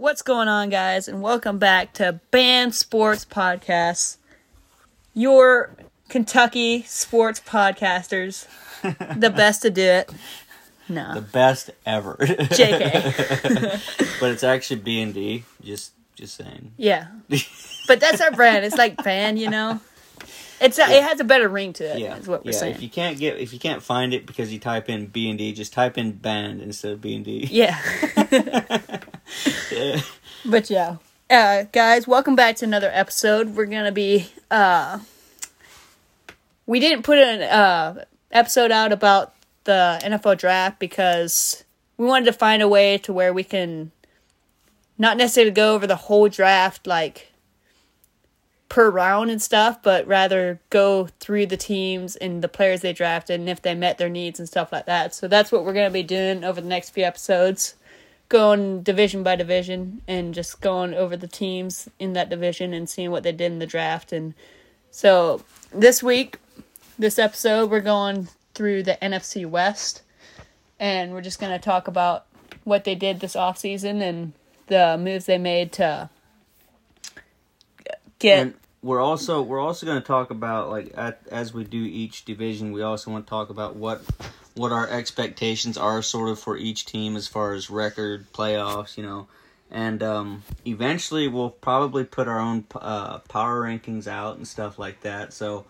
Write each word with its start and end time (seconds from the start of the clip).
What's 0.00 0.22
going 0.22 0.48
on, 0.48 0.70
guys? 0.70 1.08
And 1.08 1.20
welcome 1.20 1.58
back 1.58 1.92
to 1.92 2.20
Band 2.30 2.74
Sports 2.74 3.26
Podcast, 3.26 4.16
your 5.12 5.76
Kentucky 6.08 6.84
sports 6.84 7.38
podcasters, 7.38 8.48
the 8.80 9.28
best 9.36 9.60
to 9.60 9.68
do 9.68 9.82
it. 9.82 10.10
No, 10.88 11.12
the 11.12 11.20
best 11.20 11.68
ever. 11.84 12.16
JK. 12.18 14.16
but 14.20 14.30
it's 14.30 14.42
actually 14.42 14.80
B 14.80 15.02
and 15.02 15.12
D. 15.12 15.44
Just, 15.62 15.92
just 16.14 16.34
saying. 16.34 16.72
yeah, 16.78 17.08
but 17.86 18.00
that's 18.00 18.22
our 18.22 18.30
brand. 18.30 18.64
It's 18.64 18.78
like 18.78 19.04
band, 19.04 19.38
you 19.38 19.50
know. 19.50 19.80
It's 20.62 20.78
a, 20.78 20.84
it 20.84 21.02
has 21.02 21.20
a 21.20 21.24
better 21.24 21.48
ring 21.48 21.74
to 21.74 21.84
it. 21.84 21.98
Yeah, 21.98 22.16
is 22.16 22.26
what 22.26 22.46
we're 22.46 22.52
yeah. 22.52 22.58
saying. 22.58 22.74
If 22.76 22.82
you 22.82 22.88
can't 22.88 23.18
get, 23.18 23.36
if 23.36 23.52
you 23.52 23.58
can't 23.58 23.82
find 23.82 24.14
it 24.14 24.24
because 24.24 24.50
you 24.50 24.58
type 24.58 24.88
in 24.88 25.08
B 25.08 25.28
and 25.28 25.38
D, 25.38 25.52
just 25.52 25.74
type 25.74 25.98
in 25.98 26.12
band 26.12 26.62
instead 26.62 26.92
of 26.92 27.02
B 27.02 27.16
and 27.16 27.24
D. 27.26 27.46
Yeah. 27.50 27.78
But 30.44 30.70
yeah. 30.70 30.96
Uh 31.28 31.64
guys, 31.70 32.08
welcome 32.08 32.34
back 32.34 32.56
to 32.56 32.64
another 32.64 32.90
episode. 32.92 33.54
We're 33.54 33.66
gonna 33.66 33.92
be 33.92 34.28
uh 34.50 35.00
we 36.66 36.80
didn't 36.80 37.02
put 37.02 37.18
an 37.18 37.42
uh 37.42 38.04
episode 38.32 38.70
out 38.70 38.92
about 38.92 39.34
the 39.64 40.00
NFL 40.02 40.38
draft 40.38 40.78
because 40.78 41.64
we 41.98 42.06
wanted 42.06 42.24
to 42.26 42.32
find 42.32 42.62
a 42.62 42.68
way 42.68 42.96
to 42.98 43.12
where 43.12 43.32
we 43.32 43.44
can 43.44 43.92
not 44.96 45.16
necessarily 45.16 45.52
go 45.52 45.74
over 45.74 45.86
the 45.86 45.96
whole 45.96 46.28
draft 46.28 46.86
like 46.86 47.32
per 48.70 48.88
round 48.88 49.30
and 49.30 49.42
stuff, 49.42 49.82
but 49.82 50.06
rather 50.06 50.60
go 50.70 51.08
through 51.18 51.44
the 51.46 51.56
teams 51.56 52.16
and 52.16 52.42
the 52.42 52.48
players 52.48 52.80
they 52.80 52.92
drafted 52.92 53.40
and 53.40 53.48
if 53.48 53.60
they 53.60 53.74
met 53.74 53.98
their 53.98 54.08
needs 54.08 54.38
and 54.38 54.48
stuff 54.48 54.72
like 54.72 54.86
that. 54.86 55.14
So 55.14 55.28
that's 55.28 55.52
what 55.52 55.64
we're 55.64 55.74
gonna 55.74 55.90
be 55.90 56.02
doing 56.02 56.44
over 56.44 56.60
the 56.62 56.68
next 56.68 56.90
few 56.90 57.04
episodes 57.04 57.74
going 58.30 58.82
division 58.82 59.22
by 59.22 59.36
division 59.36 60.00
and 60.08 60.32
just 60.32 60.60
going 60.60 60.94
over 60.94 61.16
the 61.16 61.26
teams 61.26 61.88
in 61.98 62.14
that 62.14 62.30
division 62.30 62.72
and 62.72 62.88
seeing 62.88 63.10
what 63.10 63.24
they 63.24 63.32
did 63.32 63.52
in 63.52 63.58
the 63.58 63.66
draft. 63.66 64.12
And 64.12 64.32
so 64.90 65.42
this 65.74 66.02
week, 66.02 66.38
this 66.98 67.18
episode, 67.18 67.70
we're 67.70 67.80
going 67.80 68.28
through 68.54 68.84
the 68.84 68.96
NFC 69.02 69.44
West 69.44 70.02
and 70.78 71.12
we're 71.12 71.20
just 71.20 71.40
going 71.40 71.52
to 71.52 71.58
talk 71.58 71.88
about 71.88 72.24
what 72.64 72.84
they 72.84 72.94
did 72.94 73.20
this 73.20 73.34
offseason 73.34 74.00
and 74.00 74.32
the 74.68 74.96
moves 74.98 75.26
they 75.26 75.38
made 75.38 75.72
to 75.72 76.08
get. 78.20 78.38
And 78.38 78.54
we're 78.80 79.00
also 79.00 79.42
we're 79.42 79.60
also 79.60 79.86
going 79.86 80.00
to 80.00 80.06
talk 80.06 80.30
about 80.30 80.70
like 80.70 80.92
at, 80.96 81.20
as 81.32 81.52
we 81.52 81.64
do 81.64 81.82
each 81.82 82.24
division, 82.24 82.70
we 82.70 82.82
also 82.82 83.10
want 83.10 83.26
to 83.26 83.30
talk 83.30 83.50
about 83.50 83.74
what 83.74 84.02
what 84.54 84.72
our 84.72 84.88
expectations 84.88 85.76
are 85.76 86.02
sort 86.02 86.28
of 86.30 86.38
for 86.38 86.56
each 86.56 86.86
team 86.86 87.16
as 87.16 87.26
far 87.28 87.52
as 87.52 87.70
record, 87.70 88.30
playoffs, 88.32 88.96
you 88.96 89.02
know. 89.02 89.26
And 89.70 90.02
um, 90.02 90.42
eventually 90.66 91.28
we'll 91.28 91.50
probably 91.50 92.04
put 92.04 92.26
our 92.26 92.40
own 92.40 92.64
uh, 92.74 93.18
power 93.20 93.62
rankings 93.62 94.08
out 94.08 94.36
and 94.36 94.46
stuff 94.46 94.78
like 94.78 95.02
that. 95.02 95.32
So 95.32 95.64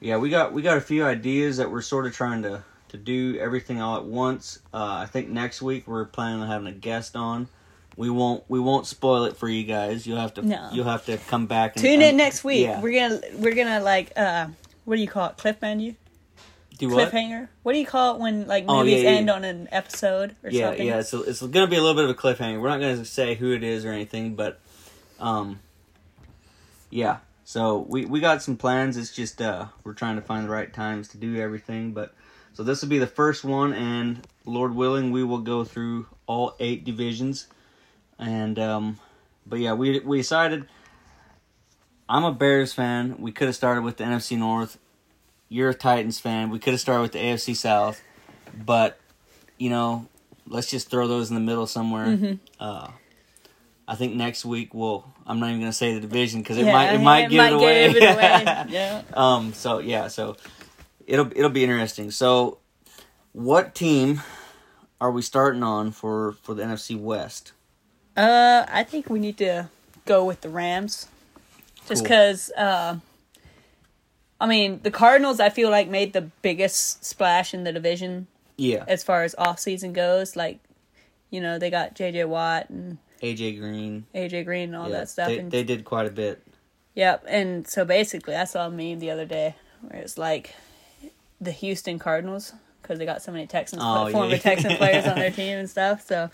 yeah, 0.00 0.16
we 0.16 0.28
got 0.30 0.52
we 0.52 0.62
got 0.62 0.76
a 0.76 0.80
few 0.80 1.04
ideas 1.04 1.58
that 1.58 1.70
we're 1.70 1.82
sort 1.82 2.06
of 2.06 2.14
trying 2.14 2.42
to 2.42 2.64
to 2.88 2.96
do 2.96 3.38
everything 3.38 3.80
all 3.80 3.96
at 3.98 4.04
once. 4.04 4.60
Uh, 4.72 5.02
I 5.02 5.06
think 5.06 5.28
next 5.28 5.60
week 5.62 5.86
we're 5.86 6.06
planning 6.06 6.40
on 6.42 6.48
having 6.48 6.66
a 6.66 6.72
guest 6.72 7.14
on. 7.14 7.48
We 7.96 8.10
won't 8.10 8.42
we 8.48 8.58
won't 8.60 8.86
spoil 8.86 9.24
it 9.24 9.36
for 9.36 9.48
you 9.48 9.64
guys. 9.64 10.06
You'll 10.06 10.20
have 10.20 10.34
to 10.34 10.42
No. 10.42 10.68
you'll 10.72 10.84
have 10.86 11.04
to 11.06 11.16
come 11.16 11.46
back 11.46 11.76
and 11.76 11.84
Tune 11.84 12.00
in 12.00 12.16
next 12.16 12.42
week. 12.44 12.64
Yeah. 12.66 12.80
We're 12.80 13.08
gonna 13.08 13.20
we're 13.38 13.54
gonna 13.54 13.80
like 13.80 14.12
uh 14.16 14.48
what 14.84 14.96
do 14.96 15.02
you 15.02 15.08
call 15.08 15.28
it? 15.28 15.36
Cliff 15.36 15.60
menu? 15.62 15.94
Do 16.78 16.88
what? 16.90 17.10
Cliffhanger? 17.12 17.48
What 17.62 17.72
do 17.74 17.78
you 17.78 17.86
call 17.86 18.14
it 18.14 18.20
when 18.20 18.46
like 18.46 18.64
Oh, 18.68 18.78
movies 18.78 19.02
yeah, 19.02 19.10
yeah. 19.10 19.16
end 19.16 19.30
on 19.30 19.44
an 19.44 19.68
episode 19.70 20.34
or 20.42 20.50
yeah, 20.50 20.68
something? 20.68 20.86
yeah. 20.86 21.02
So 21.02 21.22
it's 21.22 21.42
gonna 21.42 21.66
be 21.66 21.76
a 21.76 21.82
little 21.82 21.94
bit 21.94 22.04
of 22.04 22.10
a 22.10 22.14
cliffhanger. 22.14 22.60
We're 22.60 22.68
not 22.68 22.80
gonna 22.80 23.04
say 23.04 23.34
who 23.34 23.52
it 23.52 23.62
is 23.62 23.84
or 23.84 23.90
anything, 23.92 24.34
but 24.34 24.60
um, 25.20 25.60
yeah. 26.90 27.18
So 27.44 27.78
we 27.88 28.04
we 28.04 28.20
got 28.20 28.42
some 28.42 28.56
plans. 28.56 28.96
It's 28.96 29.14
just 29.14 29.40
uh, 29.42 29.66
we're 29.84 29.94
trying 29.94 30.16
to 30.16 30.22
find 30.22 30.46
the 30.46 30.50
right 30.50 30.72
times 30.72 31.08
to 31.08 31.18
do 31.18 31.36
everything. 31.36 31.92
But 31.92 32.14
so 32.54 32.62
this 32.62 32.82
will 32.82 32.88
be 32.88 32.98
the 32.98 33.06
first 33.06 33.44
one, 33.44 33.72
and 33.72 34.26
Lord 34.44 34.74
willing, 34.74 35.10
we 35.12 35.24
will 35.24 35.38
go 35.38 35.64
through 35.64 36.06
all 36.26 36.54
eight 36.60 36.84
divisions. 36.84 37.46
And 38.18 38.58
um, 38.58 38.98
but 39.46 39.58
yeah, 39.60 39.72
we 39.74 40.00
we 40.00 40.18
decided. 40.18 40.66
I'm 42.10 42.24
a 42.24 42.32
Bears 42.32 42.72
fan. 42.72 43.16
We 43.18 43.32
could 43.32 43.48
have 43.48 43.54
started 43.54 43.82
with 43.82 43.98
the 43.98 44.04
NFC 44.04 44.38
North. 44.38 44.78
You're 45.48 45.70
a 45.70 45.74
Titans 45.74 46.18
fan. 46.20 46.50
We 46.50 46.58
could 46.58 46.72
have 46.74 46.80
started 46.80 47.02
with 47.02 47.12
the 47.12 47.18
AFC 47.20 47.56
South, 47.56 48.02
but 48.64 48.98
you 49.58 49.70
know, 49.70 50.06
let's 50.46 50.70
just 50.70 50.90
throw 50.90 51.08
those 51.08 51.30
in 51.30 51.34
the 51.34 51.40
middle 51.40 51.66
somewhere. 51.66 52.06
Mm-hmm. 52.06 52.34
Uh, 52.60 52.90
I 53.86 53.94
think 53.94 54.14
next 54.14 54.44
week 54.44 54.74
we'll. 54.74 55.04
I'm 55.26 55.40
not 55.40 55.48
even 55.48 55.60
gonna 55.60 55.72
say 55.72 55.94
the 55.94 56.00
division 56.00 56.40
because 56.42 56.58
it 56.58 56.66
Yeah, 56.66 56.72
might 56.72 56.92
it 56.94 57.00
might 57.00 57.30
give 57.30 57.42
it 57.44 57.52
away. 57.52 57.92
give 57.92 58.02
it 58.02 58.14
away. 58.14 58.64
yeah. 58.68 59.02
um. 59.14 59.52
So 59.54 59.78
yeah. 59.78 60.08
So 60.08 60.36
it'll 61.06 61.30
it'll 61.34 61.50
be 61.50 61.64
interesting. 61.64 62.10
So, 62.10 62.58
what 63.32 63.74
team 63.74 64.20
are 65.00 65.10
we 65.10 65.22
starting 65.22 65.62
on 65.62 65.90
for 65.92 66.32
for 66.42 66.54
the 66.54 66.62
NFC 66.62 66.98
West? 66.98 67.52
Uh, 68.16 68.66
I 68.68 68.84
think 68.84 69.08
we 69.08 69.18
need 69.18 69.38
to 69.38 69.68
go 70.04 70.24
with 70.24 70.40
the 70.42 70.48
Rams, 70.50 71.08
just 71.86 72.00
Cool. 72.00 72.02
because. 72.02 72.50
Uh, 72.56 72.96
I 74.40 74.46
mean, 74.46 74.80
the 74.82 74.90
Cardinals. 74.90 75.40
I 75.40 75.48
feel 75.48 75.70
like 75.70 75.88
made 75.88 76.12
the 76.12 76.22
biggest 76.42 77.04
splash 77.04 77.52
in 77.54 77.64
the 77.64 77.72
division 77.72 78.26
Yeah. 78.56 78.84
as 78.86 79.02
far 79.02 79.22
as 79.24 79.34
off 79.36 79.58
season 79.58 79.92
goes. 79.92 80.36
Like, 80.36 80.58
you 81.30 81.40
know, 81.40 81.58
they 81.58 81.70
got 81.70 81.94
J.J. 81.94 82.24
Watt 82.24 82.70
and 82.70 82.98
AJ 83.22 83.58
Green. 83.58 84.06
A.J. 84.14 84.44
Green 84.44 84.68
and 84.68 84.76
all 84.76 84.88
yeah, 84.88 84.98
that 84.98 85.08
stuff. 85.08 85.28
They, 85.28 85.38
and 85.38 85.50
they 85.50 85.64
did 85.64 85.84
quite 85.84 86.06
a 86.06 86.10
bit. 86.10 86.40
Yep, 86.94 87.24
and 87.28 87.66
so 87.66 87.84
basically, 87.84 88.34
I 88.34 88.44
saw 88.44 88.66
a 88.66 88.70
meme 88.70 88.98
the 88.98 89.10
other 89.10 89.24
day 89.24 89.54
where 89.82 90.00
it's 90.00 90.18
like 90.18 90.54
the 91.40 91.52
Houston 91.52 91.98
Cardinals 91.98 92.52
because 92.82 92.98
they 92.98 93.04
got 93.04 93.22
so 93.22 93.30
many 93.32 93.46
Texans, 93.46 93.82
Oh, 93.84 94.10
former 94.10 94.32
yeah. 94.32 94.38
Texan 94.38 94.76
players 94.76 95.06
on 95.06 95.16
their 95.16 95.30
team 95.40 95.58
and 95.58 95.68
stuff. 95.70 96.04
So 96.06 96.30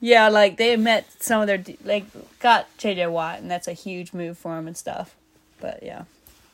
yeah, 0.00 0.28
like 0.28 0.56
they 0.58 0.76
met 0.76 1.06
some 1.20 1.40
of 1.40 1.46
their 1.48 1.62
like 1.84 2.04
got 2.40 2.68
JJ 2.78 3.10
Watt, 3.10 3.38
and 3.40 3.50
that's 3.50 3.66
a 3.66 3.72
huge 3.72 4.12
move 4.12 4.38
for 4.38 4.54
them 4.54 4.66
and 4.68 4.76
stuff. 4.76 5.16
But 5.60 5.82
yeah, 5.82 6.04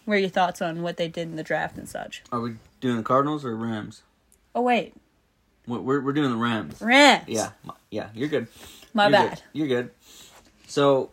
what 0.04 0.14
are 0.14 0.20
your 0.20 0.28
thoughts 0.28 0.60
on 0.62 0.82
what 0.82 0.96
they 0.96 1.08
did 1.08 1.28
in 1.28 1.36
the 1.36 1.42
draft 1.42 1.76
and 1.78 1.88
such? 1.88 2.22
Are 2.32 2.40
we 2.40 2.56
doing 2.80 2.96
the 2.96 3.02
Cardinals 3.02 3.44
or 3.44 3.56
Rams? 3.56 4.02
Oh 4.54 4.62
wait, 4.62 4.94
We're 5.66 5.80
we're, 5.80 6.00
we're 6.00 6.12
doing 6.12 6.30
the 6.30 6.36
Rams. 6.36 6.80
Rams. 6.80 7.24
Yeah. 7.28 7.50
Yeah. 7.90 8.08
You're 8.14 8.28
good. 8.28 8.48
my 8.92 9.04
You're 9.04 9.12
bad. 9.12 9.30
Good. 9.30 9.42
You're 9.52 9.68
good. 9.68 9.90
So 10.66 11.10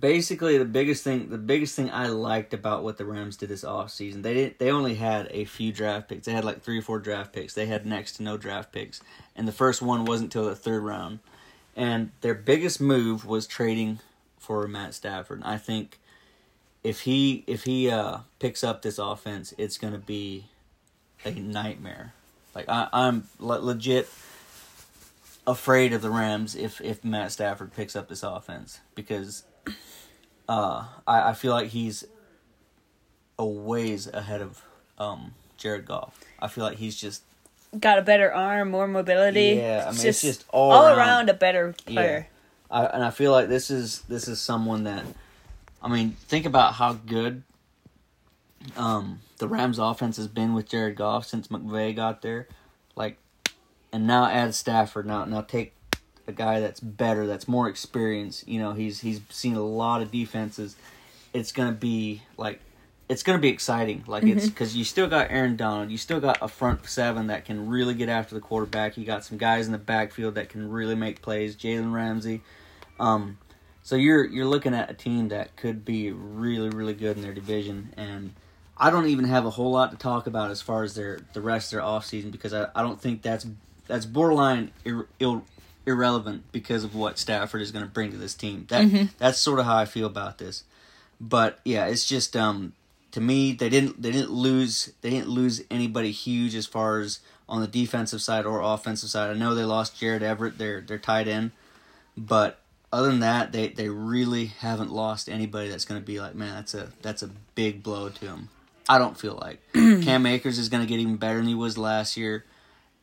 basically 0.00 0.58
the 0.58 0.64
biggest 0.64 1.04
thing 1.04 1.30
the 1.30 1.38
biggest 1.38 1.76
thing 1.76 1.90
I 1.90 2.08
liked 2.08 2.52
about 2.52 2.82
what 2.82 2.96
the 2.98 3.04
Rams 3.04 3.36
did 3.36 3.48
this 3.48 3.64
offseason, 3.64 4.22
they 4.22 4.34
didn't 4.34 4.58
they 4.58 4.70
only 4.70 4.94
had 4.96 5.28
a 5.30 5.44
few 5.44 5.72
draft 5.72 6.08
picks. 6.08 6.26
They 6.26 6.32
had 6.32 6.44
like 6.44 6.62
three 6.62 6.78
or 6.78 6.82
four 6.82 6.98
draft 6.98 7.32
picks. 7.32 7.54
They 7.54 7.66
had 7.66 7.86
next 7.86 8.16
to 8.16 8.22
no 8.22 8.36
draft 8.36 8.72
picks. 8.72 9.00
And 9.34 9.46
the 9.46 9.52
first 9.52 9.82
one 9.82 10.04
wasn't 10.04 10.34
until 10.34 10.48
the 10.48 10.56
third 10.56 10.82
round. 10.82 11.20
And 11.76 12.10
their 12.22 12.34
biggest 12.34 12.80
move 12.80 13.26
was 13.26 13.46
trading 13.46 14.00
for 14.38 14.66
Matt 14.66 14.94
Stafford. 14.94 15.42
I 15.44 15.58
think 15.58 15.98
if 16.86 17.00
he 17.00 17.42
if 17.48 17.64
he 17.64 17.90
uh 17.90 18.18
picks 18.38 18.62
up 18.62 18.82
this 18.82 18.98
offense, 18.98 19.52
it's 19.58 19.76
gonna 19.76 19.98
be 19.98 20.44
a 21.24 21.32
nightmare. 21.32 22.12
Like 22.54 22.68
I, 22.68 22.88
I'm 22.92 23.24
le- 23.40 23.58
legit 23.58 24.08
afraid 25.46 25.92
of 25.92 26.00
the 26.00 26.10
Rams 26.10 26.54
if 26.54 26.80
if 26.80 27.04
Matt 27.04 27.32
Stafford 27.32 27.74
picks 27.74 27.96
up 27.96 28.08
this 28.08 28.22
offense 28.22 28.78
because 28.94 29.42
uh, 30.48 30.84
I 31.08 31.30
I 31.30 31.32
feel 31.32 31.52
like 31.52 31.68
he's 31.68 32.04
a 33.36 33.44
ways 33.44 34.06
ahead 34.06 34.40
of 34.40 34.62
um, 34.96 35.34
Jared 35.56 35.86
Goff. 35.86 36.18
I 36.38 36.46
feel 36.46 36.62
like 36.62 36.78
he's 36.78 36.96
just 36.96 37.22
Got 37.78 37.98
a 37.98 38.02
better 38.02 38.32
arm, 38.32 38.70
more 38.70 38.86
mobility. 38.86 39.56
Yeah, 39.58 39.86
I 39.88 39.90
mean, 39.90 40.06
it's 40.06 40.22
just 40.22 40.44
all 40.50 40.84
around. 40.84 40.98
around. 40.98 41.30
a 41.30 41.34
better 41.34 41.74
player. 41.84 42.28
I, 42.70 42.86
and 42.86 43.04
I 43.04 43.10
feel 43.10 43.32
like 43.32 43.48
this 43.48 43.72
is 43.72 44.02
this 44.02 44.28
is 44.28 44.40
someone 44.40 44.84
that 44.84 45.04
I 45.86 45.88
mean 45.88 46.16
think 46.26 46.46
about 46.46 46.74
how 46.74 46.94
good 46.94 47.44
um, 48.76 49.20
the 49.38 49.46
Rams 49.46 49.78
offense 49.78 50.16
has 50.16 50.26
been 50.26 50.52
with 50.52 50.68
Jared 50.68 50.96
Goff 50.96 51.26
since 51.26 51.46
McVay 51.46 51.94
got 51.94 52.22
there, 52.22 52.48
like, 52.96 53.18
and 53.92 54.04
now 54.04 54.26
add 54.26 54.56
Stafford. 54.56 55.06
Now 55.06 55.24
now 55.26 55.42
take 55.42 55.74
a 56.26 56.32
guy 56.32 56.58
that's 56.58 56.80
better, 56.80 57.28
that's 57.28 57.46
more 57.46 57.68
experienced. 57.68 58.48
You 58.48 58.58
know, 58.58 58.72
he's 58.72 59.00
he's 59.00 59.20
seen 59.30 59.54
a 59.54 59.62
lot 59.62 60.02
of 60.02 60.10
defenses. 60.10 60.74
It's 61.32 61.52
gonna 61.52 61.70
be 61.70 62.22
like. 62.36 62.60
It's 63.08 63.22
gonna 63.22 63.38
be 63.38 63.50
exciting, 63.50 64.02
like 64.08 64.24
it's 64.24 64.48
because 64.48 64.74
you 64.74 64.82
still 64.82 65.06
got 65.06 65.30
Aaron 65.30 65.54
Donald, 65.54 65.92
you 65.92 65.96
still 65.96 66.18
got 66.18 66.38
a 66.42 66.48
front 66.48 66.84
seven 66.88 67.28
that 67.28 67.44
can 67.44 67.68
really 67.68 67.94
get 67.94 68.08
after 68.08 68.34
the 68.34 68.40
quarterback. 68.40 68.96
You 68.96 69.04
got 69.04 69.24
some 69.24 69.38
guys 69.38 69.66
in 69.66 69.70
the 69.70 69.78
backfield 69.78 70.34
that 70.34 70.48
can 70.48 70.68
really 70.68 70.96
make 70.96 71.22
plays. 71.22 71.54
Jalen 71.54 71.92
Ramsey, 71.92 72.40
um, 72.98 73.38
so 73.86 73.94
you're 73.94 74.24
you're 74.24 74.46
looking 74.46 74.74
at 74.74 74.90
a 74.90 74.94
team 74.94 75.28
that 75.28 75.54
could 75.54 75.84
be 75.84 76.10
really 76.10 76.70
really 76.70 76.92
good 76.92 77.16
in 77.16 77.22
their 77.22 77.32
division, 77.32 77.94
and 77.96 78.34
I 78.76 78.90
don't 78.90 79.06
even 79.06 79.26
have 79.26 79.46
a 79.46 79.50
whole 79.50 79.70
lot 79.70 79.92
to 79.92 79.96
talk 79.96 80.26
about 80.26 80.50
as 80.50 80.60
far 80.60 80.82
as 80.82 80.96
their 80.96 81.20
the 81.34 81.40
rest 81.40 81.72
of 81.72 81.76
their 81.76 81.86
offseason 81.86 82.32
because 82.32 82.52
I, 82.52 82.66
I 82.74 82.82
don't 82.82 83.00
think 83.00 83.22
that's 83.22 83.46
that's 83.86 84.04
borderline 84.04 84.72
ir, 84.84 85.06
irrelevant 85.86 86.50
because 86.50 86.82
of 86.82 86.96
what 86.96 87.16
Stafford 87.16 87.62
is 87.62 87.70
going 87.70 87.84
to 87.84 87.90
bring 87.90 88.10
to 88.10 88.16
this 88.16 88.34
team. 88.34 88.66
That 88.70 88.82
that's 89.18 89.38
sort 89.38 89.60
of 89.60 89.66
how 89.66 89.76
I 89.76 89.84
feel 89.84 90.08
about 90.08 90.38
this. 90.38 90.64
But 91.20 91.60
yeah, 91.64 91.86
it's 91.86 92.06
just 92.06 92.34
um 92.34 92.72
to 93.12 93.20
me 93.20 93.52
they 93.52 93.68
didn't 93.68 94.02
they 94.02 94.10
didn't 94.10 94.32
lose 94.32 94.94
they 95.02 95.10
didn't 95.10 95.28
lose 95.28 95.62
anybody 95.70 96.10
huge 96.10 96.56
as 96.56 96.66
far 96.66 96.98
as 96.98 97.20
on 97.48 97.60
the 97.60 97.68
defensive 97.68 98.20
side 98.20 98.46
or 98.46 98.62
offensive 98.62 99.10
side. 99.10 99.30
I 99.30 99.34
know 99.34 99.54
they 99.54 99.62
lost 99.62 99.96
Jared 99.96 100.24
Everett, 100.24 100.58
their 100.58 100.80
their 100.80 100.98
tight 100.98 101.28
end, 101.28 101.52
but 102.16 102.58
other 102.96 103.08
than 103.08 103.20
that, 103.20 103.52
they, 103.52 103.68
they 103.68 103.90
really 103.90 104.46
haven't 104.46 104.90
lost 104.90 105.28
anybody 105.28 105.68
that's 105.68 105.84
going 105.84 106.00
to 106.00 106.04
be 106.04 106.18
like, 106.18 106.34
man, 106.34 106.54
that's 106.54 106.72
a 106.72 106.88
that's 107.02 107.22
a 107.22 107.28
big 107.54 107.82
blow 107.82 108.08
to 108.08 108.24
them. 108.24 108.48
I 108.88 108.96
don't 108.96 109.18
feel 109.18 109.38
like 109.38 109.60
Cam 109.74 110.24
Akers 110.24 110.58
is 110.58 110.70
going 110.70 110.82
to 110.82 110.88
get 110.88 110.98
even 110.98 111.16
better 111.16 111.36
than 111.36 111.46
he 111.46 111.54
was 111.54 111.76
last 111.76 112.16
year, 112.16 112.46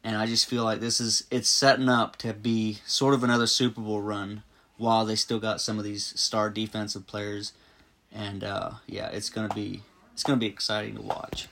and 0.03 0.17
I 0.17 0.25
just 0.25 0.47
feel 0.47 0.63
like 0.63 0.79
this 0.79 0.99
is 0.99 1.25
it's 1.29 1.47
setting 1.47 1.89
up 1.89 2.15
to 2.17 2.33
be 2.33 2.79
sort 2.87 3.13
of 3.13 3.23
another 3.23 3.45
Super 3.45 3.81
Bowl 3.81 4.01
run 4.01 4.41
while 4.77 5.05
they 5.05 5.15
still 5.15 5.39
got 5.39 5.61
some 5.61 5.77
of 5.77 5.83
these 5.83 6.19
star 6.19 6.49
defensive 6.49 7.05
players, 7.05 7.53
and 8.11 8.43
uh, 8.43 8.71
yeah, 8.87 9.09
it's 9.09 9.29
gonna 9.29 9.53
be 9.53 9.83
it's 10.13 10.23
gonna 10.23 10.39
be 10.39 10.47
exciting 10.47 10.95
to 10.95 11.03
watch. 11.03 11.47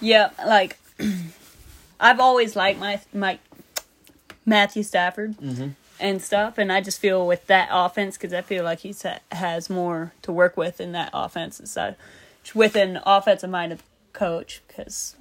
Yeah, 0.00 0.30
like 0.44 0.76
I've 2.00 2.18
always 2.18 2.56
liked 2.56 2.80
my 2.80 3.00
my 3.14 3.38
Matthew 4.44 4.82
Stafford 4.82 5.36
and 6.02 6.20
stuff, 6.20 6.58
and 6.58 6.72
I 6.72 6.80
just 6.80 7.00
feel 7.00 7.26
with 7.26 7.46
that 7.46 7.68
offense 7.70 8.18
because 8.18 8.34
I 8.34 8.42
feel 8.42 8.64
like 8.64 8.80
he 8.80 8.94
has 9.30 9.70
more 9.70 10.12
to 10.22 10.32
work 10.32 10.56
with 10.56 10.80
in 10.80 10.92
that 10.92 11.10
offense 11.14 11.60
side 11.70 11.96
with 12.54 12.76
an 12.76 13.00
offensive 13.06 13.48
minded 13.48 13.80
coach 14.12 14.62
because 14.66 15.14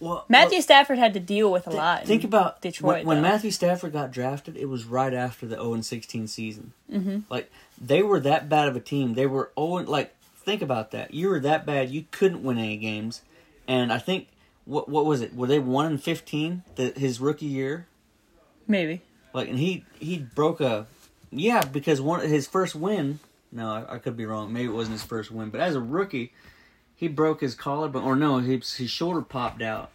Well, 0.00 0.24
Matthew 0.28 0.60
Stafford 0.60 0.98
had 0.98 1.14
to 1.14 1.20
deal 1.20 1.50
with 1.50 1.66
a 1.66 1.70
Th- 1.70 1.78
lot. 1.78 2.04
Think 2.04 2.24
in 2.24 2.28
about 2.28 2.60
Detroit 2.60 3.04
when, 3.04 3.06
when. 3.06 3.22
Matthew 3.22 3.50
Stafford 3.52 3.92
got 3.92 4.10
drafted. 4.10 4.56
It 4.56 4.66
was 4.66 4.84
right 4.84 5.14
after 5.14 5.46
the 5.46 5.56
0 5.56 5.80
16 5.80 6.26
season. 6.26 6.72
Mm-hmm. 6.92 7.20
Like 7.30 7.50
they 7.80 8.02
were 8.02 8.20
that 8.20 8.48
bad 8.48 8.68
of 8.68 8.76
a 8.76 8.80
team. 8.80 9.14
They 9.14 9.26
were 9.26 9.52
0 9.58 9.84
like 9.84 10.14
think 10.36 10.62
about 10.62 10.90
that. 10.90 11.14
You 11.14 11.28
were 11.28 11.40
that 11.40 11.64
bad. 11.64 11.90
You 11.90 12.04
couldn't 12.10 12.42
win 12.42 12.58
any 12.58 12.76
games. 12.76 13.22
And 13.68 13.92
I 13.92 13.98
think 13.98 14.28
what 14.64 14.88
what 14.88 15.06
was 15.06 15.20
it? 15.20 15.34
Were 15.34 15.46
they 15.46 15.60
one 15.60 15.86
and 15.86 16.02
fifteen 16.02 16.64
the, 16.74 16.92
his 16.96 17.20
rookie 17.20 17.46
year? 17.46 17.86
maybe. 18.66 19.02
Like 19.32 19.48
and 19.48 19.58
he 19.58 19.84
he 19.98 20.18
broke 20.18 20.60
a 20.60 20.86
yeah 21.30 21.64
because 21.64 22.00
one 22.00 22.20
his 22.28 22.46
first 22.46 22.74
win. 22.74 23.20
No, 23.52 23.70
I, 23.70 23.94
I 23.94 23.98
could 23.98 24.16
be 24.16 24.26
wrong. 24.26 24.52
Maybe 24.52 24.66
it 24.68 24.74
wasn't 24.74 24.94
his 24.94 25.04
first 25.04 25.30
win, 25.30 25.50
but 25.50 25.60
as 25.60 25.74
a 25.74 25.80
rookie, 25.80 26.32
he 26.94 27.08
broke 27.08 27.40
his 27.40 27.54
collarbone 27.54 28.04
or 28.04 28.16
no, 28.16 28.38
his 28.38 28.74
his 28.74 28.90
shoulder 28.90 29.22
popped 29.22 29.62
out 29.62 29.90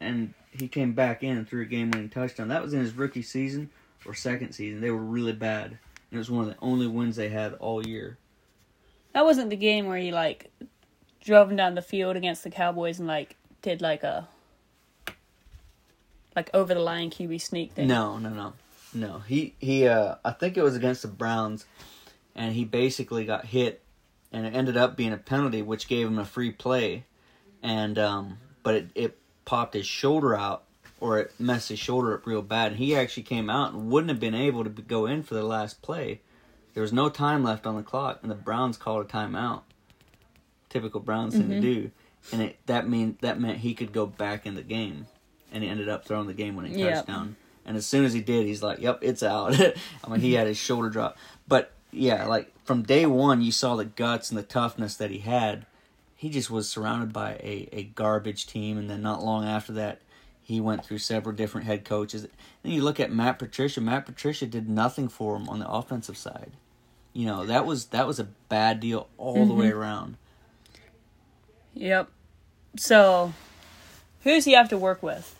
and 0.00 0.34
he 0.50 0.68
came 0.68 0.92
back 0.92 1.22
in 1.22 1.36
and 1.36 1.48
threw 1.48 1.62
a 1.62 1.66
game-winning 1.66 2.08
touchdown. 2.08 2.48
That 2.48 2.62
was 2.62 2.74
in 2.74 2.80
his 2.80 2.94
rookie 2.94 3.22
season 3.22 3.70
or 4.04 4.14
second 4.14 4.52
season. 4.52 4.80
They 4.80 4.90
were 4.90 4.98
really 4.98 5.32
bad. 5.32 5.66
And 5.66 5.78
it 6.12 6.18
was 6.18 6.30
one 6.30 6.48
of 6.48 6.50
the 6.50 6.60
only 6.60 6.86
wins 6.86 7.16
they 7.16 7.28
had 7.28 7.54
all 7.54 7.86
year. 7.86 8.18
That 9.12 9.24
wasn't 9.24 9.50
the 9.50 9.56
game 9.56 9.86
where 9.86 9.98
he 9.98 10.10
like 10.10 10.50
drove 11.20 11.50
him 11.50 11.56
down 11.56 11.74
the 11.74 11.82
field 11.82 12.16
against 12.16 12.42
the 12.42 12.50
Cowboys 12.50 12.98
and 12.98 13.06
like 13.06 13.36
did 13.62 13.80
like 13.80 14.02
a 14.02 14.28
like 16.34 16.50
over 16.54 16.74
the 16.74 16.80
line 16.80 17.10
QB 17.10 17.40
sneak 17.40 17.72
thing. 17.72 17.88
No, 17.88 18.18
no, 18.18 18.30
no, 18.30 18.52
no. 18.94 19.18
He 19.20 19.54
he. 19.58 19.86
Uh, 19.86 20.16
I 20.24 20.32
think 20.32 20.56
it 20.56 20.62
was 20.62 20.76
against 20.76 21.02
the 21.02 21.08
Browns, 21.08 21.66
and 22.34 22.54
he 22.54 22.64
basically 22.64 23.24
got 23.24 23.46
hit, 23.46 23.82
and 24.32 24.46
it 24.46 24.54
ended 24.54 24.76
up 24.76 24.96
being 24.96 25.12
a 25.12 25.16
penalty, 25.18 25.62
which 25.62 25.88
gave 25.88 26.06
him 26.06 26.18
a 26.18 26.24
free 26.24 26.50
play, 26.50 27.04
and 27.62 27.98
um, 27.98 28.38
but 28.62 28.74
it 28.74 28.90
it 28.94 29.18
popped 29.44 29.74
his 29.74 29.86
shoulder 29.86 30.34
out, 30.34 30.64
or 31.00 31.18
it 31.18 31.32
messed 31.38 31.68
his 31.68 31.78
shoulder 31.78 32.14
up 32.14 32.26
real 32.26 32.42
bad, 32.42 32.72
and 32.72 32.76
he 32.80 32.94
actually 32.94 33.24
came 33.24 33.48
out 33.50 33.72
and 33.72 33.90
wouldn't 33.90 34.10
have 34.10 34.20
been 34.20 34.34
able 34.34 34.64
to 34.64 34.70
go 34.70 35.06
in 35.06 35.22
for 35.22 35.34
the 35.34 35.42
last 35.42 35.82
play. 35.82 36.20
There 36.74 36.82
was 36.82 36.92
no 36.92 37.08
time 37.08 37.42
left 37.42 37.66
on 37.66 37.76
the 37.76 37.82
clock, 37.82 38.20
and 38.22 38.30
the 38.30 38.36
Browns 38.36 38.76
called 38.76 39.04
a 39.04 39.08
timeout. 39.08 39.62
Typical 40.68 41.00
Browns 41.00 41.36
thing 41.36 41.48
to 41.48 41.60
do, 41.60 41.90
and 42.30 42.42
it 42.42 42.58
that 42.66 42.88
mean 42.88 43.18
that 43.22 43.40
meant 43.40 43.58
he 43.58 43.74
could 43.74 43.92
go 43.92 44.06
back 44.06 44.46
in 44.46 44.54
the 44.54 44.62
game, 44.62 45.06
and 45.52 45.64
he 45.64 45.68
ended 45.68 45.88
up 45.88 46.04
throwing 46.04 46.28
the 46.28 46.32
game-winning 46.34 46.78
Yep. 46.78 46.94
touchdown. 47.06 47.36
And 47.66 47.76
as 47.76 47.86
soon 47.86 48.04
as 48.04 48.12
he 48.12 48.20
did, 48.20 48.46
he's 48.46 48.62
like, 48.62 48.80
"Yep, 48.80 49.00
it's 49.02 49.22
out." 49.22 49.54
I 50.04 50.10
mean, 50.10 50.20
he 50.20 50.34
had 50.34 50.46
his 50.46 50.56
shoulder 50.56 50.88
drop, 50.88 51.16
but 51.46 51.72
yeah, 51.92 52.26
like 52.26 52.52
from 52.64 52.82
day 52.82 53.06
one, 53.06 53.42
you 53.42 53.52
saw 53.52 53.76
the 53.76 53.84
guts 53.84 54.30
and 54.30 54.38
the 54.38 54.42
toughness 54.42 54.96
that 54.96 55.10
he 55.10 55.18
had. 55.18 55.66
He 56.16 56.28
just 56.28 56.50
was 56.50 56.68
surrounded 56.68 57.12
by 57.12 57.32
a, 57.32 57.68
a 57.72 57.82
garbage 57.84 58.46
team, 58.46 58.78
and 58.78 58.90
then 58.90 59.02
not 59.02 59.22
long 59.22 59.46
after 59.46 59.72
that, 59.72 60.00
he 60.42 60.60
went 60.60 60.84
through 60.84 60.98
several 60.98 61.34
different 61.34 61.66
head 61.66 61.84
coaches. 61.84 62.26
Then 62.62 62.72
you 62.72 62.82
look 62.82 63.00
at 63.00 63.12
Matt 63.12 63.38
Patricia. 63.38 63.80
Matt 63.80 64.04
Patricia 64.04 64.46
did 64.46 64.68
nothing 64.68 65.08
for 65.08 65.36
him 65.36 65.48
on 65.48 65.60
the 65.60 65.68
offensive 65.70 66.16
side. 66.16 66.52
You 67.12 67.26
know 67.26 67.46
that 67.46 67.66
was 67.66 67.86
that 67.86 68.06
was 68.06 68.20
a 68.20 68.24
bad 68.48 68.80
deal 68.80 69.08
all 69.18 69.46
the 69.46 69.54
way 69.54 69.66
mm-hmm. 69.66 69.78
around. 69.78 70.16
Yep. 71.74 72.08
So, 72.76 73.32
who 74.22 74.30
does 74.30 74.44
he 74.44 74.52
have 74.52 74.68
to 74.68 74.78
work 74.78 75.02
with? 75.02 75.36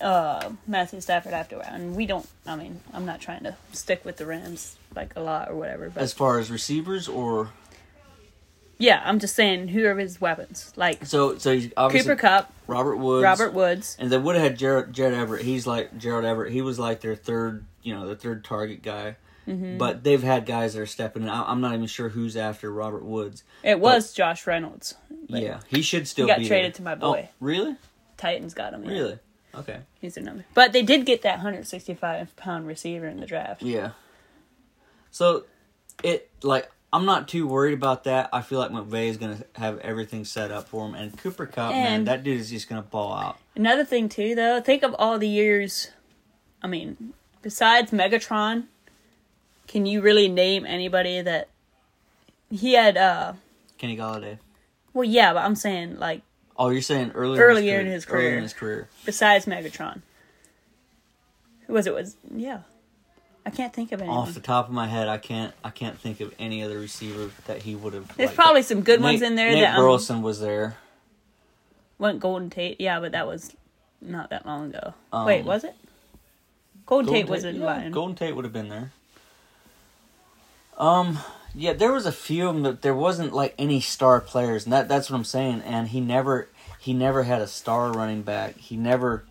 Uh, 0.00 0.50
Matthew 0.66 1.00
Stafford 1.00 1.32
after, 1.34 1.60
and 1.60 1.94
we 1.94 2.06
don't. 2.06 2.26
I 2.46 2.56
mean, 2.56 2.80
I'm 2.94 3.04
not 3.04 3.20
trying 3.20 3.42
to 3.44 3.54
stick 3.72 4.04
with 4.04 4.16
the 4.16 4.26
Rams 4.26 4.76
like 4.96 5.14
a 5.16 5.20
lot 5.20 5.50
or 5.50 5.54
whatever, 5.56 5.90
but 5.90 6.02
As 6.02 6.12
far 6.12 6.38
as 6.38 6.50
receivers, 6.50 7.06
or 7.08 7.50
yeah, 8.78 9.02
I'm 9.04 9.18
just 9.18 9.34
saying 9.36 9.68
who 9.68 9.84
are 9.86 9.96
his 9.98 10.20
weapons? 10.20 10.72
Like 10.74 11.04
so 11.04 11.36
so 11.36 11.52
he's 11.52 11.70
obviously 11.76 12.08
Cooper 12.14 12.20
Kupp, 12.20 12.52
Robert 12.66 12.96
Woods, 12.96 13.22
Robert 13.22 13.52
Woods. 13.52 13.96
And 14.00 14.10
they 14.10 14.16
would 14.16 14.36
have 14.36 14.42
had 14.44 14.58
Jared, 14.58 14.92
Jared 14.94 15.14
Everett. 15.14 15.42
He's 15.44 15.66
like 15.66 15.96
Jared 15.98 16.24
Everett. 16.24 16.52
He 16.52 16.62
was 16.62 16.78
like 16.78 17.02
their 17.02 17.14
third, 17.14 17.66
you 17.82 17.94
know, 17.94 18.06
their 18.06 18.16
third 18.16 18.42
target 18.42 18.82
guy. 18.82 19.16
Mm-hmm. 19.46 19.78
But 19.78 20.02
they've 20.04 20.22
had 20.22 20.46
guys 20.46 20.74
that 20.74 20.80
are 20.80 20.86
stepping 20.86 21.24
in. 21.24 21.28
I- 21.28 21.50
I'm 21.50 21.60
not 21.60 21.74
even 21.74 21.86
sure 21.86 22.08
who's 22.08 22.36
after 22.36 22.72
Robert 22.72 23.04
Woods. 23.04 23.42
It 23.62 23.80
was 23.80 24.12
Josh 24.12 24.46
Reynolds. 24.46 24.94
Yeah, 25.28 25.60
he 25.68 25.82
should 25.82 26.08
still 26.08 26.26
got 26.26 26.38
be 26.38 26.46
traded 26.48 26.72
there. 26.72 26.76
to 26.76 26.82
my 26.82 26.94
boy. 26.94 27.28
Oh, 27.30 27.34
really? 27.40 27.76
Titans 28.16 28.54
got 28.54 28.72
him. 28.74 28.84
yeah. 28.84 28.90
Really? 28.90 29.18
Okay. 29.54 29.80
He's 30.00 30.14
their 30.14 30.24
number. 30.24 30.44
But 30.54 30.72
they 30.72 30.82
did 30.82 31.06
get 31.06 31.22
that 31.22 31.38
165 31.38 32.36
pound 32.36 32.66
receiver 32.66 33.06
in 33.06 33.20
the 33.20 33.26
draft. 33.26 33.62
Yeah. 33.62 33.92
So, 35.10 35.44
it 36.02 36.30
like 36.42 36.70
I'm 36.92 37.04
not 37.04 37.28
too 37.28 37.46
worried 37.46 37.74
about 37.74 38.04
that. 38.04 38.30
I 38.32 38.42
feel 38.42 38.58
like 38.58 38.70
McVay 38.70 39.08
is 39.08 39.16
gonna 39.16 39.38
have 39.56 39.78
everything 39.78 40.24
set 40.24 40.50
up 40.50 40.68
for 40.68 40.86
him. 40.86 40.94
And 40.94 41.16
Cooper 41.16 41.46
Kupp, 41.46 41.72
man, 41.72 42.04
that 42.04 42.24
dude 42.24 42.40
is 42.40 42.50
just 42.50 42.68
gonna 42.68 42.82
ball 42.82 43.12
out. 43.12 43.38
Another 43.54 43.84
thing 43.84 44.08
too, 44.08 44.34
though, 44.34 44.60
think 44.60 44.82
of 44.82 44.94
all 44.98 45.18
the 45.18 45.28
years. 45.28 45.90
I 46.62 46.66
mean, 46.66 47.14
besides 47.42 47.92
Megatron, 47.92 48.64
can 49.68 49.86
you 49.86 50.00
really 50.00 50.28
name 50.28 50.66
anybody 50.66 51.22
that 51.22 51.48
he 52.50 52.72
had? 52.74 52.96
uh 52.96 53.34
Kenny 53.78 53.96
Golladay. 53.96 54.38
Well, 54.92 55.04
yeah, 55.04 55.32
but 55.32 55.44
I'm 55.44 55.54
saying 55.54 55.98
like 55.98 56.22
Oh, 56.60 56.68
you're 56.68 56.82
saying 56.82 57.12
earlier 57.14 57.42
Earlier 57.42 57.80
in 57.80 57.86
his 57.86 58.04
career. 58.04 58.36
In 58.36 58.42
his 58.42 58.52
career. 58.52 58.86
besides 59.06 59.46
Megatron. 59.46 60.02
Who 61.66 61.72
was 61.72 61.86
it? 61.86 61.94
Was 61.94 62.16
yeah, 62.34 62.60
I 63.46 63.50
can't 63.50 63.72
think 63.72 63.92
of 63.92 64.02
any. 64.02 64.10
Off 64.10 64.34
the 64.34 64.40
top 64.40 64.68
of 64.68 64.74
my 64.74 64.86
head, 64.86 65.08
I 65.08 65.16
can't. 65.16 65.54
I 65.64 65.70
can't 65.70 65.98
think 65.98 66.20
of 66.20 66.34
any 66.38 66.62
other 66.62 66.78
receiver 66.78 67.30
that 67.46 67.62
he 67.62 67.74
would 67.74 67.94
have. 67.94 68.14
There's 68.14 68.28
like, 68.28 68.36
probably 68.36 68.60
some 68.60 68.82
good 68.82 69.00
ones 69.00 69.22
in 69.22 69.36
there 69.36 69.50
Nate 69.52 69.62
that 69.62 69.78
um, 69.78 69.82
Burleson 69.82 70.20
was 70.20 70.40
there. 70.40 70.76
went 71.98 72.20
Golden 72.20 72.50
Tate. 72.50 72.78
Yeah, 72.78 73.00
but 73.00 73.12
that 73.12 73.26
was 73.26 73.56
not 74.02 74.28
that 74.28 74.44
long 74.44 74.68
ago. 74.68 74.92
Um, 75.14 75.24
Wait, 75.24 75.46
was 75.46 75.64
it? 75.64 75.74
Golden, 76.84 77.06
Golden 77.06 77.14
Tate 77.14 77.30
was 77.30 77.44
in 77.44 77.56
yeah, 77.56 77.64
Lion. 77.64 77.92
Golden 77.92 78.16
Tate 78.16 78.36
would 78.36 78.44
have 78.44 78.52
been 78.52 78.68
there. 78.68 78.92
Um, 80.76 81.18
yeah, 81.54 81.72
there 81.72 81.92
was 81.92 82.06
a 82.06 82.12
few 82.12 82.48
of 82.48 82.54
them, 82.54 82.62
but 82.62 82.82
there 82.82 82.94
wasn't 82.94 83.32
like 83.32 83.54
any 83.58 83.80
star 83.80 84.20
players, 84.20 84.64
and 84.64 84.72
that 84.72 84.88
that's 84.88 85.10
what 85.10 85.16
I'm 85.16 85.24
saying. 85.24 85.62
And 85.64 85.88
he 85.88 86.00
never, 86.00 86.48
he 86.78 86.92
never 86.92 87.24
had 87.24 87.40
a 87.40 87.46
star 87.46 87.92
running 87.92 88.22
back. 88.22 88.56
He 88.56 88.76
never. 88.76 89.24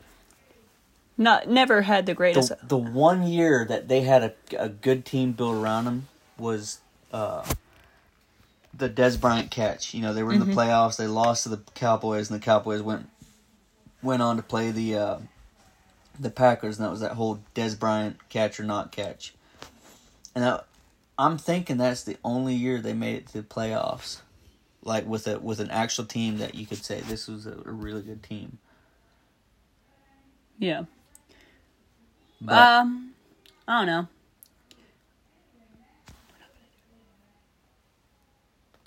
Not 1.17 1.49
never 1.49 1.81
had 1.81 2.05
the 2.05 2.13
greatest. 2.13 2.49
The, 2.49 2.67
the 2.67 2.77
one 2.77 3.27
year 3.27 3.65
that 3.67 3.87
they 3.87 4.01
had 4.01 4.23
a 4.23 4.33
a 4.57 4.69
good 4.69 5.05
team 5.05 5.33
built 5.33 5.55
around 5.55 5.85
him 5.85 6.07
was 6.37 6.79
uh 7.11 7.43
the 8.73 8.89
Dez 8.89 9.19
Bryant 9.19 9.51
catch. 9.51 9.93
You 9.93 10.01
know, 10.01 10.13
they 10.13 10.23
were 10.23 10.33
in 10.33 10.39
the 10.39 10.45
playoffs. 10.45 10.97
They 10.97 11.07
lost 11.07 11.43
to 11.43 11.49
the 11.49 11.61
Cowboys, 11.75 12.31
and 12.31 12.41
the 12.41 12.45
Cowboys 12.45 12.81
went 12.81 13.09
went 14.01 14.21
on 14.21 14.37
to 14.37 14.41
play 14.43 14.71
the 14.71 14.95
uh, 14.95 15.17
the 16.19 16.29
Packers, 16.29 16.77
and 16.77 16.85
that 16.85 16.91
was 16.91 17.01
that 17.01 17.13
whole 17.13 17.41
Dez 17.55 17.77
Bryant 17.77 18.17
catch 18.29 18.59
or 18.59 18.63
not 18.63 18.91
catch. 18.91 19.33
And 20.33 20.43
that, 20.43 20.65
I'm 21.19 21.37
thinking 21.37 21.77
that's 21.77 22.03
the 22.05 22.17
only 22.23 22.55
year 22.55 22.79
they 22.81 22.93
made 22.93 23.17
it 23.17 23.27
to 23.27 23.33
the 23.41 23.43
playoffs, 23.47 24.21
like 24.83 25.05
with 25.05 25.27
a 25.27 25.37
with 25.39 25.59
an 25.59 25.69
actual 25.69 26.05
team 26.05 26.37
that 26.37 26.55
you 26.55 26.65
could 26.65 26.85
say 26.85 27.01
this 27.01 27.27
was 27.27 27.45
a, 27.45 27.61
a 27.65 27.71
really 27.71 28.01
good 28.03 28.23
team. 28.23 28.59
yeah. 30.59 30.83
But 32.41 32.73
Um, 32.81 33.13
I 33.67 33.79
don't 33.79 33.87
know. 33.87 34.07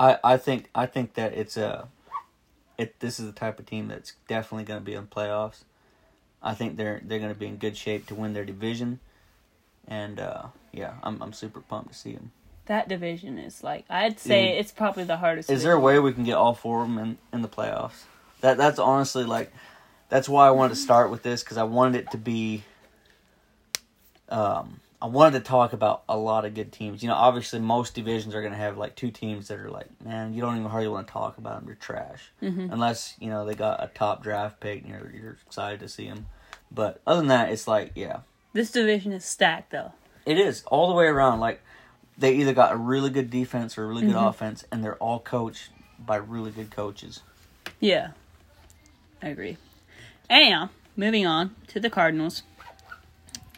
I, 0.01 0.19
I 0.25 0.37
think 0.39 0.71
I 0.75 0.87
think 0.87 1.15
that 1.15 1.35
it's 1.35 1.57
a 1.59 1.89
it 2.79 2.99
this 3.01 3.21
is 3.21 3.27
the 3.27 3.33
type 3.33 3.59
of 3.59 3.67
team 3.67 3.89
that's 3.89 4.15
definitely 4.27 4.65
going 4.65 4.81
to 4.81 4.85
be 4.85 4.95
in 4.95 5.07
playoffs. 5.07 5.65
I 6.43 6.55
think 6.55 6.77
they're 6.79 7.03
they're 7.05 7.21
going 7.21 7.35
to 7.35 7.39
be 7.39 7.47
in 7.47 7.57
good 7.59 7.77
shape 7.77 8.07
to 8.07 8.15
win 8.15 8.33
their 8.33 8.45
division, 8.47 9.01
and 9.89 10.21
uh, 10.21 10.45
yeah, 10.73 10.95
I'm 11.03 11.23
I'm 11.23 11.33
super 11.33 11.61
pumped 11.61 11.93
to 11.93 11.99
see 11.99 12.13
them. 12.13 12.33
That 12.67 12.89
division 12.89 13.39
is 13.39 13.63
like 13.65 13.85
I'd 13.91 14.21
say 14.21 14.47
Yeah. 14.55 14.61
it's 14.61 14.73
probably 14.73 15.05
the 15.05 15.17
hardest. 15.17 15.51
Is 15.51 15.63
there 15.63 15.73
a 15.75 15.81
way 15.81 15.99
we 15.99 16.13
can 16.13 16.25
get 16.25 16.35
all 16.35 16.55
four 16.55 16.83
of 16.83 16.89
them 16.89 16.99
in, 16.99 17.19
in 17.33 17.43
the 17.43 17.49
playoffs? 17.49 18.05
That 18.41 18.57
that's 18.57 18.79
honestly 18.79 19.25
like 19.25 19.53
that's 20.09 20.29
why 20.29 20.47
I 20.47 20.51
wanted 20.51 20.75
to 20.75 20.81
start 20.81 21.11
with 21.11 21.23
this 21.23 21.43
because 21.43 21.57
I 21.57 21.65
wanted 21.65 21.97
it 22.01 22.11
to 22.13 22.19
be. 22.19 22.63
Um, 24.29 24.81
I 25.01 25.07
wanted 25.07 25.39
to 25.41 25.45
talk 25.45 25.73
about 25.73 26.05
a 26.09 26.17
lot 26.17 26.45
of 26.45 26.55
good 26.55 26.71
teams. 26.73 27.03
You 27.03 27.09
know, 27.09 27.15
obviously 27.17 27.59
most 27.59 27.95
divisions 27.95 28.35
are 28.35 28.41
going 28.41 28.53
to 28.53 28.59
have 28.59 28.79
like 28.79 28.95
two 28.95 29.11
teams 29.11 29.49
that 29.49 29.59
are 29.59 29.69
like, 29.71 29.89
man, 30.05 30.33
you 30.33 30.41
don't 30.41 30.57
even 30.57 30.71
hardly 30.71 30.89
want 30.89 31.07
to 31.09 31.13
talk 31.13 31.39
about 31.39 31.57
them. 31.57 31.67
They're 31.67 31.75
trash, 31.75 32.31
Mhm. 32.41 32.71
unless 32.73 33.15
you 33.19 33.29
know 33.29 33.45
they 33.45 33.55
got 33.55 33.83
a 33.83 33.89
top 33.89 34.23
draft 34.23 34.61
pick 34.61 34.83
and 34.83 34.89
you're 34.91 35.11
you're 35.13 35.37
excited 35.47 35.81
to 35.81 35.89
see 35.89 36.09
them. 36.09 36.27
But 36.71 37.01
other 37.07 37.21
than 37.21 37.29
that, 37.29 37.51
it's 37.51 37.67
like, 37.69 37.93
yeah, 37.97 38.21
This 38.53 38.71
division 38.71 39.13
is 39.13 39.25
stacked 39.25 39.71
though. 39.71 39.93
it 40.27 40.39
is 40.39 40.63
all 40.67 40.89
the 40.89 40.95
way 40.95 41.07
around. 41.07 41.41
Like 41.41 41.63
they 42.19 42.35
either 42.37 42.53
got 42.53 42.73
a 42.73 42.77
really 42.77 43.11
good 43.11 43.31
defense 43.31 43.77
or 43.79 43.85
a 43.85 43.87
really 43.87 44.03
good 44.07 44.15
Mhm. 44.15 44.29
offense, 44.29 44.65
and 44.71 44.85
they're 44.85 44.97
all 44.97 45.19
coached 45.19 45.71
by 45.99 46.17
really 46.17 46.51
good 46.51 46.71
coaches. 46.71 47.21
Yeah, 47.81 48.11
I 49.23 49.29
agree. 49.29 49.57
Anyhow, 50.31 50.69
moving 50.97 51.27
on 51.27 51.55
to 51.69 51.81
the 51.81 51.91
Cardinals. 51.91 52.43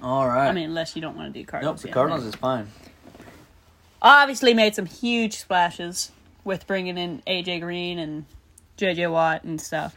All 0.03 0.27
right. 0.29 0.49
I 0.49 0.53
mean, 0.53 0.65
unless 0.65 0.95
you 0.97 1.03
don't 1.03 1.17
want 1.17 1.33
to 1.35 1.39
do 1.41 1.45
Cardinals. 1.47 1.79
nope. 1.79 1.83
The 1.83 1.89
yet. 1.89 1.95
Cardinals 1.95 2.25
is 2.25 2.35
fine. 2.35 2.69
obviously 4.03 4.53
made 4.55 4.75
some 4.75 4.87
huge 4.87 5.35
splashes 5.39 6.13
with 6.45 6.67
bringing 6.67 6.99
in 6.99 7.23
AJ 7.27 7.61
Green 7.61 7.99
and 7.99 8.27
JJ 8.77 9.11
Watt 9.11 9.45
and 9.45 9.59
stuff, 9.61 9.97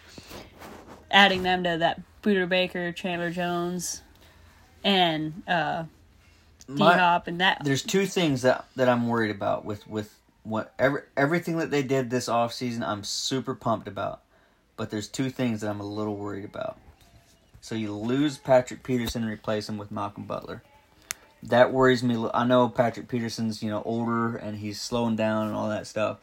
adding 1.12 1.44
them 1.44 1.64
to 1.64 1.78
that 1.78 2.02
Budda 2.24 2.48
Baker, 2.48 2.92
Chandler 2.94 3.32
Jones, 3.32 4.02
and 4.88 5.44
uh, 5.48 5.84
D 6.74 6.82
Hop, 6.82 7.28
and 7.28 7.42
that. 7.42 7.62
there's 7.64 7.84
two 7.84 8.06
things 8.06 8.42
that 8.44 8.66
that 8.76 8.88
I'm 8.90 9.08
worried 9.08 9.32
about 9.32 9.66
with 9.66 9.86
with 9.88 10.14
what 10.44 10.74
every, 10.80 11.02
everything 11.18 11.58
that 11.58 11.72
they 11.72 11.84
did 11.84 12.10
this 12.10 12.30
offseason, 12.30 12.82
I'm 12.88 13.04
super 13.04 13.54
pumped 13.54 13.88
about. 13.88 14.22
But 14.78 14.90
there's 14.90 15.08
two 15.08 15.30
things 15.30 15.62
that 15.62 15.70
I'm 15.70 15.82
a 15.82 15.86
little 15.86 16.16
worried 16.16 16.46
about. 16.46 16.80
So 17.60 17.76
you 17.76 17.94
lose 17.94 18.38
Patrick 18.38 18.84
Peterson 18.84 19.24
and 19.24 19.32
replace 19.32 19.68
him 19.68 19.78
with 19.78 19.92
Malcolm 19.92 20.24
Butler. 20.24 20.64
That 21.44 21.74
worries 21.74 22.02
me. 22.04 22.30
I 22.34 22.46
know 22.46 22.70
Patrick 22.70 23.08
Peterson's 23.10 23.62
you 23.62 23.70
know 23.70 23.82
older 23.84 24.38
and 24.38 24.58
he's 24.58 24.80
slowing 24.80 25.16
down 25.18 25.48
and 25.48 25.56
all 25.56 25.70
that 25.70 25.86
stuff, 25.86 26.20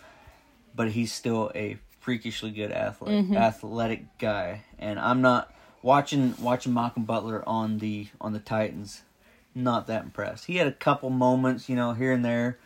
but 0.75 0.91
he's 0.91 1.13
still 1.13 1.53
a 1.55 1.77
freakishly 2.01 2.51
good 2.51 2.73
athlete, 2.73 3.35
athletic 3.37 4.19
guy. 4.19 4.63
And 4.79 4.99
I'm 4.99 5.21
not 5.21 5.53
watching 5.85 6.35
watching 6.41 6.73
Malcolm 6.75 7.05
Butler 7.05 7.47
on 7.47 7.79
the 7.79 8.09
on 8.21 8.33
the 8.33 8.41
Titans. 8.41 9.03
Not 9.55 9.87
that 9.87 10.03
impressed. 10.03 10.47
He 10.47 10.57
had 10.57 10.67
a 10.67 10.73
couple 10.73 11.11
moments, 11.11 11.69
you 11.69 11.77
know, 11.77 11.93
here 11.93 12.11
and 12.11 12.25
there, 12.25 12.59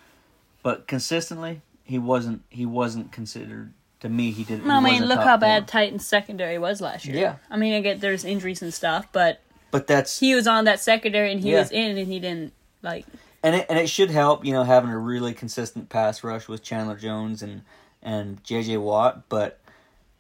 but 0.63 0.87
consistently 0.87 1.61
he 1.85 1.99
wasn't. 1.99 2.43
He 2.49 2.65
wasn't 2.65 3.13
considered. 3.13 3.75
To 4.01 4.09
me, 4.09 4.31
he 4.31 4.45
didn't. 4.45 4.71
I 4.71 4.79
mean, 4.81 5.05
look 5.07 5.19
how 5.19 5.35
four. 5.35 5.39
bad 5.41 5.67
Titans 5.69 6.07
secondary 6.07 6.57
was 6.57 6.81
last 6.81 7.05
year. 7.05 7.17
Yeah. 7.17 7.37
I 7.51 7.57
mean, 7.57 7.75
I 7.75 7.81
get 7.81 8.01
there's 8.01 8.25
injuries 8.25 8.63
and 8.63 8.73
stuff, 8.73 9.09
but 9.13 9.41
But 9.73 9.89
that's 9.89 10.21
he 10.21 10.35
was 10.37 10.47
on 10.47 10.65
that 10.67 10.79
secondary 10.81 11.33
and 11.33 11.41
he 11.41 11.51
Yeah. 11.51 11.59
was 11.59 11.73
in 11.73 11.99
and 11.99 12.07
he 12.07 12.21
didn't 12.21 12.53
like. 12.81 13.05
and 13.43 13.57
it 13.57 13.67
and 13.69 13.77
it 13.79 13.89
should 13.91 14.11
help, 14.11 14.45
you 14.45 14.53
know, 14.53 14.63
having 14.63 14.91
a 14.91 14.99
really 14.99 15.35
consistent 15.35 15.89
pass 15.89 16.23
rush 16.23 16.47
with 16.49 16.63
Chandler 16.63 16.97
Jones 16.97 17.43
and 17.43 17.63
and 18.03 18.43
JJ 18.45 18.81
Watt. 18.81 19.29
But 19.29 19.58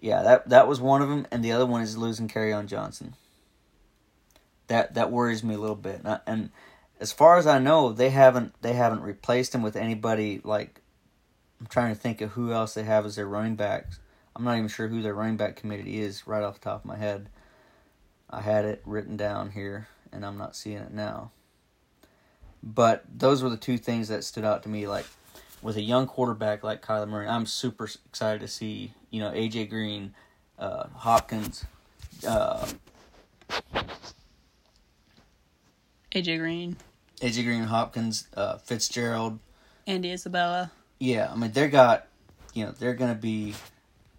yeah, 0.00 0.22
that 0.22 0.48
that 0.48 0.68
was 0.68 0.80
one 0.80 1.02
of 1.02 1.08
them, 1.08 1.26
and 1.30 1.44
the 1.44 1.52
other 1.52 1.66
one 1.66 1.82
is 1.82 1.96
losing 1.96 2.28
Kerryon 2.28 2.66
Johnson. 2.66 3.14
That 4.68 4.94
that 4.94 5.10
worries 5.10 5.42
me 5.42 5.54
a 5.54 5.58
little 5.58 5.76
bit, 5.76 6.00
and, 6.00 6.08
I- 6.08 6.20
and 6.26 6.50
as 7.00 7.12
far 7.12 7.36
as 7.38 7.46
I 7.46 7.58
know, 7.58 7.92
they 7.92 8.10
haven't 8.10 8.54
they 8.62 8.74
haven't 8.74 9.02
replaced 9.02 9.54
him 9.54 9.62
with 9.62 9.76
anybody 9.76 10.40
like. 10.44 10.82
I'm 11.60 11.66
trying 11.66 11.92
to 11.92 12.00
think 12.00 12.20
of 12.20 12.30
who 12.30 12.52
else 12.52 12.74
they 12.74 12.84
have 12.84 13.04
as 13.04 13.16
their 13.16 13.26
running 13.26 13.56
backs. 13.56 13.98
I'm 14.36 14.44
not 14.44 14.56
even 14.56 14.68
sure 14.68 14.86
who 14.86 15.02
their 15.02 15.14
running 15.14 15.36
back 15.36 15.56
committee 15.56 15.98
is 16.00 16.24
right 16.24 16.44
off 16.44 16.54
the 16.54 16.60
top 16.60 16.82
of 16.82 16.84
my 16.84 16.96
head. 16.96 17.28
I 18.30 18.42
had 18.42 18.64
it 18.64 18.80
written 18.86 19.16
down 19.16 19.50
here, 19.50 19.88
and 20.12 20.24
I'm 20.24 20.38
not 20.38 20.54
seeing 20.54 20.78
it 20.78 20.92
now. 20.92 21.32
But 22.62 23.02
those 23.12 23.42
were 23.42 23.50
the 23.50 23.56
two 23.56 23.76
things 23.76 24.06
that 24.06 24.22
stood 24.22 24.44
out 24.44 24.62
to 24.62 24.68
me. 24.68 24.86
Like 24.86 25.06
with 25.62 25.76
a 25.76 25.82
young 25.82 26.06
quarterback 26.06 26.62
like 26.62 26.82
Kyler 26.82 27.08
Murray, 27.08 27.26
I'm 27.26 27.46
super 27.46 27.88
excited 28.06 28.40
to 28.40 28.48
see 28.48 28.92
you 29.10 29.20
know 29.20 29.30
AJ 29.30 29.70
Green, 29.70 30.14
uh, 30.58 30.88
Hopkins, 30.94 31.64
uh, 32.26 32.66
AJ 36.12 36.38
Green, 36.38 36.76
AJ 37.20 37.44
Green, 37.44 37.62
Hopkins, 37.64 38.28
uh, 38.36 38.58
Fitzgerald. 38.58 39.38
Andy 39.86 40.12
Isabella. 40.12 40.70
Yeah, 40.98 41.30
I 41.32 41.36
mean 41.36 41.52
they 41.52 41.68
got 41.68 42.06
you 42.54 42.64
know 42.64 42.72
they're 42.72 42.94
gonna 42.94 43.14
be 43.14 43.54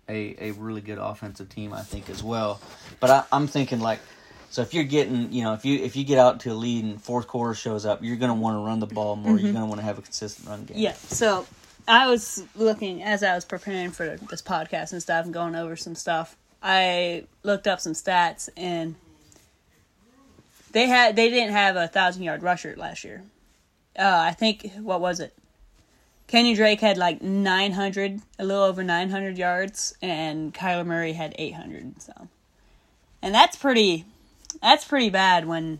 a 0.07 0.35
a 0.49 0.51
really 0.51 0.81
good 0.81 0.97
offensive 0.97 1.49
team 1.49 1.73
I 1.73 1.81
think 1.81 2.09
as 2.09 2.23
well. 2.23 2.59
But 2.99 3.09
I, 3.09 3.23
I'm 3.31 3.47
thinking 3.47 3.79
like. 3.79 3.99
So 4.51 4.61
if 4.61 4.73
you're 4.73 4.83
getting, 4.83 5.31
you 5.31 5.43
know, 5.43 5.53
if 5.53 5.63
you 5.63 5.79
if 5.79 5.95
you 5.95 6.03
get 6.03 6.17
out 6.17 6.39
to 6.41 6.51
a 6.51 6.53
lead 6.53 6.83
and 6.83 7.01
fourth 7.01 7.27
quarter 7.27 7.53
shows 7.53 7.85
up, 7.85 8.03
you're 8.03 8.17
gonna 8.17 8.33
want 8.35 8.55
to 8.55 8.65
run 8.65 8.79
the 8.79 8.87
ball 8.87 9.15
more. 9.15 9.39
You're 9.39 9.53
gonna 9.53 9.67
want 9.67 9.79
to 9.79 9.85
have 9.85 9.99
a 9.99 10.01
consistent 10.01 10.47
run 10.47 10.65
game. 10.65 10.77
Yeah. 10.77 10.93
So 10.93 11.45
I 11.87 12.07
was 12.07 12.43
looking 12.55 13.03
as 13.03 13.23
I 13.23 13.35
was 13.35 13.45
preparing 13.45 13.91
for 13.91 14.17
this 14.29 14.41
podcast 14.41 14.91
and 14.91 15.01
stuff 15.01 15.25
and 15.25 15.33
going 15.33 15.55
over 15.55 15.75
some 15.75 15.95
stuff. 15.95 16.35
I 16.61 17.25
looked 17.43 17.67
up 17.67 17.79
some 17.79 17.93
stats 17.93 18.49
and 18.57 18.95
they 20.71 20.87
had 20.87 21.15
they 21.15 21.29
didn't 21.29 21.53
have 21.53 21.75
a 21.75 21.87
thousand 21.87 22.23
yard 22.23 22.43
rusher 22.43 22.75
last 22.77 23.03
year. 23.03 23.23
Uh, 23.97 24.21
I 24.25 24.31
think 24.31 24.71
what 24.81 25.01
was 25.01 25.19
it? 25.19 25.33
Kenny 26.27 26.53
Drake 26.53 26.79
had 26.79 26.97
like 26.97 27.23
nine 27.23 27.71
hundred, 27.71 28.21
a 28.37 28.45
little 28.45 28.63
over 28.63 28.83
nine 28.83 29.09
hundred 29.09 29.37
yards, 29.37 29.95
and 30.01 30.53
Kyler 30.53 30.85
Murray 30.85 31.13
had 31.13 31.33
eight 31.39 31.55
hundred. 31.55 31.99
So, 32.01 32.27
and 33.21 33.33
that's 33.33 33.57
pretty, 33.57 34.05
that's 34.61 34.85
pretty 34.85 35.09
bad 35.09 35.47
when, 35.47 35.79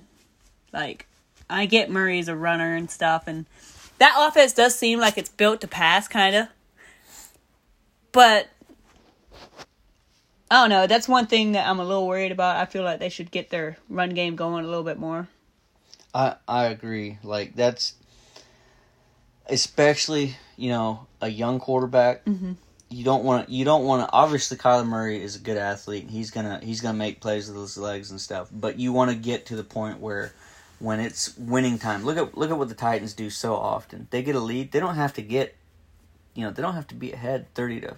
like, 0.74 1.08
I 1.50 1.66
get 1.66 1.90
Murray's 1.90 2.28
a 2.28 2.36
runner 2.36 2.76
and 2.76 2.90
stuff, 2.90 3.28
and 3.28 3.46
that 3.98 4.16
offense 4.18 4.54
does 4.54 4.76
seem 4.76 5.00
like 5.00 5.18
it's 5.18 5.30
built 5.30 5.62
to 5.62 5.68
pass, 5.68 6.08
kind 6.08 6.36
of. 6.36 6.48
But 8.12 8.50
I 10.52 10.62
don't 10.62 10.70
know. 10.70 10.88
That's 10.88 11.08
one 11.08 11.28
thing 11.28 11.52
that 11.52 11.68
I'm 11.68 11.80
a 11.80 11.84
little 11.84 12.08
worried 12.08 12.32
about. 12.32 12.58
I 12.58 12.66
feel 12.66 12.84
like 12.84 13.00
they 13.00 13.10
should 13.10 13.32
get 13.32 13.50
their 13.50 13.78
run 13.90 14.12
game 14.12 14.36
going 14.36 14.66
a 14.66 14.68
little 14.68 14.84
bit 14.84 14.98
more. 14.98 15.28
I 16.14 16.36
I 16.48 16.66
agree. 16.66 17.20
Like 17.24 17.56
that's 17.56 17.94
especially 19.48 20.38
you 20.58 20.70
know 20.70 21.08
a 21.22 21.30
young 21.30 21.60
quarterback. 21.60 22.26
Mm-hmm. 22.26 22.54
You 22.90 23.04
don't 23.04 23.24
want. 23.24 23.50
You 23.50 23.66
don't 23.66 23.86
want 23.86 24.08
to. 24.08 24.12
Obviously, 24.12 24.58
Kyler 24.58 24.86
Murray 24.86 25.22
is 25.22 25.36
a 25.36 25.40
good 25.40 25.58
athlete. 25.58 26.10
He's 26.10 26.32
gonna 26.32 26.60
he's 26.64 26.82
gonna 26.82 26.98
make 26.98 27.22
plays 27.22 27.48
with 27.48 27.60
his 27.62 27.78
legs 27.78 28.10
and 28.10 28.20
stuff. 28.20 28.50
But 28.52 28.80
you 28.80 28.92
want 28.92 29.12
to 29.12 29.18
get 29.18 29.46
to 29.48 29.56
the 29.56 29.64
point 29.64 30.00
where 30.00 30.34
when 30.80 31.00
it's 31.00 31.38
winning 31.38 31.78
time. 31.78 32.04
Look 32.04 32.18
at 32.18 32.38
look 32.38 32.50
at 32.50 32.58
what 32.58 32.70
the 32.70 32.76
Titans 32.76 33.14
do 33.14 33.30
so 33.30 33.56
often. 33.56 34.08
They 34.10 34.24
get 34.24 34.36
a 34.36 34.40
lead. 34.40 34.72
They 34.72 34.80
don't 34.80 34.96
have 34.96 35.14
to 35.14 35.22
get. 35.22 35.56
You 36.34 36.46
know 36.46 36.52
they 36.52 36.62
don't 36.62 36.76
have 36.76 36.88
to 36.88 36.96
be 36.96 37.12
ahead 37.12 37.54
thirty 37.54 37.80
to 37.82 37.98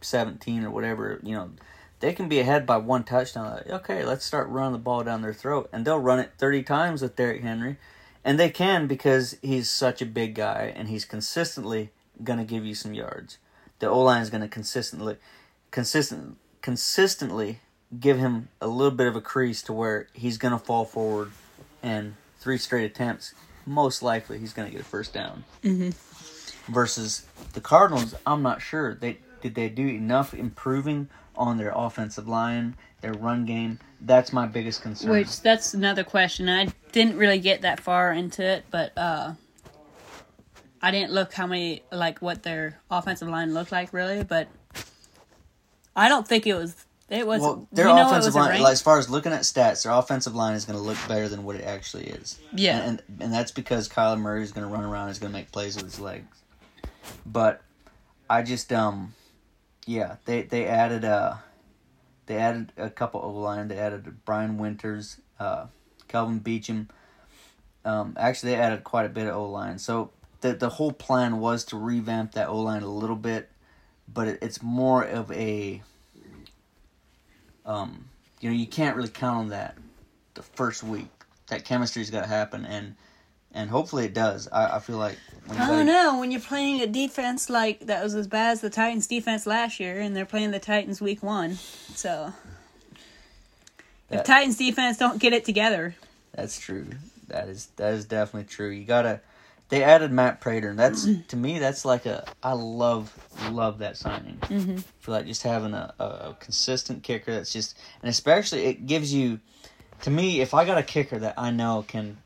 seventeen 0.00 0.64
or 0.64 0.70
whatever. 0.70 1.20
You 1.22 1.34
know 1.34 1.50
they 1.98 2.12
can 2.12 2.28
be 2.28 2.40
ahead 2.40 2.64
by 2.64 2.78
one 2.78 3.04
touchdown. 3.04 3.62
Okay, 3.68 4.04
let's 4.04 4.24
start 4.24 4.48
running 4.48 4.72
the 4.72 4.78
ball 4.78 5.04
down 5.04 5.22
their 5.22 5.34
throat, 5.34 5.68
and 5.72 5.84
they'll 5.84 5.98
run 5.98 6.20
it 6.20 6.32
thirty 6.38 6.62
times 6.62 7.02
with 7.02 7.16
Derrick 7.16 7.42
Henry, 7.42 7.76
and 8.24 8.38
they 8.38 8.48
can 8.48 8.86
because 8.86 9.36
he's 9.42 9.68
such 9.68 10.00
a 10.00 10.06
big 10.06 10.34
guy 10.34 10.72
and 10.74 10.88
he's 10.88 11.04
consistently 11.04 11.90
gonna 12.22 12.44
give 12.44 12.64
you 12.64 12.74
some 12.74 12.94
yards. 12.94 13.38
The 13.80 13.88
O 13.88 14.00
line 14.00 14.22
is 14.22 14.30
gonna 14.30 14.48
consistently, 14.48 15.16
consistent, 15.70 16.36
consistently 16.62 17.60
give 17.98 18.18
him 18.18 18.48
a 18.60 18.68
little 18.68 18.96
bit 18.96 19.08
of 19.08 19.16
a 19.16 19.20
crease 19.20 19.62
to 19.62 19.72
where 19.72 20.06
he's 20.12 20.38
gonna 20.38 20.58
fall 20.58 20.84
forward, 20.84 21.32
and 21.82 22.14
three 22.38 22.58
straight 22.58 22.84
attempts, 22.84 23.34
most 23.66 24.02
likely 24.02 24.38
he's 24.38 24.52
gonna 24.52 24.70
get 24.70 24.80
a 24.80 24.84
first 24.84 25.12
down. 25.12 25.44
Mm-hmm. 25.64 26.72
Versus 26.72 27.26
the 27.54 27.60
Cardinals, 27.60 28.14
I'm 28.26 28.42
not 28.42 28.62
sure 28.62 28.94
they 28.94 29.18
did 29.42 29.54
they 29.54 29.68
do 29.68 29.86
enough 29.86 30.34
improving 30.34 31.08
on 31.34 31.56
their 31.56 31.72
offensive 31.74 32.28
line, 32.28 32.76
their 33.00 33.14
run 33.14 33.46
game. 33.46 33.78
That's 34.00 34.32
my 34.32 34.46
biggest 34.46 34.82
concern. 34.82 35.10
Which 35.10 35.40
that's 35.40 35.74
another 35.74 36.04
question. 36.04 36.48
I 36.48 36.68
didn't 36.92 37.16
really 37.16 37.38
get 37.38 37.62
that 37.62 37.80
far 37.80 38.12
into 38.12 38.44
it, 38.44 38.66
but 38.70 38.92
uh 38.96 39.32
I 40.82 40.90
didn't 40.90 41.12
look 41.12 41.32
how 41.32 41.46
many 41.46 41.82
like 41.92 42.20
what 42.20 42.42
their 42.42 42.80
offensive 42.90 43.28
line 43.28 43.52
looked 43.54 43.72
like 43.72 43.92
really, 43.92 44.24
but 44.24 44.48
I 45.94 46.08
don't 46.08 46.26
think 46.26 46.46
it 46.46 46.54
was 46.54 46.74
it 47.08 47.26
was 47.26 47.40
well, 47.42 47.66
their 47.72 47.88
you 47.88 47.94
know 47.94 48.02
it 48.02 48.06
offensive 48.06 48.34
line, 48.34 48.62
like, 48.62 48.72
as 48.72 48.80
far 48.80 48.98
as 48.98 49.10
looking 49.10 49.32
at 49.32 49.40
stats, 49.42 49.82
their 49.82 49.92
offensive 49.92 50.34
line 50.34 50.54
is 50.54 50.64
going 50.64 50.78
to 50.78 50.84
look 50.84 50.96
better 51.08 51.28
than 51.28 51.44
what 51.44 51.56
it 51.56 51.64
actually 51.64 52.04
is. 52.04 52.38
Yeah. 52.54 52.78
and 52.78 53.02
and, 53.08 53.22
and 53.22 53.32
that's 53.32 53.50
because 53.50 53.88
Kyler 53.88 54.18
Murray 54.18 54.42
is 54.42 54.52
going 54.52 54.66
to 54.66 54.72
run 54.72 54.84
around, 54.84 55.08
and 55.08 55.10
is 55.10 55.18
going 55.18 55.32
to 55.32 55.38
make 55.38 55.50
plays 55.52 55.76
with 55.76 55.84
his 55.84 55.98
legs. 56.00 56.42
But 57.26 57.62
I 58.30 58.42
just 58.42 58.72
um, 58.72 59.14
yeah, 59.86 60.16
they 60.24 60.42
they 60.42 60.66
added 60.66 61.04
uh, 61.04 61.34
They 62.26 62.36
added 62.36 62.72
a 62.76 62.88
couple 62.88 63.20
O 63.20 63.30
line. 63.32 63.66
They 63.66 63.76
added 63.78 64.24
Brian 64.24 64.56
Winters, 64.56 65.20
uh, 65.40 65.66
Kelvin 66.06 66.40
Beachum. 66.40 66.88
Um, 67.84 68.14
actually, 68.16 68.52
they 68.52 68.58
added 68.58 68.84
quite 68.84 69.06
a 69.06 69.08
bit 69.08 69.26
of 69.26 69.34
O 69.34 69.50
line. 69.50 69.78
So 69.78 70.12
the 70.40 70.54
the 70.54 70.68
whole 70.68 70.92
plan 70.92 71.38
was 71.38 71.64
to 71.66 71.76
revamp 71.76 72.32
that 72.32 72.48
O 72.48 72.58
line 72.60 72.82
a 72.82 72.88
little 72.88 73.16
bit, 73.16 73.50
but 74.12 74.28
it, 74.28 74.38
it's 74.42 74.62
more 74.62 75.02
of 75.04 75.30
a. 75.32 75.82
Um, 77.66 78.06
you 78.40 78.50
know, 78.50 78.56
you 78.56 78.66
can't 78.66 78.96
really 78.96 79.08
count 79.10 79.36
on 79.36 79.48
that 79.50 79.76
the 80.34 80.42
first 80.42 80.82
week. 80.82 81.08
That 81.48 81.64
chemistry's 81.64 82.10
got 82.10 82.22
to 82.22 82.26
happen, 82.26 82.64
and 82.64 82.96
and 83.52 83.68
hopefully 83.68 84.04
it 84.04 84.14
does. 84.14 84.48
I, 84.50 84.76
I 84.76 84.78
feel 84.78 84.96
like. 84.96 85.18
I 85.50 85.66
don't 85.68 85.86
know 85.86 86.18
when 86.20 86.30
you're 86.30 86.40
playing 86.40 86.80
a 86.80 86.86
defense 86.86 87.50
like 87.50 87.80
that 87.86 88.02
was 88.04 88.14
as 88.14 88.26
bad 88.28 88.52
as 88.52 88.60
the 88.60 88.70
Titans' 88.70 89.06
defense 89.06 89.46
last 89.46 89.80
year, 89.80 90.00
and 90.00 90.14
they're 90.16 90.24
playing 90.24 90.52
the 90.52 90.60
Titans 90.60 91.00
week 91.00 91.22
one. 91.22 91.54
So 91.94 92.32
That- 94.08 94.20
if 94.20 94.26
Titans 94.26 94.56
defense 94.56 94.96
don't 94.96 95.18
get 95.18 95.32
it 95.32 95.44
together, 95.44 95.96
That's 96.32 96.58
true. 96.58 96.86
That 97.28 97.48
is 97.48 97.66
that 97.76 97.94
is 97.94 98.04
definitely 98.06 98.48
true. 98.48 98.70
You 98.70 98.84
gotta. 98.84 99.20
They 99.70 99.84
added 99.84 100.10
Matt 100.10 100.40
Prater. 100.40 100.70
and 100.70 100.78
That's 100.78 101.06
to 101.28 101.36
me. 101.36 101.60
That's 101.60 101.84
like 101.84 102.04
a. 102.04 102.24
I 102.42 102.52
love 102.52 103.16
love 103.50 103.78
that 103.78 103.96
signing. 103.96 104.36
Mm-hmm. 104.42 104.76
feel 104.98 105.14
like 105.14 105.26
just 105.26 105.44
having 105.44 105.74
a, 105.74 105.94
a, 105.98 106.36
consistent 106.40 107.04
kicker. 107.04 107.32
That's 107.32 107.52
just 107.52 107.78
and 108.02 108.10
especially 108.10 108.64
it 108.66 108.86
gives 108.86 109.14
you. 109.14 109.38
To 110.02 110.10
me, 110.10 110.40
if 110.40 110.54
I 110.54 110.64
got 110.64 110.78
a 110.78 110.82
kicker 110.82 111.18
that 111.18 111.34
I 111.38 111.50
know 111.50 111.84
can 111.86 112.16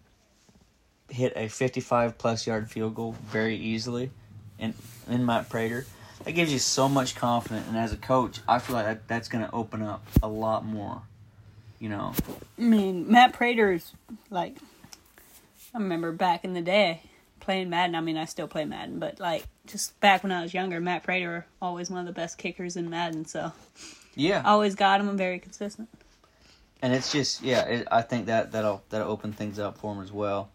hit 1.11 1.35
a 1.37 1.49
fifty-five 1.49 2.17
plus 2.17 2.47
yard 2.47 2.71
field 2.71 2.95
goal 2.95 3.15
very 3.27 3.57
easily, 3.57 4.11
in 4.59 4.73
in 5.09 5.27
Matt 5.27 5.51
Prater, 5.51 5.85
that 6.25 6.33
gives 6.33 6.51
you 6.51 6.59
so 6.59 6.89
much 6.89 7.15
confidence. 7.15 7.69
And 7.69 7.77
as 7.77 7.93
a 7.93 7.99
coach, 7.99 8.41
I 8.49 8.59
feel 8.59 8.75
like 8.75 8.87
that, 8.87 9.07
that's 9.07 9.29
going 9.29 9.45
to 9.45 9.53
open 9.53 9.83
up 9.83 10.07
a 10.23 10.29
lot 10.29 10.65
more. 10.65 11.03
You 11.79 11.91
know, 11.91 12.15
I 12.59 12.63
mean 12.63 13.13
Matt 13.13 13.35
Prater 13.35 13.73
is 13.73 13.93
like 14.31 14.57
I 15.75 15.79
remember 15.79 16.11
back 16.13 16.45
in 16.45 16.55
the 16.55 16.63
day 16.63 17.03
playing 17.45 17.71
Madden. 17.71 17.95
I 17.95 18.01
mean 18.01 18.17
I 18.17 18.25
still 18.25 18.49
play 18.49 18.65
Madden, 18.65 18.99
but 18.99 19.21
like 19.21 19.45
just 19.67 19.99
back 20.01 20.23
when 20.23 20.33
I 20.33 20.43
was 20.43 20.53
younger, 20.53 20.81
Matt 20.81 21.05
Prater 21.05 21.47
always 21.63 21.91
one 21.91 22.01
of 22.01 22.07
the 22.07 22.13
best 22.13 22.39
kickers 22.39 22.77
in 22.77 22.91
Madden. 22.91 23.25
So 23.25 23.53
yeah. 24.17 24.43
always 24.45 24.75
got 24.75 25.01
him 25.01 25.09
and 25.09 25.19
very 25.19 25.39
consistent. 25.39 25.89
and 26.83 26.93
it's 26.93 27.11
just 27.13 27.43
yeah 27.43 27.63
it, 27.63 27.89
i 27.91 28.03
think 28.03 28.27
that 28.27 28.53
that'll 28.53 28.83
that'll 28.91 29.11
open 29.11 29.33
things 29.33 29.59
up 29.59 29.79
for 29.79 29.95
him 29.95 30.03
as 30.03 30.13
well 30.13 30.51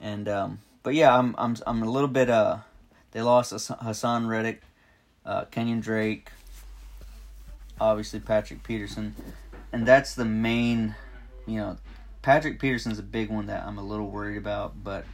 and 0.00 0.28
um 0.28 0.58
but 0.82 0.94
yeah 0.94 1.16
i'm 1.16 1.34
i'm 1.38 1.56
i'm 1.66 1.82
a 1.82 1.90
little 1.90 2.08
bit 2.08 2.30
uh 2.30 2.58
they 3.12 3.20
lost 3.22 3.52
haason 3.52 4.28
reddick 4.28 4.62
uh 5.26 5.44
kenyan 5.46 5.82
drake 5.82 6.30
obviously 7.80 8.20
patrick 8.20 8.62
peterson 8.62 9.14
and 9.72 9.86
that's 9.86 10.14
the 10.14 10.24
main 10.24 10.94
you 11.46 11.56
know 11.56 11.76
patrick 12.22 12.60
peterson's 12.60 12.98
a 12.98 13.02
big 13.02 13.28
one 13.30 13.46
that 13.46 13.64
i'm 13.64 13.78
a 13.78 13.82
little 13.84 14.06
worried 14.08 14.36
about 14.38 14.82
but 14.84 15.04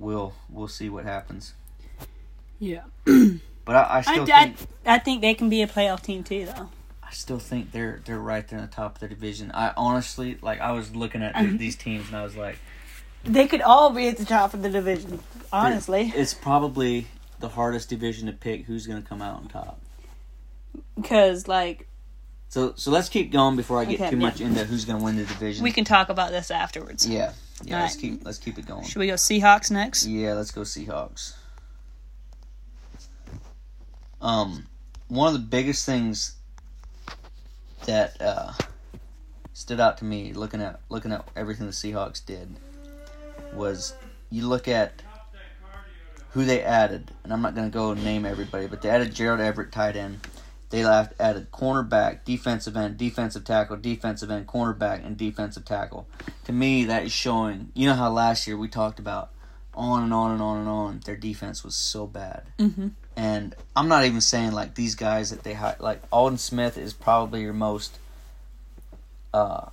we'll 0.00 0.32
we'll 0.48 0.68
see 0.68 0.88
what 0.88 1.04
happens 1.04 1.52
Yeah. 2.58 2.82
but 3.04 3.76
i, 3.76 3.82
I 3.82 3.98
I, 3.98 4.00
still 4.02 4.22
I, 4.32 4.44
think 4.44 4.56
I 4.86 4.98
think 4.98 5.20
they 5.20 5.34
can 5.34 5.48
be 5.48 5.62
a 5.62 5.66
playoff 5.68 6.02
team 6.02 6.24
too 6.24 6.46
though. 6.46 6.68
I 7.02 7.12
still 7.12 7.38
think 7.38 7.72
they're 7.72 8.00
they're 8.04 8.18
right 8.18 8.46
there 8.48 8.58
in 8.60 8.64
the 8.64 8.70
top 8.70 8.94
of 8.94 9.00
the 9.00 9.08
division. 9.08 9.50
I 9.52 9.72
honestly 9.76 10.38
like 10.42 10.60
I 10.60 10.72
was 10.72 10.94
looking 10.94 11.22
at 11.22 11.34
Um, 11.36 11.58
these 11.58 11.76
teams 11.76 12.06
and 12.06 12.16
I 12.16 12.22
was 12.22 12.36
like, 12.36 12.58
They 13.24 13.46
could 13.48 13.62
all 13.62 13.90
be 13.90 14.06
at 14.08 14.16
the 14.16 14.24
top 14.24 14.54
of 14.54 14.62
the 14.62 14.70
division, 14.70 15.18
honestly. 15.52 16.12
it's 16.14 16.34
probably 16.34 17.08
the 17.40 17.48
hardest 17.48 17.88
division 17.88 18.26
to 18.26 18.32
pick 18.32 18.64
who's 18.66 18.86
going 18.86 19.02
to 19.02 19.08
come 19.08 19.20
out 19.22 19.36
on 19.36 19.48
top. 19.48 19.80
Because, 20.94 21.48
like, 21.48 21.88
So 22.48 22.74
so 22.76 22.90
let's 22.92 23.08
keep 23.08 23.32
going 23.32 23.56
before 23.56 23.80
I 23.80 23.84
get 23.86 24.00
Okay, 24.00 24.10
too 24.10 24.16
yeah. 24.16 24.22
much 24.26 24.40
into 24.40 24.64
who's 24.64 24.84
going 24.84 24.98
to 25.00 25.04
win 25.04 25.16
the 25.16 25.24
division. 25.24 25.64
we 25.64 25.72
can 25.72 25.84
talk 25.84 26.08
about 26.10 26.30
this 26.30 26.50
afterwards. 26.50 27.06
yeah 27.08 27.32
yeah 27.64 27.82
let's 27.82 27.96
keep 27.96 28.24
let's 28.24 28.38
keep 28.38 28.58
it 28.58 28.66
going. 28.66 28.84
Should 28.84 29.00
we 29.00 29.06
go 29.06 29.14
Seahawks 29.14 29.70
next? 29.70 30.06
Yeah, 30.06 30.34
let's 30.34 30.50
go 30.50 30.62
Seahawks. 30.62 31.34
Um, 34.20 34.66
one 35.08 35.28
of 35.28 35.32
the 35.32 35.46
biggest 35.46 35.86
things 35.86 36.34
that 37.86 38.20
uh, 38.20 38.52
stood 39.54 39.80
out 39.80 39.98
to 39.98 40.04
me 40.04 40.32
looking 40.32 40.60
at 40.60 40.80
looking 40.88 41.12
at 41.12 41.26
everything 41.36 41.66
the 41.66 41.72
Seahawks 41.72 42.24
did 42.24 42.48
was 43.54 43.94
you 44.30 44.46
look 44.46 44.68
at 44.68 45.02
who 46.30 46.44
they 46.44 46.62
added, 46.62 47.10
and 47.24 47.32
I'm 47.32 47.42
not 47.42 47.54
going 47.54 47.68
to 47.68 47.74
go 47.74 47.92
name 47.94 48.24
everybody, 48.24 48.68
but 48.68 48.82
they 48.82 48.88
added 48.88 49.14
Gerald 49.14 49.40
Everett, 49.40 49.72
tight 49.72 49.96
end. 49.96 50.20
They 50.70 50.84
left, 50.84 51.14
added 51.20 51.50
cornerback, 51.50 52.24
defensive 52.24 52.76
end, 52.76 52.96
defensive 52.96 53.44
tackle, 53.44 53.76
defensive 53.76 54.30
end, 54.30 54.46
cornerback, 54.46 55.04
and 55.04 55.16
defensive 55.16 55.64
tackle. 55.64 56.06
To 56.44 56.52
me, 56.52 56.84
that 56.84 57.02
is 57.04 57.12
showing. 57.12 57.72
You 57.74 57.88
know 57.88 57.94
how 57.94 58.08
last 58.10 58.46
year 58.46 58.56
we 58.56 58.68
talked 58.68 58.98
about 59.00 59.30
on 59.74 60.04
and 60.04 60.14
on 60.14 60.30
and 60.30 60.40
on 60.40 60.58
and 60.58 60.68
on. 60.68 61.00
Their 61.04 61.16
defense 61.16 61.64
was 61.64 61.74
so 61.74 62.06
bad, 62.06 62.44
Mm-hmm. 62.58 62.88
and 63.16 63.54
I'm 63.74 63.88
not 63.88 64.04
even 64.04 64.20
saying 64.20 64.52
like 64.52 64.76
these 64.76 64.94
guys 64.94 65.30
that 65.30 65.42
they 65.42 65.54
hi- 65.54 65.76
like. 65.80 66.02
Aldon 66.12 66.38
Smith 66.38 66.78
is 66.78 66.92
probably 66.92 67.42
your 67.42 67.52
most. 67.52 67.98
Uh, 69.34 69.66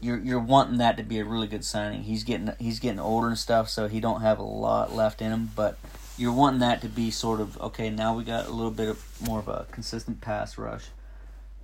you're 0.00 0.18
you're 0.18 0.38
wanting 0.40 0.78
that 0.78 0.96
to 0.96 1.02
be 1.02 1.18
a 1.18 1.24
really 1.24 1.46
good 1.48 1.64
signing. 1.64 2.02
He's 2.02 2.24
getting 2.24 2.52
he's 2.58 2.78
getting 2.80 3.00
older 3.00 3.28
and 3.28 3.38
stuff, 3.38 3.68
so 3.68 3.88
he 3.88 4.00
don't 4.00 4.20
have 4.22 4.38
a 4.38 4.42
lot 4.44 4.92
left 4.94 5.22
in 5.22 5.32
him. 5.32 5.50
But 5.56 5.78
you're 6.18 6.32
wanting 6.32 6.60
that 6.60 6.80
to 6.82 6.88
be 6.88 7.10
sort 7.10 7.40
of 7.40 7.60
okay. 7.60 7.90
Now 7.90 8.14
we 8.14 8.24
got 8.24 8.46
a 8.46 8.50
little 8.50 8.70
bit 8.70 8.88
of 8.88 9.04
more 9.20 9.38
of 9.38 9.48
a 9.48 9.66
consistent 9.70 10.20
pass 10.20 10.56
rush. 10.58 10.84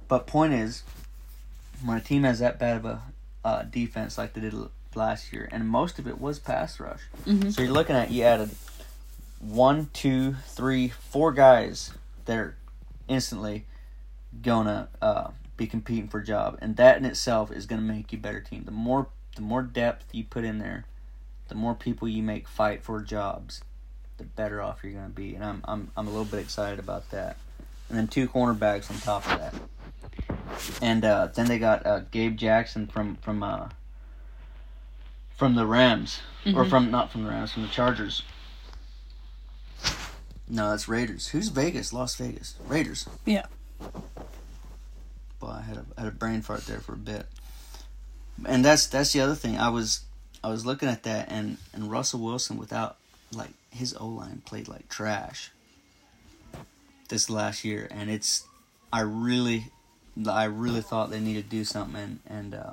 But 0.08 0.26
point 0.26 0.52
is, 0.52 0.82
when 1.84 1.96
a 1.96 2.00
team 2.00 2.24
has 2.24 2.38
that 2.40 2.58
bad 2.58 2.76
of 2.78 2.84
a 2.84 3.02
uh, 3.44 3.62
defense 3.62 4.18
like 4.18 4.34
they 4.34 4.40
did 4.40 4.54
last 4.94 5.32
year, 5.32 5.48
and 5.50 5.66
most 5.68 5.98
of 5.98 6.06
it 6.06 6.20
was 6.20 6.38
pass 6.38 6.78
rush. 6.78 7.00
Mhm. 7.24 7.52
So 7.52 7.62
you're 7.62 7.72
looking 7.72 7.96
at 7.96 8.10
you 8.10 8.24
added 8.24 8.50
one, 9.40 9.88
two, 9.92 10.34
three, 10.46 10.88
four 10.88 11.32
guys 11.32 11.92
that 12.26 12.36
are 12.36 12.56
instantly 13.08 13.64
gonna 14.42 14.88
uh, 15.00 15.30
be 15.56 15.66
competing 15.66 16.08
for 16.08 16.20
a 16.20 16.24
job, 16.24 16.58
and 16.60 16.76
that 16.76 16.96
in 16.98 17.04
itself 17.04 17.50
is 17.50 17.66
gonna 17.66 17.82
make 17.82 18.12
you 18.12 18.18
a 18.18 18.22
better 18.22 18.40
team. 18.40 18.64
The 18.64 18.70
more 18.70 19.08
the 19.34 19.42
more 19.42 19.62
depth 19.62 20.04
you 20.12 20.24
put 20.24 20.44
in 20.44 20.58
there, 20.58 20.84
the 21.48 21.54
more 21.54 21.74
people 21.74 22.06
you 22.06 22.22
make 22.22 22.46
fight 22.46 22.82
for 22.82 23.00
jobs, 23.00 23.62
the 24.22 24.28
better 24.28 24.61
off 24.62 24.80
you're 24.82 24.92
gonna 24.92 25.08
be. 25.08 25.35
And 25.35 25.44
I'm 25.44 25.61
I'm 25.64 25.90
I'm 25.96 26.06
a 26.06 26.11
little 26.11 26.24
bit 26.24 26.40
excited 26.40 26.78
about 26.78 27.11
that. 27.11 27.37
And 27.88 27.98
then 27.98 28.08
two 28.08 28.28
cornerbacks 28.28 28.90
on 28.90 28.98
top 28.98 29.30
of 29.30 29.38
that. 29.38 29.54
And 30.80 31.04
uh, 31.04 31.28
then 31.35 31.46
they 31.46 31.58
got 31.58 31.85
uh, 31.87 32.00
Gabe 32.11 32.37
Jackson 32.37 32.87
from 32.87 33.16
from 33.16 33.42
uh, 33.42 33.68
from 35.37 35.54
the 35.54 35.66
Rams, 35.66 36.20
or 36.46 36.64
Mhm. 36.64 36.70
from 36.70 36.90
not 36.90 37.11
from 37.11 37.24
the 37.24 37.30
Rams, 37.30 37.52
from 37.52 37.62
the 37.62 37.68
Chargers. 37.68 38.22
No, 40.48 40.70
that's 40.70 40.88
Raiders. 40.88 41.28
Who's 41.28 41.48
Vegas? 41.48 41.92
Las 41.92 42.14
Vegas. 42.16 42.54
Raiders. 42.66 43.08
Yeah. 43.24 43.46
Boy, 45.40 45.48
I 45.48 45.62
had 45.62 45.76
a 45.78 45.85
I 45.96 46.00
had 46.02 46.08
a 46.08 46.14
brain 46.14 46.42
fart 46.42 46.66
there 46.66 46.80
for 46.80 46.92
a 46.92 46.96
bit. 46.98 47.26
And 48.46 48.64
that's 48.64 48.87
that's 48.87 49.12
the 49.12 49.20
other 49.20 49.35
thing. 49.35 49.56
I 49.58 49.68
was 49.70 50.00
I 50.44 50.48
was 50.48 50.66
looking 50.66 50.88
at 50.88 51.02
that 51.04 51.30
and 51.30 51.56
and 51.72 51.90
Russell 51.90 52.20
Wilson 52.20 52.58
without 52.58 52.96
like 53.32 53.50
his 53.72 53.94
O 53.94 54.06
line 54.06 54.42
played 54.44 54.68
like 54.68 54.88
trash 54.88 55.50
this 57.08 57.28
last 57.28 57.64
year, 57.64 57.88
and 57.90 58.11
it's 58.11 58.44
I 58.92 59.00
really 59.00 59.70
I 60.28 60.44
really 60.44 60.82
thought 60.82 61.11
they 61.11 61.20
needed 61.20 61.44
to 61.44 61.50
do 61.50 61.64
something, 61.64 62.00
and 62.00 62.20
and 62.26 62.54
uh, 62.54 62.72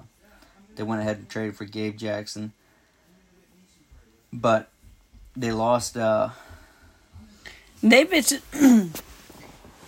they 0.76 0.84
went 0.84 1.02
ahead 1.02 1.18
and 1.18 1.30
traded 1.30 1.56
for 1.56 1.66
Gabe 1.66 1.98
Jackson, 1.98 2.54
but 4.32 4.70
they 5.36 5.52
lost. 5.52 5.98
Uh, 5.98 6.30
They've 7.82 8.10
been. 8.10 8.92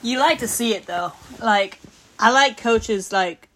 you 0.02 0.17
like 0.19 0.39
to 0.39 0.47
see 0.47 0.74
it 0.74 0.86
though. 0.86 1.12
Like 1.41 1.80
I 2.17 2.32
like 2.32 2.58
coaches 2.58 3.12
like 3.12 3.50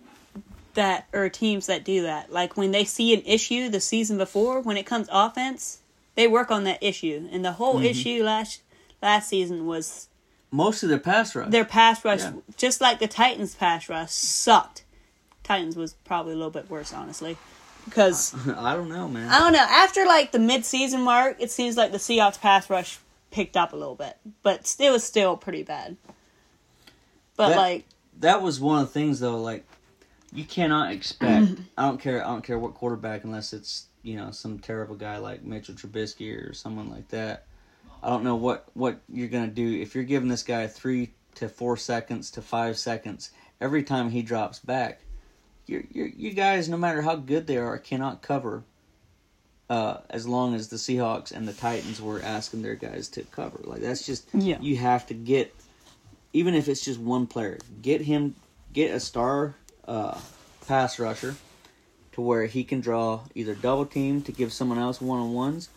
that 0.73 1.07
or 1.13 1.29
teams 1.29 1.67
that 1.67 1.85
do 1.85 2.03
that. 2.03 2.31
Like 2.31 2.57
when 2.57 2.71
they 2.71 2.83
see 2.83 3.13
an 3.13 3.21
issue 3.25 3.69
the 3.69 3.79
season 3.79 4.17
before, 4.17 4.59
when 4.59 4.77
it 4.77 4.85
comes 4.85 5.07
offense, 5.11 5.79
they 6.15 6.27
work 6.27 6.51
on 6.51 6.63
that 6.63 6.81
issue. 6.81 7.27
And 7.31 7.43
the 7.43 7.53
whole 7.53 7.75
mm-hmm. 7.75 7.85
issue 7.85 8.23
last 8.23 8.61
last 9.01 9.29
season 9.29 9.65
was 9.65 10.09
most 10.51 10.83
of 10.83 10.89
their 10.89 10.99
pass 10.99 11.35
rush. 11.35 11.49
their 11.49 11.65
pass 11.65 12.03
rush, 12.03 12.21
Yeah. 12.21 12.33
just 12.57 12.81
like 12.81 12.99
the 12.99 13.07
Titans' 13.07 13.55
pass 13.55 13.89
rush 13.89 14.11
sucked. 14.11 14.83
Titans 15.43 15.75
was 15.75 15.93
probably 16.05 16.33
a 16.33 16.37
little 16.37 16.51
bit 16.51 16.69
worse, 16.69 16.93
honestly, 16.93 17.37
because 17.85 18.33
I 18.57 18.75
don't 18.75 18.89
know, 18.89 19.07
man. 19.07 19.29
I 19.29 19.39
don't 19.39 19.53
know. 19.53 19.59
After 19.59 20.05
like 20.05 20.31
the 20.31 20.39
mid-season 20.39 21.01
mark, 21.01 21.37
it 21.39 21.51
seems 21.51 21.77
like 21.77 21.91
the 21.91 21.97
Seahawks 21.97 22.39
pass 22.39 22.69
rush 22.69 22.99
picked 23.31 23.57
up 23.57 23.73
a 23.73 23.75
little 23.75 23.95
bit, 23.95 24.17
but 24.43 24.65
still 24.65 24.93
was 24.93 25.03
still 25.03 25.37
pretty 25.37 25.63
bad. 25.63 25.97
But 27.35 27.49
That- 27.49 27.57
like, 27.57 27.85
that 28.19 28.41
was 28.41 28.59
one 28.59 28.81
of 28.81 28.87
the 28.87 28.93
things 28.93 29.19
though 29.19 29.41
like 29.41 29.65
you 30.31 30.43
cannot 30.43 30.91
expect 30.91 31.47
i 31.77 31.83
don't 31.83 31.99
care 31.99 32.23
i 32.23 32.27
don't 32.27 32.43
care 32.43 32.59
what 32.59 32.73
quarterback 32.73 33.23
unless 33.23 33.53
it's 33.53 33.87
you 34.05 34.15
know 34.15 34.31
some 34.31 34.59
terrible 34.59 34.95
guy 34.95 35.17
like 35.17 35.43
mitchell 35.43 35.75
trubisky 35.75 36.37
or 36.37 36.53
someone 36.53 36.89
like 36.89 37.07
that 37.09 37.47
i 38.03 38.09
don't 38.09 38.23
know 38.23 38.35
what 38.35 38.67
what 38.73 38.99
you're 39.11 39.27
gonna 39.27 39.47
do 39.47 39.81
if 39.81 39.95
you're 39.95 40.03
giving 40.03 40.29
this 40.29 40.43
guy 40.43 40.67
three 40.67 41.13
to 41.35 41.49
four 41.49 41.75
seconds 41.75 42.31
to 42.31 42.41
five 42.41 42.77
seconds 42.77 43.31
every 43.61 43.83
time 43.83 44.09
he 44.09 44.21
drops 44.21 44.59
back, 44.59 45.01
you 45.65 45.85
you 45.91 46.11
you 46.15 46.31
guys, 46.33 46.69
no 46.69 46.77
matter 46.77 47.01
how 47.01 47.15
good 47.15 47.47
they 47.47 47.57
are, 47.57 47.77
cannot 47.77 48.21
cover. 48.21 48.63
Uh, 49.67 49.97
as 50.11 50.27
long 50.27 50.53
as 50.53 50.67
the 50.67 50.75
Seahawks 50.75 51.31
and 51.31 51.47
the 51.47 51.53
Titans 51.53 51.99
were 51.99 52.21
asking 52.21 52.61
their 52.61 52.75
guys 52.75 53.07
to 53.09 53.23
cover, 53.23 53.59
like 53.63 53.81
that's 53.81 54.05
just 54.05 54.27
Yeah. 54.31 54.59
you 54.61 54.77
have 54.77 55.07
to 55.07 55.15
get, 55.15 55.55
even 56.33 56.53
if 56.53 56.67
it's 56.67 56.85
just 56.85 56.99
one 56.99 57.25
player, 57.25 57.57
get 57.81 58.01
him, 58.01 58.35
get 58.73 58.93
a 58.93 58.99
star 58.99 59.55
uh, 59.87 60.19
pass 60.67 60.99
rusher, 60.99 61.35
to 62.15 62.21
where 62.21 62.45
he 62.47 62.63
can 62.63 62.79
draw 62.81 63.21
either 63.35 63.53
double 63.53 63.85
team 63.85 64.21
to 64.23 64.31
give 64.31 64.51
someone 64.51 64.79
else 64.79 64.99
one 64.99 65.19
on 65.19 65.33
ones, 65.33 65.69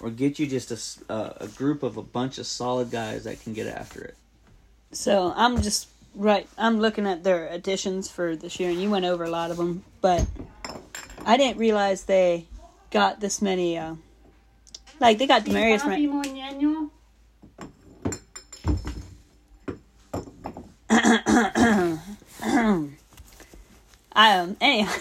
or 0.00 0.10
get 0.10 0.38
you 0.38 0.46
just 0.46 0.70
a 0.70 0.74
s- 0.74 0.98
uh, 1.08 1.30
a 1.40 1.46
group 1.48 1.82
of 1.82 1.96
a 1.96 2.02
bunch 2.02 2.36
of 2.38 2.46
solid 2.46 2.90
guys 2.90 3.24
that 3.24 3.40
can 3.42 3.52
get 3.54 3.66
after 3.66 4.02
it. 4.02 4.16
So 4.92 5.32
I'm 5.36 5.62
just 5.62 5.88
right. 6.14 6.48
I'm 6.58 6.80
looking 6.80 7.06
at 7.06 7.22
their 7.24 7.48
additions 7.48 8.10
for 8.10 8.36
this 8.36 8.58
year, 8.60 8.70
and 8.70 8.80
you 8.82 8.90
went 8.90 9.04
over 9.04 9.24
a 9.24 9.30
lot 9.30 9.50
of 9.50 9.56
them, 9.56 9.84
but 10.00 10.26
I 11.24 11.36
didn't 11.36 11.58
realize 11.58 12.04
they 12.04 12.46
got 12.90 13.20
this 13.20 13.40
many. 13.40 13.78
Uh, 13.78 13.94
like 15.00 15.18
they 15.18 15.26
got 15.26 15.44
Demarius. 15.44 15.80
Papi 15.80 16.08
Ran- 16.10 16.24
Moñeño. 16.60 16.90
I 24.16 24.38
um 24.38 24.56
anyhow, 24.60 24.92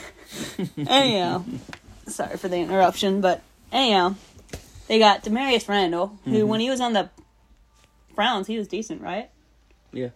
anyhow. 0.78 1.44
Sorry 2.08 2.38
for 2.38 2.48
the 2.48 2.58
interruption, 2.58 3.22
but 3.22 3.42
anyhow, 3.72 4.16
they 4.88 5.00
got 5.00 5.24
Damarious 5.24 5.68
Randall, 5.68 6.18
who 6.26 6.46
when 6.46 6.60
he 6.60 6.70
was 6.70 6.82
on 6.82 6.94
the 6.94 7.10
Browns, 8.16 8.48
he 8.48 8.58
was 8.58 8.68
decent, 8.68 9.02
right? 9.02 9.30
Yeah. 9.92 10.10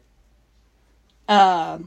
Uh, 1.27 1.79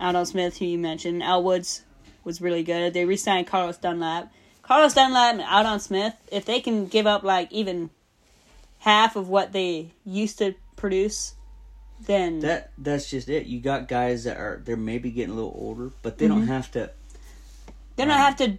Aldon 0.00 0.26
Smith, 0.26 0.58
who 0.58 0.64
you 0.64 0.78
mentioned, 0.78 1.22
Al 1.22 1.42
Woods 1.42 1.82
was 2.24 2.40
really 2.40 2.62
good. 2.62 2.94
They 2.94 3.04
re-signed 3.04 3.46
Carlos 3.46 3.78
Dunlap. 3.78 4.32
Carlos 4.62 4.94
Dunlap 4.94 5.34
and 5.34 5.42
Aldon 5.42 5.80
Smith, 5.80 6.14
if 6.30 6.44
they 6.44 6.60
can 6.60 6.86
give 6.86 7.06
up 7.06 7.22
like 7.22 7.50
even 7.52 7.90
half 8.80 9.16
of 9.16 9.28
what 9.28 9.52
they 9.52 9.92
used 10.04 10.38
to 10.38 10.54
produce, 10.76 11.34
then 12.00 12.40
That 12.40 12.70
that's 12.78 13.10
just 13.10 13.28
it. 13.28 13.46
You 13.46 13.60
got 13.60 13.88
guys 13.88 14.24
that 14.24 14.36
are 14.36 14.60
they're 14.64 14.76
maybe 14.76 15.10
getting 15.10 15.32
a 15.32 15.34
little 15.34 15.56
older, 15.58 15.90
but 16.02 16.18
they 16.18 16.28
don't 16.28 16.46
have 16.46 16.70
to. 16.72 16.90
They 17.98 18.04
don't 18.06 18.16
have 18.16 18.36
to. 18.36 18.58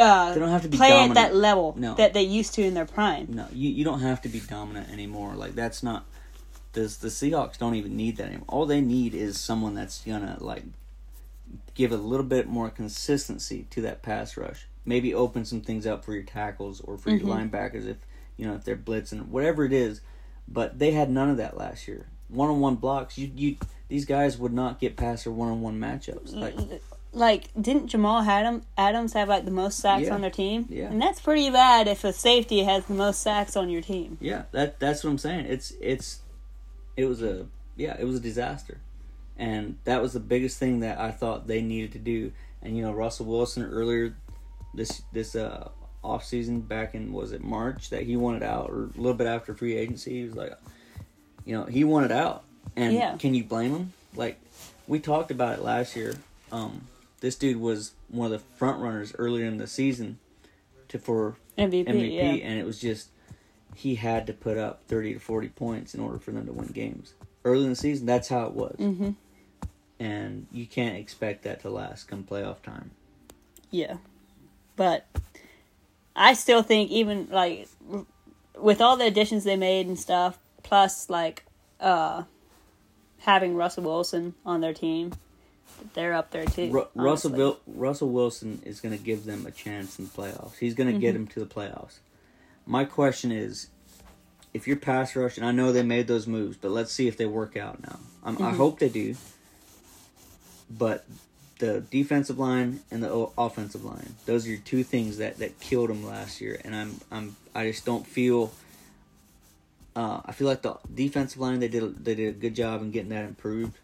Uh, 0.00 0.32
They 0.34 0.40
don't 0.40 0.48
have 0.48 0.62
to 0.62 0.68
play 0.68 0.88
dominant. 0.90 1.18
at 1.18 1.30
that 1.30 1.34
level 1.36 1.74
No. 1.78 1.94
that 1.94 2.12
they 2.14 2.22
used 2.22 2.54
to 2.54 2.62
in 2.62 2.74
their 2.74 2.86
prime. 2.86 3.26
No, 3.30 3.46
you 3.52 3.68
you 3.70 3.84
don't 3.84 4.00
have 4.00 4.22
to 4.22 4.28
be 4.28 4.40
dominant 4.40 4.90
anymore. 4.90 5.34
Like 5.34 5.54
that's 5.54 5.82
not. 5.82 6.06
Does 6.72 6.98
the 6.98 7.08
Seahawks 7.08 7.58
don't 7.58 7.74
even 7.74 7.96
need 7.96 8.16
that 8.18 8.26
anymore? 8.26 8.46
All 8.48 8.66
they 8.66 8.80
need 8.80 9.14
is 9.14 9.38
someone 9.40 9.74
that's 9.74 10.02
gonna 10.04 10.36
like 10.40 10.64
give 11.74 11.92
a 11.92 11.96
little 11.96 12.24
bit 12.26 12.46
more 12.48 12.70
consistency 12.70 13.66
to 13.70 13.82
that 13.82 14.02
pass 14.02 14.36
rush. 14.36 14.66
Maybe 14.84 15.12
open 15.14 15.44
some 15.44 15.60
things 15.60 15.86
up 15.86 16.04
for 16.04 16.12
your 16.14 16.22
tackles 16.22 16.80
or 16.80 16.96
for 16.96 17.10
your 17.10 17.20
linebackers 17.20 17.86
if 17.86 17.96
you 18.36 18.46
know 18.46 18.54
if 18.54 18.64
they're 18.64 18.76
blitzing, 18.76 19.28
whatever 19.28 19.64
it 19.64 19.72
is. 19.72 20.00
But 20.48 20.78
they 20.78 20.92
had 20.92 21.10
none 21.10 21.28
of 21.30 21.36
that 21.38 21.56
last 21.56 21.86
year. 21.88 22.06
One 22.28 22.48
on 22.50 22.60
one 22.60 22.76
blocks, 22.76 23.18
you 23.18 23.30
you 23.34 23.56
these 23.88 24.04
guys 24.04 24.36
would 24.38 24.52
not 24.52 24.80
get 24.80 24.96
past 24.96 25.24
their 25.24 25.32
one 25.32 25.48
on 25.48 25.60
one 25.60 25.78
matchups. 25.78 26.34
Like 26.34 26.56
Like, 27.16 27.48
didn't 27.60 27.86
Jamal 27.88 28.22
Adam, 28.22 28.62
Adams 28.76 29.14
have 29.14 29.28
like 29.28 29.44
the 29.46 29.50
most 29.50 29.78
sacks 29.78 30.04
Yeah. 30.04 30.14
on 30.14 30.20
their 30.20 30.30
team? 30.30 30.66
Yeah. 30.68 30.90
and 30.90 31.00
that's 31.00 31.18
pretty 31.20 31.48
bad 31.50 31.88
if 31.88 32.04
a 32.04 32.12
safety 32.12 32.62
has 32.64 32.84
the 32.84 32.94
most 32.94 33.22
sacks 33.22 33.56
on 33.56 33.70
your 33.70 33.80
team. 33.80 34.18
Yeah, 34.20 34.42
that 34.52 34.78
that's 34.78 35.02
what 35.02 35.10
I'm 35.10 35.18
saying. 35.18 35.46
It's 35.46 35.72
it's 35.80 36.20
it 36.96 37.06
was 37.06 37.22
a 37.22 37.46
yeah, 37.76 37.96
it 37.98 38.04
was 38.04 38.16
a 38.16 38.20
disaster. 38.20 38.78
And 39.38 39.76
that 39.84 40.00
was 40.02 40.12
the 40.12 40.20
biggest 40.20 40.58
thing 40.58 40.80
that 40.80 40.98
I 40.98 41.10
thought 41.10 41.46
they 41.46 41.60
needed 41.62 41.92
to 41.92 41.98
do. 41.98 42.32
And 42.62 42.76
you 42.76 42.82
know, 42.82 42.92
Russell 42.92 43.26
Wilson 43.26 43.64
earlier 43.64 44.14
this 44.74 45.02
this 45.12 45.34
uh 45.34 45.68
off 46.04 46.22
season 46.24 46.60
back 46.60 46.94
in 46.94 47.12
was 47.12 47.32
it 47.32 47.42
March 47.42 47.88
that 47.90 48.02
he 48.02 48.16
wanted 48.16 48.42
out 48.42 48.68
or 48.70 48.84
a 48.94 49.00
little 49.00 49.14
bit 49.14 49.26
after 49.26 49.54
free 49.54 49.74
agency, 49.76 50.20
he 50.20 50.24
was 50.26 50.34
like 50.36 50.52
you 51.46 51.56
know, 51.56 51.64
he 51.64 51.82
wanted 51.84 52.12
out. 52.12 52.44
And 52.76 52.92
Yeah. 52.94 53.16
can 53.16 53.32
you 53.32 53.42
blame 53.44 53.72
him? 53.74 53.92
Like 54.14 54.38
we 54.86 54.98
talked 55.00 55.30
about 55.30 55.58
it 55.58 55.62
last 55.64 55.96
year. 55.96 56.14
Um 56.52 56.86
this 57.20 57.36
dude 57.36 57.58
was 57.58 57.92
one 58.08 58.26
of 58.26 58.32
the 58.32 58.46
front 58.56 58.80
runners 58.80 59.14
earlier 59.18 59.46
in 59.46 59.56
the 59.56 59.66
season 59.66 60.18
to 60.88 60.98
for 60.98 61.36
MVP, 61.58 61.86
MVP, 61.86 62.12
yeah. 62.14 62.46
and 62.46 62.58
it 62.58 62.66
was 62.66 62.80
just 62.80 63.08
he 63.74 63.96
had 63.96 64.26
to 64.26 64.32
put 64.32 64.58
up 64.58 64.82
thirty 64.86 65.14
to 65.14 65.20
forty 65.20 65.48
points 65.48 65.94
in 65.94 66.00
order 66.00 66.18
for 66.18 66.30
them 66.30 66.46
to 66.46 66.52
win 66.52 66.68
games. 66.68 67.14
Early 67.44 67.64
in 67.64 67.70
the 67.70 67.76
season, 67.76 68.06
that's 68.06 68.28
how 68.28 68.46
it 68.46 68.52
was, 68.52 68.76
hmm 68.78 69.10
and 69.98 70.46
you 70.52 70.66
can't 70.66 70.96
expect 70.96 71.42
that 71.44 71.60
to 71.62 71.70
last 71.70 72.06
come 72.08 72.22
playoff 72.22 72.60
time. 72.62 72.90
Yeah, 73.70 73.96
but 74.76 75.06
I 76.14 76.34
still 76.34 76.62
think 76.62 76.90
even 76.90 77.28
like 77.30 77.68
with 78.58 78.80
all 78.80 78.96
the 78.96 79.06
additions 79.06 79.44
they 79.44 79.56
made 79.56 79.86
and 79.86 79.98
stuff, 79.98 80.38
plus 80.62 81.08
like 81.08 81.44
uh 81.80 82.24
having 83.20 83.54
Russell 83.54 83.84
Wilson 83.84 84.34
on 84.44 84.60
their 84.60 84.74
team, 84.74 85.12
they're 85.94 86.14
up 86.14 86.30
there 86.30 86.44
too. 86.46 86.70
Ru- 86.70 86.86
Russell 86.94 87.32
honestly. 87.34 87.56
Russell 87.66 88.08
Wilson 88.10 88.62
is 88.64 88.80
going 88.80 88.96
to 88.96 89.02
give 89.02 89.24
them 89.24 89.46
a 89.46 89.50
chance 89.50 89.98
in 89.98 90.06
the 90.06 90.10
playoffs. 90.10 90.58
He's 90.58 90.74
going 90.74 90.92
to 90.92 90.98
get 90.98 91.12
them 91.12 91.26
to 91.28 91.40
the 91.40 91.46
playoffs. 91.46 91.98
My 92.66 92.84
question 92.84 93.30
is, 93.30 93.68
if 94.52 94.66
you're 94.66 94.76
pass 94.76 95.14
rush, 95.14 95.36
and 95.36 95.46
I 95.46 95.52
know 95.52 95.72
they 95.72 95.82
made 95.82 96.06
those 96.08 96.26
moves, 96.26 96.56
but 96.56 96.70
let's 96.70 96.92
see 96.92 97.06
if 97.08 97.16
they 97.16 97.26
work 97.26 97.56
out 97.56 97.82
now. 97.82 97.98
Um, 98.24 98.42
I 98.42 98.50
hope 98.52 98.78
they 98.78 98.88
do. 98.88 99.14
But 100.70 101.04
the 101.58 101.80
defensive 101.80 102.38
line 102.38 102.80
and 102.90 103.02
the 103.02 103.10
o- 103.10 103.32
offensive 103.38 103.84
line, 103.84 104.14
those 104.26 104.46
are 104.46 104.50
your 104.50 104.58
two 104.58 104.82
things 104.82 105.18
that, 105.18 105.38
that 105.38 105.60
killed 105.60 105.90
them 105.90 106.04
last 106.04 106.40
year, 106.40 106.60
and 106.64 106.74
I'm 106.74 107.00
I'm 107.10 107.36
I 107.54 107.70
just 107.70 107.84
don't 107.84 108.06
feel. 108.06 108.52
Uh, 109.94 110.20
I 110.26 110.32
feel 110.32 110.46
like 110.46 110.60
the 110.62 110.76
defensive 110.92 111.40
line 111.40 111.60
they 111.60 111.68
did 111.68 112.04
they 112.04 112.14
did 112.14 112.28
a 112.28 112.38
good 112.38 112.54
job 112.54 112.82
in 112.82 112.90
getting 112.90 113.10
that 113.10 113.24
improved, 113.24 113.78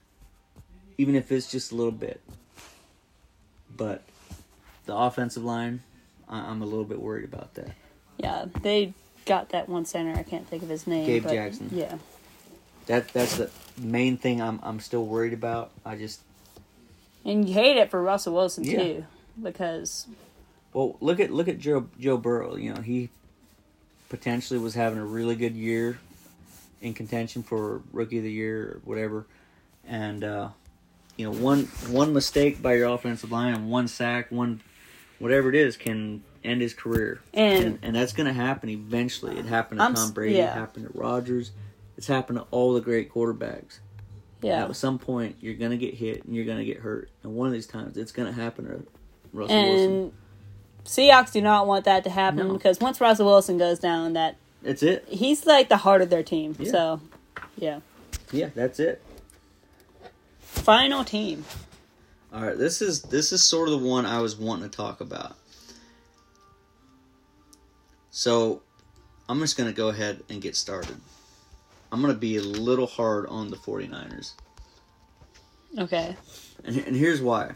even 1.02 1.16
if 1.16 1.32
it's 1.32 1.50
just 1.50 1.72
a 1.72 1.74
little 1.74 1.90
bit. 1.90 2.20
But 3.76 4.02
the 4.86 4.94
offensive 4.96 5.42
line, 5.42 5.82
I, 6.28 6.38
I'm 6.38 6.62
a 6.62 6.64
little 6.64 6.84
bit 6.84 7.00
worried 7.00 7.24
about 7.24 7.54
that. 7.54 7.70
Yeah, 8.18 8.44
they 8.62 8.94
got 9.26 9.48
that 9.48 9.68
one 9.68 9.84
center. 9.84 10.16
I 10.16 10.22
can't 10.22 10.46
think 10.46 10.62
of 10.62 10.68
his 10.68 10.86
name. 10.86 11.04
Gabe 11.04 11.24
but 11.24 11.32
Jackson. 11.32 11.70
Yeah, 11.72 11.96
That 12.86 13.08
that's 13.08 13.36
the 13.38 13.50
main 13.80 14.16
thing 14.16 14.40
I'm 14.40 14.60
I'm 14.62 14.78
still 14.78 15.04
worried 15.04 15.32
about. 15.32 15.72
I 15.84 15.96
just 15.96 16.20
and 17.24 17.48
you 17.48 17.54
hate 17.54 17.76
it 17.78 17.90
for 17.90 18.00
Russell 18.00 18.34
Wilson 18.34 18.62
Yeah. 18.62 18.78
too, 18.78 19.04
because 19.42 20.06
well 20.72 20.96
look 21.00 21.18
at 21.18 21.32
look 21.32 21.48
at 21.48 21.58
Joe 21.58 21.88
Joe 21.98 22.16
Burrow. 22.16 22.54
You 22.54 22.74
know 22.74 22.80
he 22.80 23.08
potentially 24.08 24.60
was 24.60 24.74
having 24.74 25.00
a 25.00 25.04
really 25.04 25.34
good 25.34 25.56
year 25.56 25.98
in 26.80 26.94
contention 26.94 27.42
for 27.42 27.82
rookie 27.92 28.18
of 28.18 28.24
the 28.24 28.30
year 28.30 28.62
or 28.62 28.80
whatever, 28.84 29.26
and 29.84 30.22
uh, 30.22 30.48
you 31.16 31.24
know 31.30 31.36
one 31.38 31.64
one 31.88 32.12
mistake 32.12 32.62
by 32.62 32.74
your 32.74 32.88
offensive 32.88 33.30
line 33.32 33.54
and 33.54 33.70
one 33.70 33.88
sack, 33.88 34.30
one 34.30 34.60
whatever 35.18 35.48
it 35.48 35.54
is 35.54 35.76
can 35.76 36.22
end 36.44 36.60
his 36.60 36.74
career. 36.74 37.20
And- 37.32 37.64
and, 37.64 37.78
and 37.82 37.94
that's 37.96 38.12
going 38.12 38.26
to 38.26 38.32
happen 38.32 38.68
eventually. 38.68 39.38
It 39.38 39.44
happened 39.46 39.78
to 39.78 39.84
I'm 39.84 39.94
Tom 39.94 40.10
Brady. 40.10 40.34
yeah. 40.38 40.50
It 40.50 40.54
happened 40.58 40.92
to 40.92 40.98
Rodgers. 40.98 41.52
It's 41.96 42.08
happened 42.08 42.38
to 42.40 42.46
all 42.50 42.72
the 42.74 42.80
great 42.80 43.12
quarterbacks. 43.12 43.78
yeah, 44.40 44.64
At 44.64 44.74
some 44.74 44.98
point, 44.98 45.36
you're 45.40 45.54
gonna 45.54 45.76
get 45.76 45.94
hit 45.94 46.24
and 46.24 46.34
you're 46.34 46.44
gonna 46.46 46.64
get 46.64 46.78
hurt, 46.78 47.10
and 47.22 47.34
one 47.36 47.46
of 47.46 47.52
these 47.52 47.66
times, 47.68 47.96
it's 47.96 48.10
gonna 48.10 48.32
happen 48.32 48.64
to 48.64 48.82
Russell 49.32 49.56
Wilson. 49.56 49.90
and 49.92 50.12
Seahawks 50.84 51.30
do 51.32 51.40
not 51.40 51.68
want 51.68 51.84
that 51.84 52.02
to 52.04 52.10
happen 52.10 52.48
No. 52.48 52.54
because 52.54 52.80
once 52.80 53.00
Russell 53.00 53.26
Wilson 53.26 53.56
goes 53.56 53.78
down, 53.78 54.14
that 54.14 54.34
That's 54.62 54.82
it. 54.82 55.04
he's 55.08 55.46
like 55.46 55.68
the 55.68 55.76
heart 55.76 56.02
of 56.02 56.10
their 56.10 56.24
team. 56.24 56.56
Yeah. 56.58 56.70
So, 56.72 57.00
yeah, 57.56 57.80
Yeah, 58.32 58.48
that's 58.52 58.80
it. 58.80 59.00
Final 60.52 61.04
team. 61.04 61.44
All 62.32 62.42
right, 62.42 62.56
this 62.56 62.80
is 62.80 63.02
this 63.02 63.32
is 63.32 63.42
sort 63.42 63.68
of 63.68 63.80
the 63.80 63.86
one 63.86 64.06
I 64.06 64.20
was 64.20 64.36
wanting 64.36 64.68
to 64.70 64.76
talk 64.76 65.00
about. 65.00 65.36
So, 68.10 68.62
I'm 69.28 69.40
just 69.40 69.56
gonna 69.56 69.72
go 69.72 69.88
ahead 69.88 70.22
and 70.28 70.40
get 70.40 70.54
started. 70.56 70.96
I'm 71.90 72.00
gonna 72.00 72.14
be 72.14 72.36
a 72.36 72.42
little 72.42 72.86
hard 72.86 73.26
on 73.26 73.50
the 73.50 73.56
49ers. 73.56 74.32
Okay. 75.78 76.16
And, 76.64 76.76
and 76.78 76.96
here's 76.96 77.20
why. 77.20 77.52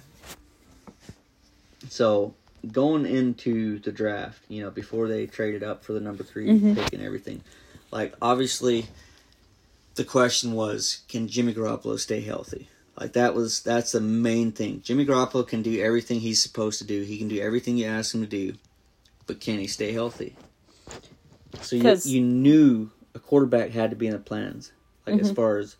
So 1.89 2.35
going 2.73 3.07
into 3.07 3.79
the 3.79 3.93
draft, 3.93 4.41
you 4.49 4.63
know, 4.63 4.71
before 4.71 5.09
they 5.09 5.27
traded 5.27 5.63
up 5.63 5.85
for 5.85 5.93
the 5.93 6.01
number 6.01 6.25
3 6.25 6.49
mm-hmm. 6.49 6.75
pick 6.75 6.93
and 6.93 7.03
everything, 7.03 7.43
like 7.91 8.15
obviously, 8.21 8.87
the 9.95 10.05
question 10.05 10.53
was, 10.53 11.03
can 11.09 11.29
Jimmy 11.29 11.55
Garoppolo 11.55 11.99
stay 11.99 12.21
healthy? 12.21 12.69
Like 12.99 13.13
that 13.13 13.35
was 13.35 13.63
that's 13.63 13.93
the 13.93 14.01
main 14.01 14.53
thing. 14.53 14.81
Jimmy 14.83 15.05
Garoppolo 15.05 15.47
can 15.47 15.63
do 15.63 15.83
everything 15.83 16.21
he's 16.21 16.43
supposed 16.43 16.79
to 16.79 16.87
do. 16.87 17.03
He 17.03 17.19
can 17.19 17.29
do 17.29 17.41
everything 17.41 17.77
you 17.77 17.87
ask 17.87 18.15
him 18.15 18.23
to 18.23 18.27
do, 18.27 18.55
but 19.27 19.41
can 19.41 19.59
he 19.59 19.67
stay 19.67 19.93
healthy? 19.93 20.35
So 21.61 21.77
you 21.77 21.97
you 22.05 22.23
knew 22.23 22.91
a 23.15 23.19
quarterback 23.19 23.71
had 23.71 23.91
to 23.91 23.97
be 23.97 24.07
in 24.07 24.13
the 24.13 24.19
plans, 24.19 24.73
like 25.07 25.21
as 25.21 25.29
mm-hmm. 25.29 25.35
far 25.35 25.59
as 25.59 25.77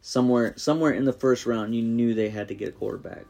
somewhere 0.00 0.54
somewhere 0.56 0.92
in 0.92 1.04
the 1.04 1.12
first 1.12 1.46
round, 1.46 1.74
you 1.74 1.82
knew 1.82 2.14
they 2.14 2.30
had 2.30 2.48
to 2.48 2.54
get 2.54 2.68
a 2.68 2.72
quarterback, 2.72 3.26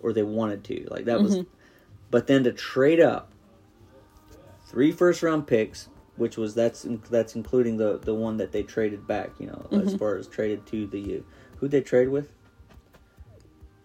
or 0.00 0.14
they 0.14 0.22
wanted 0.22 0.64
to. 0.64 0.86
Like 0.90 1.04
that 1.04 1.20
was, 1.20 1.36
mm-hmm. 1.36 1.50
but 2.10 2.26
then 2.26 2.44
to 2.44 2.52
trade 2.52 3.00
up 3.00 3.30
three 4.66 4.90
first 4.90 5.22
round 5.22 5.46
picks, 5.46 5.88
which 6.16 6.38
was 6.38 6.54
that's 6.54 6.86
that's 7.10 7.34
including 7.34 7.76
the 7.76 7.98
the 7.98 8.14
one 8.14 8.38
that 8.38 8.52
they 8.52 8.62
traded 8.62 9.06
back. 9.06 9.32
You 9.38 9.48
know, 9.48 9.66
as 9.70 9.88
mm-hmm. 9.88 9.96
far 9.96 10.16
as 10.16 10.28
traded 10.28 10.64
to 10.68 10.86
the 10.86 11.22
who 11.56 11.68
they 11.68 11.82
trade 11.82 12.08
with. 12.08 12.30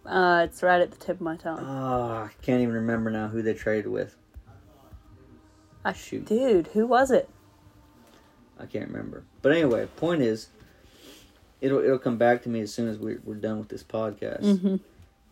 Uh, 0.10 0.41
it's 0.43 0.63
right 0.63 0.82
at 0.82 0.89
the 0.89 0.98
tip 0.98 1.17
of 1.17 1.22
my 1.22 1.36
tongue. 1.36 1.60
Ah, 1.62 2.24
I 2.26 2.30
can't 2.41 2.62
even 2.62 2.74
remember 2.74 3.12
now 3.12 3.28
who 3.28 3.43
they 3.43 3.54
traded 3.54 3.88
with. 3.88 4.15
I, 5.86 5.93
shoot. 5.93 6.26
dude, 6.26 6.67
who 6.67 6.88
was 6.88 7.12
it? 7.12 7.30
I 8.60 8.65
can't 8.65 8.88
remember. 8.88 9.24
But 9.41 9.52
anyway, 9.52 9.88
point 9.98 10.22
is, 10.22 10.50
it'll 11.62 11.80
it'll 11.80 12.00
come 12.00 12.17
back 12.17 12.43
to 12.43 12.50
me 12.50 12.60
as 12.62 12.74
soon 12.74 12.89
as 12.89 12.98
we're 12.98 13.22
we're 13.24 13.36
done 13.36 13.60
with 13.60 13.69
this 13.69 13.84
podcast. 13.84 14.41
Mm-hmm. 14.41 14.76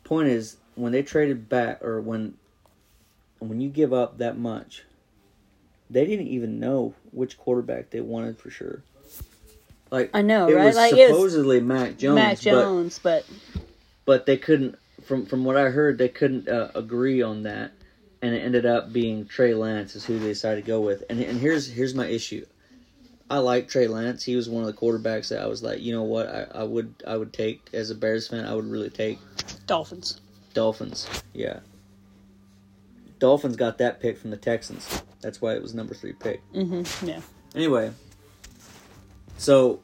Point 0.04 0.30
is, 0.30 0.58
when 0.76 0.92
they 0.92 1.02
traded 1.02 1.50
back, 1.50 1.84
or 1.84 2.00
when 2.00 2.36
when 3.40 3.60
you 3.60 3.70
give 3.70 3.92
up 3.92 4.20
that 4.20 4.38
much, 4.38 4.84
they 5.90 6.06
didn't 6.06 6.28
even 6.28 6.60
know 6.60 6.94
which 7.12 7.38
quarterback 7.38 7.90
they 7.90 8.02
wanted 8.02 8.38
for 8.38 8.50
sure. 8.52 8.84
Like 9.92 10.12
I 10.14 10.22
know, 10.22 10.48
it 10.48 10.54
right? 10.54 10.66
was 10.66 10.76
Like, 10.76 10.94
it 10.94 10.98
was 10.98 11.10
supposedly 11.10 11.62
Mac 11.62 11.98
Jones, 11.98 12.16
Matt 12.16 12.38
but 12.38 12.42
Jones, 12.42 13.00
but, 13.02 13.26
but 14.08 14.26
they 14.26 14.38
couldn't. 14.38 14.80
From 15.04 15.28
from 15.28 15.46
what 15.46 15.58
I 15.58 15.70
heard, 15.70 16.00
they 16.00 16.10
couldn't 16.10 16.50
uh, 16.50 16.72
agree 16.74 17.22
on 17.22 17.44
that, 17.44 17.74
and 18.24 18.34
it 18.34 18.40
ended 18.40 18.66
up 18.66 18.92
being 18.92 19.28
Trey 19.28 19.54
Lance 19.54 19.96
is 19.96 20.04
who 20.04 20.18
they 20.18 20.30
decided 20.30 20.64
to 20.64 20.68
go 20.68 20.82
with. 20.82 21.04
And 21.12 21.22
and 21.22 21.40
here's 21.40 21.68
here's 21.68 21.94
my 21.94 22.08
issue. 22.08 22.44
I 23.30 23.40
like 23.40 23.68
Trey 23.68 23.88
Lance. 23.88 24.24
He 24.24 24.36
was 24.36 24.50
one 24.50 24.64
of 24.64 24.68
the 24.68 24.74
quarterbacks 24.74 25.28
that 25.30 25.42
I 25.42 25.48
was 25.48 25.62
like, 25.62 25.82
you 25.82 25.94
know 25.94 26.04
what, 26.04 26.28
I, 26.28 26.48
I 26.56 26.64
would 26.64 27.04
I 27.06 27.18
would 27.18 27.34
take 27.34 27.70
as 27.74 27.92
a 27.92 27.96
Bears 27.96 28.28
fan. 28.28 28.46
I 28.46 28.56
would 28.56 28.66
really 28.66 28.90
take 28.90 29.20
Dolphins. 29.68 30.22
Dolphins. 30.54 31.08
Yeah. 31.34 31.60
Dolphins 33.20 33.56
got 33.56 33.78
that 33.80 34.00
pick 34.00 34.18
from 34.18 34.32
the 34.32 34.38
Texans. 34.38 35.04
That's 35.22 35.42
why 35.42 35.56
it 35.56 35.62
was 35.62 35.74
number 35.74 35.94
three 35.94 36.14
pick. 36.14 36.42
Mm-hmm. 36.54 37.08
Yeah. 37.08 37.22
Anyway, 37.56 37.92
so 39.38 39.82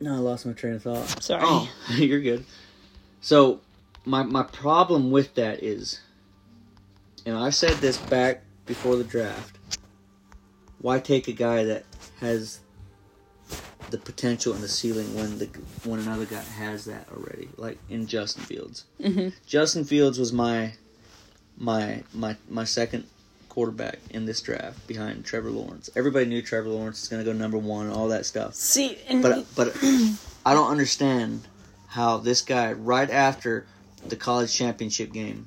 no, 0.00 0.14
I 0.14 0.18
lost 0.18 0.46
my 0.46 0.52
train 0.52 0.74
of 0.74 0.82
thought. 0.82 1.22
Sorry. 1.22 1.42
Oh, 1.44 1.70
you're 1.96 2.20
good. 2.20 2.44
So 3.20 3.60
my 4.04 4.22
my 4.22 4.42
problem 4.42 5.10
with 5.10 5.34
that 5.34 5.62
is, 5.62 6.00
and 7.26 7.36
I 7.36 7.50
said 7.50 7.74
this 7.76 7.98
back 7.98 8.42
before 8.66 8.96
the 8.96 9.04
draft. 9.04 9.56
Why 10.80 10.98
take 10.98 11.28
a 11.28 11.32
guy 11.32 11.64
that 11.64 11.84
has 12.20 12.60
the 13.90 13.98
potential 13.98 14.54
and 14.54 14.62
the 14.62 14.68
ceiling 14.68 15.14
when 15.14 15.38
the 15.38 15.46
when 15.84 16.00
another 16.00 16.24
guy 16.24 16.40
has 16.42 16.86
that 16.86 17.06
already? 17.14 17.48
Like 17.56 17.78
in 17.90 18.06
Justin 18.06 18.44
Fields. 18.44 18.84
Mhm. 19.00 19.32
Justin 19.46 19.84
Fields 19.84 20.18
was 20.18 20.32
my 20.32 20.72
my 21.58 22.02
my 22.14 22.36
my 22.48 22.64
second 22.64 23.04
quarterback 23.50 23.98
in 24.10 24.24
this 24.24 24.40
draft 24.40 24.86
behind 24.86 25.24
Trevor 25.26 25.50
Lawrence. 25.50 25.90
Everybody 25.94 26.24
knew 26.24 26.40
Trevor 26.40 26.70
Lawrence 26.70 27.02
is 27.02 27.08
going 27.08 27.22
to 27.22 27.30
go 27.30 27.36
number 27.36 27.58
one, 27.58 27.90
all 27.90 28.08
that 28.08 28.24
stuff. 28.24 28.54
See, 28.54 28.96
and 29.08 29.22
But 29.22 29.44
but 29.54 29.76
I 30.46 30.54
don't 30.54 30.70
understand 30.70 31.42
how 31.88 32.16
this 32.16 32.40
guy 32.40 32.72
right 32.72 33.10
after 33.10 33.66
the 34.08 34.16
college 34.16 34.54
championship 34.54 35.12
game, 35.12 35.46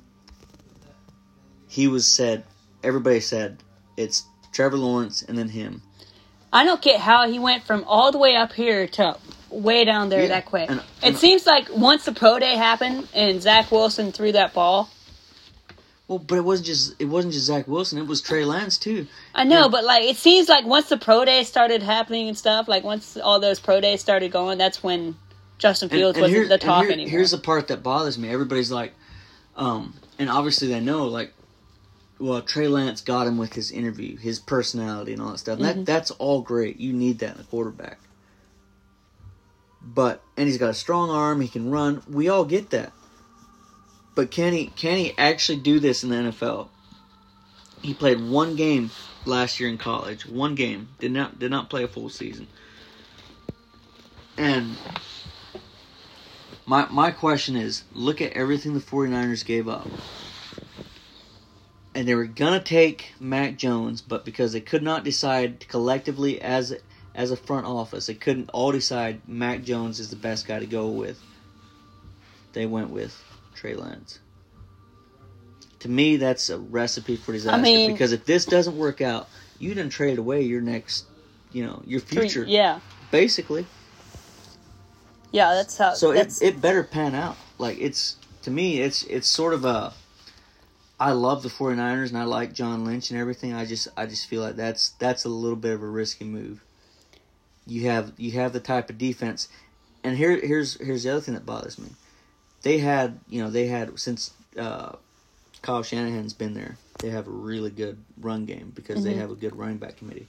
he 1.68 1.88
was 1.88 2.06
said. 2.06 2.44
Everybody 2.82 3.20
said 3.20 3.58
it's 3.96 4.24
Trevor 4.52 4.76
Lawrence 4.76 5.22
and 5.22 5.36
then 5.38 5.48
him. 5.48 5.82
I 6.52 6.64
don't 6.64 6.82
get 6.82 7.00
how 7.00 7.28
he 7.28 7.38
went 7.38 7.64
from 7.64 7.82
all 7.84 8.12
the 8.12 8.18
way 8.18 8.36
up 8.36 8.52
here 8.52 8.86
to 8.86 9.16
way 9.50 9.84
down 9.84 10.08
there 10.10 10.22
Yeah, 10.22 10.28
that 10.28 10.44
quick. 10.46 10.70
and- 10.70 10.80
it 10.80 10.84
and- 11.02 11.16
seems 11.16 11.46
like 11.46 11.68
once 11.74 12.04
the 12.04 12.12
pro 12.12 12.38
day 12.38 12.56
happened 12.56 13.08
and 13.14 13.40
Zach 13.42 13.72
Wilson 13.72 14.12
threw 14.12 14.32
that 14.32 14.52
ball, 14.52 14.90
Well, 16.06 16.18
but 16.18 16.36
it 16.36 16.42
wasn't 16.44 16.66
just 16.66 16.94
it 16.98 17.06
wasn't 17.06 17.32
just 17.32 17.46
Zach 17.46 17.66
Wilson. 17.66 17.98
It 17.98 18.06
was 18.06 18.20
Trey 18.20 18.44
Lance 18.44 18.76
too. 18.76 19.06
I 19.34 19.44
know, 19.44 19.68
but 19.70 19.84
like 19.84 20.04
it 20.04 20.16
seems 20.16 20.48
like 20.50 20.66
once 20.66 20.88
the 20.90 20.98
pro 20.98 21.24
day 21.24 21.44
started 21.44 21.82
happening 21.82 22.28
and 22.28 22.36
stuff, 22.36 22.68
like 22.68 22.84
once 22.84 23.16
all 23.16 23.40
those 23.40 23.58
pro 23.58 23.80
days 23.80 24.00
started 24.02 24.30
going, 24.30 24.58
that's 24.58 24.82
when 24.82 25.16
Justin 25.58 25.88
Fields 25.88 26.18
and 26.18 26.22
wasn't 26.22 26.36
here- 26.36 26.46
the 26.48 26.54
and 26.54 26.62
talk 26.62 26.82
here- 26.84 26.92
anymore. 26.92 27.10
Here's 27.10 27.30
the 27.30 27.38
part 27.38 27.68
that 27.68 27.82
bothers 27.82 28.18
me. 28.18 28.28
Everybody's 28.28 28.70
like, 28.70 28.92
um, 29.56 29.94
and 30.18 30.28
obviously 30.28 30.68
they 30.68 30.80
know, 30.80 31.06
like, 31.06 31.32
well, 32.18 32.42
Trey 32.42 32.68
Lance 32.68 33.00
got 33.00 33.26
him 33.26 33.38
with 33.38 33.54
his 33.54 33.70
interview, 33.70 34.16
his 34.18 34.38
personality, 34.38 35.14
and 35.14 35.22
all 35.22 35.30
that 35.30 35.38
stuff. 35.38 35.58
And 35.58 35.66
Mm-hmm. 35.66 35.78
That 35.80 35.86
that's 35.86 36.10
all 36.12 36.42
great. 36.42 36.78
You 36.78 36.92
need 36.92 37.20
that 37.20 37.36
in 37.36 37.40
a 37.40 37.44
quarterback. 37.44 37.98
But 39.80 40.22
and 40.36 40.46
he's 40.48 40.58
got 40.58 40.70
a 40.70 40.74
strong 40.74 41.08
arm. 41.10 41.40
He 41.40 41.48
can 41.48 41.70
run. 41.70 42.02
We 42.10 42.28
all 42.28 42.44
get 42.44 42.70
that. 42.70 42.92
But 44.14 44.30
can 44.30 44.52
he 44.52 44.66
can 44.66 44.98
he 44.98 45.16
actually 45.18 45.58
do 45.58 45.80
this 45.80 46.04
in 46.04 46.10
the 46.10 46.16
NFL? 46.16 46.68
He 47.82 47.94
played 47.94 48.20
one 48.20 48.56
game 48.56 48.90
last 49.26 49.58
year 49.58 49.68
in 49.68 49.78
college. 49.78 50.26
One 50.26 50.54
game. 50.54 50.88
Did 51.00 51.12
not 51.12 51.38
did 51.38 51.50
not 51.50 51.68
play 51.68 51.82
a 51.82 51.88
full 51.88 52.08
season. 52.08 52.46
And 54.36 54.76
my 56.66 56.86
my 56.90 57.10
question 57.10 57.56
is, 57.56 57.84
look 57.92 58.20
at 58.20 58.32
everything 58.32 58.74
the 58.74 58.80
49ers 58.80 59.44
gave 59.44 59.68
up. 59.68 59.86
And 61.96 62.08
they 62.08 62.14
were 62.14 62.24
gonna 62.24 62.62
take 62.62 63.12
Mac 63.20 63.56
Jones, 63.56 64.00
but 64.00 64.24
because 64.24 64.52
they 64.52 64.60
could 64.60 64.82
not 64.82 65.04
decide 65.04 65.66
collectively 65.68 66.40
as 66.40 66.74
as 67.16 67.30
a 67.30 67.36
front 67.36 67.66
office, 67.66 68.06
they 68.06 68.14
couldn't 68.14 68.50
all 68.50 68.72
decide 68.72 69.28
Mac 69.28 69.62
Jones 69.62 69.98
is 69.98 70.10
the 70.10 70.16
best 70.16 70.46
guy 70.46 70.58
to 70.60 70.66
go 70.66 70.88
with. 70.88 71.20
They 72.52 72.66
went 72.66 72.90
with 72.90 73.20
Trey 73.54 73.74
Lance. 73.74 74.18
To 75.80 75.88
me, 75.88 76.16
that's 76.16 76.48
a 76.50 76.58
recipe 76.58 77.16
for 77.16 77.32
disaster. 77.32 77.60
mean- 77.60 77.92
because 77.92 78.12
if 78.12 78.24
this 78.24 78.46
doesn't 78.46 78.76
work 78.76 79.00
out, 79.00 79.28
you 79.58 79.74
didn't 79.74 79.90
trade 79.92 80.18
away 80.18 80.42
your 80.42 80.60
next, 80.60 81.04
you 81.52 81.64
know, 81.64 81.82
your 81.86 82.00
Three- 82.00 82.20
future, 82.22 82.44
yeah, 82.46 82.80
basically. 83.10 83.66
yeah, 85.30 85.52
that's 85.54 85.76
how. 85.76 85.94
So 85.94 86.12
it, 86.12 86.40
it 86.42 86.60
better 86.60 86.82
pan 86.82 87.14
out. 87.14 87.36
Like 87.58 87.78
it's 87.78 88.16
to 88.42 88.50
me, 88.50 88.80
it's 88.80 89.02
it's 89.04 89.28
sort 89.28 89.54
of 89.54 89.64
a. 89.64 89.92
I 90.98 91.10
love 91.10 91.42
the 91.42 91.48
49ers 91.48 92.08
and 92.10 92.18
I 92.18 92.22
like 92.24 92.52
John 92.54 92.84
Lynch 92.84 93.10
and 93.10 93.18
everything. 93.18 93.52
I 93.52 93.64
just 93.66 93.88
I 93.96 94.06
just 94.06 94.26
feel 94.26 94.42
like 94.42 94.56
that's 94.56 94.90
that's 94.98 95.24
a 95.24 95.28
little 95.28 95.56
bit 95.56 95.72
of 95.74 95.82
a 95.82 95.86
risky 95.86 96.24
move. 96.24 96.64
You 97.66 97.88
have 97.88 98.12
you 98.16 98.32
have 98.32 98.52
the 98.52 98.60
type 98.60 98.90
of 98.90 98.98
defense, 98.98 99.48
and 100.02 100.16
here 100.16 100.38
here's 100.40 100.80
here's 100.80 101.02
the 101.02 101.10
other 101.10 101.20
thing 101.20 101.34
that 101.34 101.44
bothers 101.46 101.78
me. 101.78 101.88
They 102.64 102.78
had 102.78 103.20
you 103.28 103.42
know 103.42 103.50
they 103.50 103.66
had 103.68 103.98
since 104.00 104.32
uh, 104.58 104.96
Kyle 105.62 105.82
Shanahan's 105.82 106.32
been 106.32 106.54
there. 106.54 106.76
They 106.98 107.10
have 107.10 107.26
a 107.28 107.30
really 107.30 107.70
good 107.70 107.98
run 108.18 108.46
game 108.46 108.72
because 108.74 109.04
they 109.04 109.12
Mhm. 109.14 109.18
have 109.18 109.30
a 109.30 109.34
good 109.34 109.54
running 109.54 109.76
back 109.78 109.96
committee. 109.98 110.28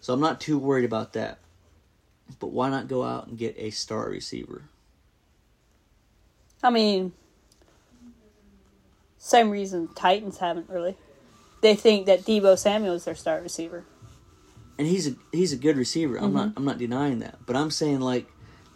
So 0.00 0.14
I'm 0.14 0.20
not 0.20 0.40
too 0.40 0.58
worried 0.58 0.84
about 0.86 1.12
that. 1.12 1.38
But 2.40 2.48
why 2.48 2.70
not 2.70 2.88
go 2.88 3.02
out 3.04 3.26
and 3.26 3.36
get 3.38 3.54
a 3.58 3.70
star 3.70 4.08
receiver? 4.08 4.62
I 6.62 6.70
mean, 6.70 7.12
same 9.18 9.50
reason 9.50 9.88
Titans 9.94 10.38
haven't 10.38 10.68
really. 10.70 10.96
They 11.60 11.74
think 11.74 12.06
that 12.06 12.20
Deebo 12.24 12.56
Samuel 12.58 12.94
is 12.94 13.04
their 13.04 13.14
star 13.14 13.40
receiver. 13.40 13.84
and 14.78 14.86
he's 14.86 15.08
a 15.08 15.16
he's 15.32 15.52
a 15.52 15.56
good 15.56 15.76
receiver. 15.76 16.16
I'm 16.16 16.32
not 16.32 16.52
I'm 16.56 16.64
not 16.64 16.78
denying 16.78 17.18
that, 17.18 17.44
but 17.44 17.56
I'm 17.56 17.70
saying 17.70 18.00
like 18.00 18.26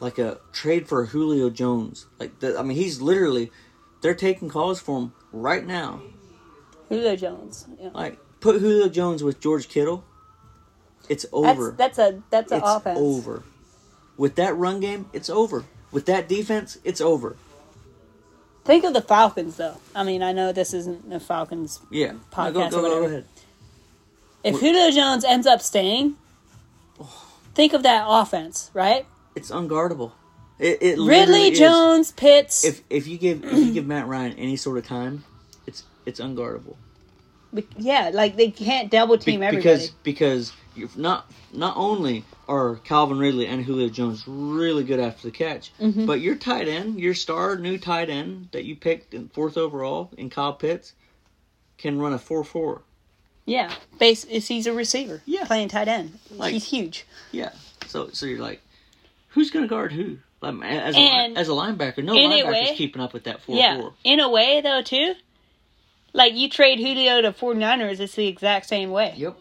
like 0.03 0.19
a 0.19 0.38
trade 0.53 0.88
for 0.88 1.07
Julio 1.07 1.49
Jones. 1.49 2.07
Like 2.19 2.41
the, 2.41 2.59
I 2.59 2.62
mean, 2.62 2.77
he's 2.77 3.01
literally 3.01 3.53
they're 4.01 4.17
taking 4.17 4.49
calls 4.49 4.81
for 4.81 4.99
him 4.99 5.12
right 5.31 5.65
now. 5.65 6.03
Julio 6.88 7.15
Jones. 7.15 7.67
Yeah. 7.81 7.91
Like 7.95 8.19
put 8.41 8.61
Julio 8.61 8.88
Jones 8.88 9.23
with 9.23 9.41
George 9.41 9.69
Kittle. 9.69 10.05
It's 11.09 11.25
over. 11.33 11.71
that's 11.79 11.99
a 11.99 12.21
that's 12.31 12.51
an 12.51 12.59
it's 12.59 12.69
offense. 12.69 12.99
over. 13.01 13.45
With 14.17 14.35
that 14.35 14.57
run 14.57 14.81
game, 14.81 15.09
it's 15.12 15.31
over. 15.31 15.65
With 15.93 16.07
that 16.07 16.29
defense, 16.29 16.79
it's 16.83 17.01
over. 17.01 17.37
Think 18.65 18.85
of 18.85 18.95
the 18.95 19.03
Falcons 19.03 19.57
though. 19.57 19.77
I 19.95 20.03
mean, 20.03 20.23
I 20.23 20.33
know 20.33 20.51
this 20.51 20.75
isn't 20.75 21.09
the 21.09 21.21
Falcons. 21.21 21.81
Yeah. 21.93 22.12
No, 22.12 22.19
Podcast 22.33 22.71
go, 22.73 22.79
or 22.79 22.83
go, 22.83 23.01
go 23.03 23.05
ahead. 23.05 23.25
If 24.43 24.59
Julio 24.59 24.91
Jones 24.91 25.25
ends 25.25 25.47
up 25.47 25.62
staying, 25.62 26.17
oh. 26.99 27.29
think 27.55 27.73
of 27.73 27.85
that 27.85 28.05
offense, 28.09 28.73
right? 28.75 29.07
It's 29.35 29.51
unguardable. 29.51 30.12
It, 30.59 30.79
it 30.83 30.90
Ridley, 30.99 31.05
literally 31.07 31.49
is. 31.53 31.59
Jones, 31.59 32.12
Pitts. 32.12 32.64
If 32.64 32.83
if 32.90 33.07
you 33.07 33.18
give 33.18 33.45
if 33.45 33.53
you 33.53 33.73
give 33.73 33.87
Matt 33.87 34.07
Ryan 34.07 34.33
any 34.38 34.57
sort 34.57 34.79
of 34.79 34.87
time, 34.87 35.25
it's 35.66 35.85
it's 36.07 36.21
unguardable. 36.21 36.77
Be- 37.55 37.66
yeah, 37.77 38.11
like 38.12 38.37
they 38.37 38.51
can't 38.51 38.90
double 38.90 39.16
Be- 39.16 39.23
team 39.25 39.42
everybody. 39.42 39.62
because 39.68 39.90
because 40.03 40.53
you're 40.77 40.88
not 40.97 41.31
not 41.53 41.77
only 41.77 42.25
are 42.49 42.77
Calvin 42.77 43.18
Ridley 43.18 43.47
and 43.47 43.64
Julio 43.64 43.88
Jones 43.88 44.25
really 44.27 44.85
good 44.85 45.01
after 45.01 45.23
the 45.29 45.31
catch, 45.33 45.73
Mhm. 45.81 46.07
but 46.07 46.21
your 46.21 46.35
tight 46.35 46.68
end, 46.68 47.01
your 47.01 47.14
star 47.14 47.57
new 47.57 47.79
tight 47.79 48.09
end 48.11 48.49
that 48.53 48.64
you 48.64 48.77
picked 48.77 49.14
in 49.14 49.29
fourth 49.29 49.57
overall 49.57 50.11
in 50.16 50.31
Kyle 50.31 50.53
Pitts, 50.53 50.92
can 51.79 51.99
run 51.99 52.12
a 52.12 52.18
four 52.18 52.45
four. 52.45 52.83
yeah, 53.47 53.73
base 53.99 54.25
is 54.27 54.47
he's 54.49 54.66
a 54.66 54.73
receiver. 54.73 55.23
Yeah. 55.27 55.45
playing 55.45 55.68
tight 55.68 55.88
end. 55.88 56.18
Like- 56.31 56.53
he's 56.53 56.66
huge. 56.68 57.05
Yeah. 57.33 57.51
So 57.88 58.11
so 58.12 58.27
you're 58.27 58.38
like, 58.40 58.62
Who's 59.33 59.51
going 59.51 59.64
to 59.64 59.68
guard 59.68 59.92
who? 59.92 60.18
As, 60.42 60.95
a, 60.97 60.99
And- 60.99 61.38
as 61.38 61.49
a 61.49 61.53
linebacker, 61.53 62.03
no 62.03 62.14
linebacker's 62.14 62.45
way- 62.71 62.75
keeping 62.77 63.01
up 63.01 63.12
with 63.12 63.25
that 63.25 63.42
4 63.42 63.57
Yeah. 63.57 63.81
4. 63.81 63.92
In 64.05 64.18
a 64.21 64.29
way, 64.29 64.61
though, 64.61 64.83
too. 64.83 65.14
Like, 66.12 66.35
you 66.35 66.49
trade 66.51 66.79
Julio 66.79 67.23
to 67.23 67.33
49ers, 67.33 68.01
it's 68.01 68.14
the 68.16 68.27
exact 68.27 68.66
same 68.66 68.90
way. 68.90 69.14
Yep. 69.16 69.37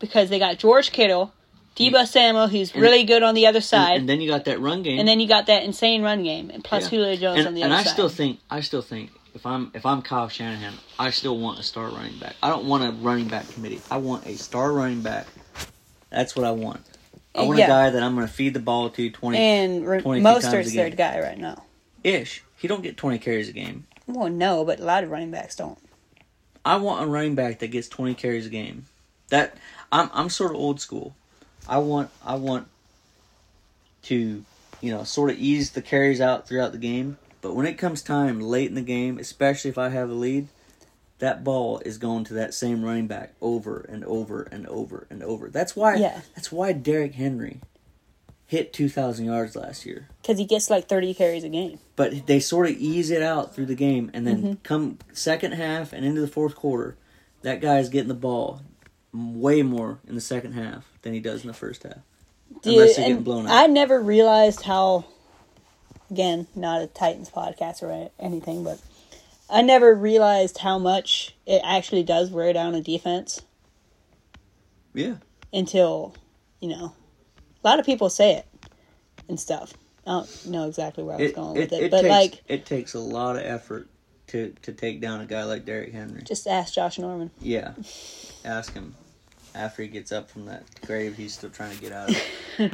Because 0.00 0.28
they 0.28 0.38
got 0.38 0.58
George 0.58 0.90
Kittle, 0.92 1.32
Deebo 1.76 2.06
Samuel, 2.06 2.48
who's 2.48 2.72
And- 2.72 2.82
really 2.82 3.04
good 3.04 3.22
on 3.22 3.34
the 3.34 3.46
other 3.46 3.60
side. 3.60 3.98
and 4.00 4.08
then 4.08 4.20
you 4.20 4.28
got 4.28 4.44
that 4.46 4.60
run 4.60 4.82
game. 4.82 4.98
And 4.98 5.06
then 5.08 5.20
you 5.20 5.28
got 5.28 5.46
that 5.46 5.62
insane 5.62 6.02
run 6.02 6.22
game, 6.24 6.50
and 6.50 6.62
plus 6.64 6.84
Yeah. 6.84 6.90
Julio 6.98 7.16
Jones 7.16 7.38
and, 7.38 7.48
on 7.48 7.54
the 7.54 7.62
and 7.62 7.72
other 7.72 7.80
I 7.80 7.84
side. 7.84 7.92
still 7.92 8.08
think 8.08 8.40
I 8.50 8.60
still 8.60 8.82
think 8.82 9.10
if 9.34 9.46
I'm 9.46 9.70
if 9.74 9.86
I'm 9.86 10.02
Kyle 10.02 10.28
Shanahan, 10.28 10.74
I 10.98 11.10
still 11.10 11.38
want 11.38 11.58
a 11.60 11.62
star 11.62 11.88
running 11.88 12.18
back. 12.18 12.34
I 12.42 12.48
don't 12.50 12.64
want 12.66 12.82
a 12.84 12.90
running 12.90 13.28
back 13.28 13.48
committee. 13.52 13.80
I 13.90 13.98
want 13.98 14.26
a 14.26 14.36
star 14.36 14.72
running 14.72 15.00
back. 15.02 15.26
That's 16.10 16.34
what 16.34 16.44
I 16.44 16.50
want. 16.50 16.80
I 17.34 17.42
want 17.42 17.58
Yeah. 17.58 17.66
a 17.66 17.68
guy 17.68 17.90
that 17.90 18.02
I'm 18.02 18.14
going 18.14 18.26
to 18.26 18.32
feed 18.32 18.54
the 18.54 18.60
ball 18.60 18.90
to 18.90 19.10
20 19.10 19.38
and 19.38 19.86
Re- 19.86 20.00
22 20.00 20.24
times 20.24 20.44
a 20.44 20.48
Mostert's 20.48 20.72
their 20.74 20.88
game. 20.88 20.96
guy 20.96 21.20
right 21.20 21.38
now. 21.38 21.64
ish. 22.02 22.42
He 22.56 22.68
don't 22.68 22.82
get 22.82 22.96
20 22.96 23.18
carries 23.18 23.48
a 23.48 23.52
game. 23.52 23.86
Well, 24.06 24.28
no, 24.28 24.64
but 24.64 24.80
a 24.80 24.84
lot 24.84 25.04
of 25.04 25.10
running 25.10 25.30
backs 25.30 25.54
don't. 25.56 25.78
I 26.64 26.76
want 26.76 27.04
a 27.04 27.06
running 27.06 27.34
back 27.34 27.60
that 27.60 27.68
gets 27.68 27.88
20 27.88 28.14
carries 28.14 28.46
a 28.46 28.50
game. 28.50 28.86
That 29.28 29.56
I'm 29.92 30.10
I'm 30.12 30.28
sort 30.28 30.50
of 30.50 30.56
old 30.58 30.80
school. 30.80 31.14
I 31.68 31.78
want 31.78 32.10
I 32.24 32.34
want 32.34 32.66
to 34.02 34.44
you 34.80 34.90
know 34.92 35.04
sort 35.04 35.30
of 35.30 35.38
ease 35.38 35.70
the 35.70 35.82
carries 35.82 36.20
out 36.20 36.48
throughout 36.48 36.72
the 36.72 36.78
game, 36.78 37.16
but 37.40 37.54
when 37.54 37.66
it 37.66 37.74
comes 37.78 38.02
time 38.02 38.40
late 38.40 38.68
in 38.68 38.74
the 38.74 38.82
game, 38.82 39.18
especially 39.18 39.70
if 39.70 39.78
I 39.78 39.88
have 39.90 40.10
a 40.10 40.14
lead, 40.14 40.48
that 41.20 41.42
ball 41.44 41.80
is 41.84 41.96
going 41.98 42.24
to 42.24 42.34
that 42.34 42.52
same 42.52 42.82
running 42.84 43.06
back 43.06 43.32
over 43.40 43.80
and 43.88 44.04
over 44.04 44.42
and 44.50 44.66
over 44.66 45.06
and 45.10 45.22
over. 45.22 45.48
That's 45.48 45.74
why 45.76 45.94
Yeah. 45.96 46.20
that's 46.34 46.50
why 46.52 46.72
Derrick 46.72 47.14
Henry 47.14 47.60
hit 48.46 48.72
2000 48.72 49.24
yards 49.26 49.54
last 49.54 49.86
year. 49.86 50.08
Because 50.20 50.38
he 50.38 50.44
gets 50.44 50.68
like 50.70 50.88
30 50.88 51.14
carries 51.14 51.44
a 51.44 51.48
game. 51.48 51.78
But 51.94 52.26
they 52.26 52.40
sort 52.40 52.68
of 52.68 52.76
ease 52.76 53.10
it 53.10 53.22
out 53.22 53.54
through 53.54 53.66
the 53.66 53.74
game, 53.76 54.10
and 54.12 54.26
then 54.26 54.42
Mm-hmm. 54.42 54.52
come 54.64 54.98
second 55.12 55.52
half 55.52 55.92
and 55.92 56.04
into 56.04 56.20
the 56.20 56.26
fourth 56.28 56.56
quarter, 56.56 56.96
that 57.42 57.60
guy 57.60 57.78
is 57.78 57.88
getting 57.88 58.08
the 58.08 58.14
ball 58.14 58.60
way 59.12 59.62
more 59.62 60.00
in 60.08 60.14
the 60.16 60.20
second 60.20 60.52
half 60.54 60.90
than 61.02 61.12
he 61.12 61.20
does 61.20 61.42
in 61.42 61.46
the 61.48 61.54
first 61.54 61.82
half. 61.84 61.98
Unless 62.64 62.96
they're 62.96 63.06
getting 63.08 63.22
blown 63.22 63.46
out. 63.46 63.52
I 63.52 63.66
never 63.68 64.00
realized 64.00 64.62
how, 64.62 65.04
again, 66.10 66.46
not 66.56 66.82
a 66.82 66.86
Titans 66.88 67.30
podcast 67.30 67.82
or 67.82 68.10
anything, 68.18 68.64
but 68.64 68.80
I 69.50 69.62
never 69.62 69.94
realized 69.94 70.58
how 70.58 70.78
much 70.78 71.34
it 71.46 71.60
actually 71.64 72.02
does 72.02 72.30
wear 72.30 72.52
down 72.52 72.74
a 72.74 72.80
defense 72.80 73.42
Yeah, 74.94 75.16
until, 75.52 76.14
you 76.60 76.68
know, 76.68 76.94
a 77.62 77.68
lot 77.68 77.78
of 77.78 77.86
people 77.86 78.08
say 78.10 78.36
it 78.36 78.46
and 79.28 79.38
stuff. 79.38 79.74
I 80.06 80.12
don't 80.12 80.46
know 80.46 80.66
exactly 80.66 81.04
where 81.04 81.16
I 81.16 81.18
was 81.20 81.30
it 81.30 81.34
going 81.34 81.56
it, 81.56 81.60
with 81.60 81.72
it, 81.72 81.82
it 81.84 81.90
but 81.90 82.02
takes 82.02 82.10
like, 82.10 82.42
it 82.48 82.66
takes 82.66 82.94
a 82.94 82.98
lot 83.00 83.36
of 83.36 83.42
effort 83.42 83.88
to 84.28 84.54
to 84.62 84.72
take 84.72 85.00
down 85.00 85.20
a 85.20 85.26
guy 85.26 85.44
like 85.44 85.64
Derrick 85.64 85.92
Henry. 85.92 86.22
just 86.22 86.46
ask 86.46 86.74
Josh 86.74 86.98
Norman. 86.98 87.30
Yeah, 87.40 87.74
ask 88.44 88.72
him 88.72 88.94
after 89.54 89.82
he 89.82 89.88
gets 89.88 90.12
up 90.12 90.30
from 90.30 90.46
that 90.46 90.64
grave. 90.86 91.16
He's 91.16 91.34
still 91.34 91.50
trying 91.50 91.74
to 91.74 91.80
get 91.80 91.92
out 91.92 92.10
of 92.10 92.22
it. 92.58 92.72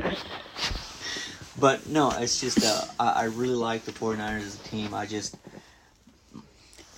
but 1.58 1.86
no, 1.88 2.10
it's 2.10 2.40
just 2.40 2.64
uh, 2.64 2.84
I, 3.00 3.22
I 3.22 3.24
really 3.24 3.54
like 3.54 3.84
the 3.84 3.92
49ers 3.92 4.38
as 4.38 4.54
a 4.56 4.68
team. 4.68 4.94
I 4.94 5.06
just 5.06 5.36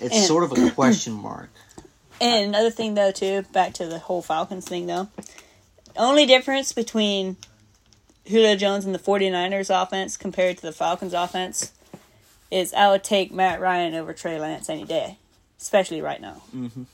it's 0.00 0.16
And- 0.16 0.24
sort 0.24 0.44
of 0.44 0.52
a 0.52 0.70
question 0.74 1.12
mark. 1.14 1.50
And 2.20 2.48
another 2.48 2.70
thing, 2.70 2.94
though, 2.94 3.12
too, 3.12 3.42
back 3.52 3.74
to 3.74 3.86
the 3.86 3.98
whole 4.00 4.22
Falcons 4.22 4.66
thing, 4.66 4.86
though. 4.86 5.08
Only 5.96 6.26
difference 6.26 6.72
between 6.72 7.36
Julio 8.26 8.56
Jones 8.56 8.84
and 8.84 8.94
the 8.94 8.98
49ers 8.98 9.70
offense 9.70 10.16
compared 10.16 10.56
to 10.56 10.62
the 10.62 10.72
Falcons 10.72 11.14
offense 11.14 11.72
is 12.50 12.74
I 12.74 12.90
would 12.90 13.04
take 13.04 13.32
Matt 13.32 13.60
Ryan 13.60 13.94
over 13.94 14.12
Trey 14.12 14.38
Lance 14.40 14.68
any 14.68 14.84
day, 14.84 15.18
especially 15.60 16.00
right 16.00 16.20
now. 16.20 16.42
Mm-hmm. 16.54 16.84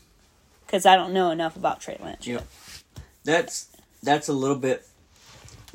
Because 0.67 0.85
I 0.85 0.97
don't 0.97 1.13
know 1.13 1.31
enough 1.31 1.57
about 1.57 1.81
Trey 1.81 1.97
Lance. 2.03 2.27
Yep. 2.27 2.47
That's 3.25 3.69
that's 4.03 4.29
a 4.29 4.33
little 4.33 4.57
bit 4.57 4.87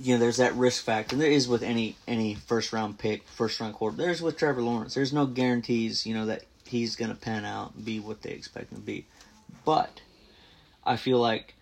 you 0.02 0.14
know, 0.14 0.20
there's 0.20 0.38
that 0.38 0.54
risk 0.56 0.84
factor. 0.84 1.16
And 1.16 1.22
there 1.22 1.32
is 1.32 1.48
with 1.48 1.64
any 1.64 1.96
any 2.08 2.36
first 2.36 2.72
round 2.74 2.98
pick, 3.00 3.28
first 3.28 3.60
round 3.60 3.74
quarter. 3.74 3.98
There's 3.98 4.22
with 4.22 4.38
Trevor 4.38 4.62
Lawrence. 4.62 4.94
There's 4.94 5.14
no 5.14 5.26
guarantees, 5.26 6.06
you 6.06 6.14
know, 6.14 6.26
that 6.28 6.44
he's 6.70 6.96
gonna 6.96 7.16
pan 7.16 7.46
out 7.46 7.74
and 7.76 7.84
be 7.84 8.00
what 8.00 8.22
they 8.22 8.32
expect 8.32 8.72
him 8.72 8.80
to 8.80 8.86
be. 8.86 9.06
But 9.66 10.02
I 10.86 10.96
feel 10.96 11.20
like 11.20 11.56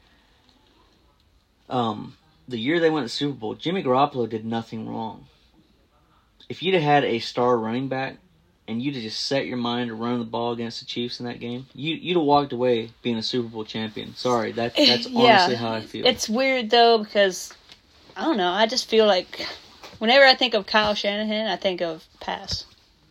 um 1.69 2.17
the 2.47 2.57
year 2.57 2.79
they 2.79 2.89
went 2.89 3.03
to 3.03 3.05
the 3.05 3.17
Super 3.17 3.33
Bowl, 3.33 3.55
Jimmy 3.55 3.83
Garoppolo 3.83 4.29
did 4.29 4.45
nothing 4.45 4.87
wrong. 4.87 5.25
If 6.49 6.63
you'd 6.63 6.75
have 6.75 6.83
had 6.83 7.03
a 7.03 7.19
star 7.19 7.57
running 7.57 7.89
back 7.89 8.17
and 8.69 8.81
you'd 8.81 8.93
have 8.95 9.03
just 9.03 9.25
set 9.25 9.45
your 9.47 9.57
mind 9.57 9.89
to 9.89 9.95
run 9.95 10.19
the 10.19 10.25
ball 10.25 10.51
against 10.53 10.79
the 10.79 10.85
Chiefs 10.85 11.19
in 11.19 11.25
that 11.25 11.39
game, 11.39 11.65
you 11.73 11.95
you'd 11.95 12.17
have 12.17 12.25
walked 12.25 12.53
away 12.53 12.91
being 13.01 13.17
a 13.17 13.23
Super 13.23 13.47
Bowl 13.49 13.65
champion. 13.65 14.15
Sorry, 14.15 14.51
that 14.53 14.75
that's 14.75 15.07
Yeah. 15.07 15.21
honestly 15.21 15.55
how 15.55 15.73
I 15.73 15.81
feel. 15.81 16.05
It's 16.05 16.29
weird, 16.29 16.69
though, 16.69 16.99
because 16.99 17.53
I 18.15 18.23
don't 18.23 18.37
know. 18.37 18.51
I 18.51 18.65
just 18.65 18.89
feel 18.89 19.05
like 19.05 19.45
whenever 19.99 20.25
I 20.25 20.35
think 20.35 20.53
of 20.53 20.65
Kyle 20.65 20.93
Shanahan, 20.95 21.47
I 21.47 21.55
think 21.55 21.81
of 21.81 22.05
pass. 22.19 22.65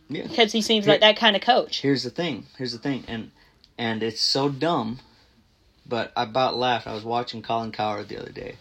Yeah. 0.09 0.27
Because 0.27 0.51
he 0.51 0.61
seems 0.61 0.85
Here- 0.85 0.93
like 0.93 1.01
that 1.01 1.17
kind 1.17 1.35
of 1.35 1.41
coach. 1.41 1.81
Here's 1.81 2.03
the 2.03 2.09
thing. 2.09 2.45
Here's 2.57 2.71
the 2.71 2.77
thing, 2.79 3.03
and 3.07 3.31
and 3.77 4.01
it's 4.03 4.21
so 4.21 4.49
dumb, 4.49 4.99
but 5.85 6.11
I 6.15 6.23
about 6.23 6.55
laughed. 6.55 6.87
I 6.87 6.93
was 6.93 7.03
watching 7.03 7.41
Colin 7.41 7.71
Cowherd 7.71 8.07
the 8.09 8.19
other 8.21 8.31
day, 8.31 8.55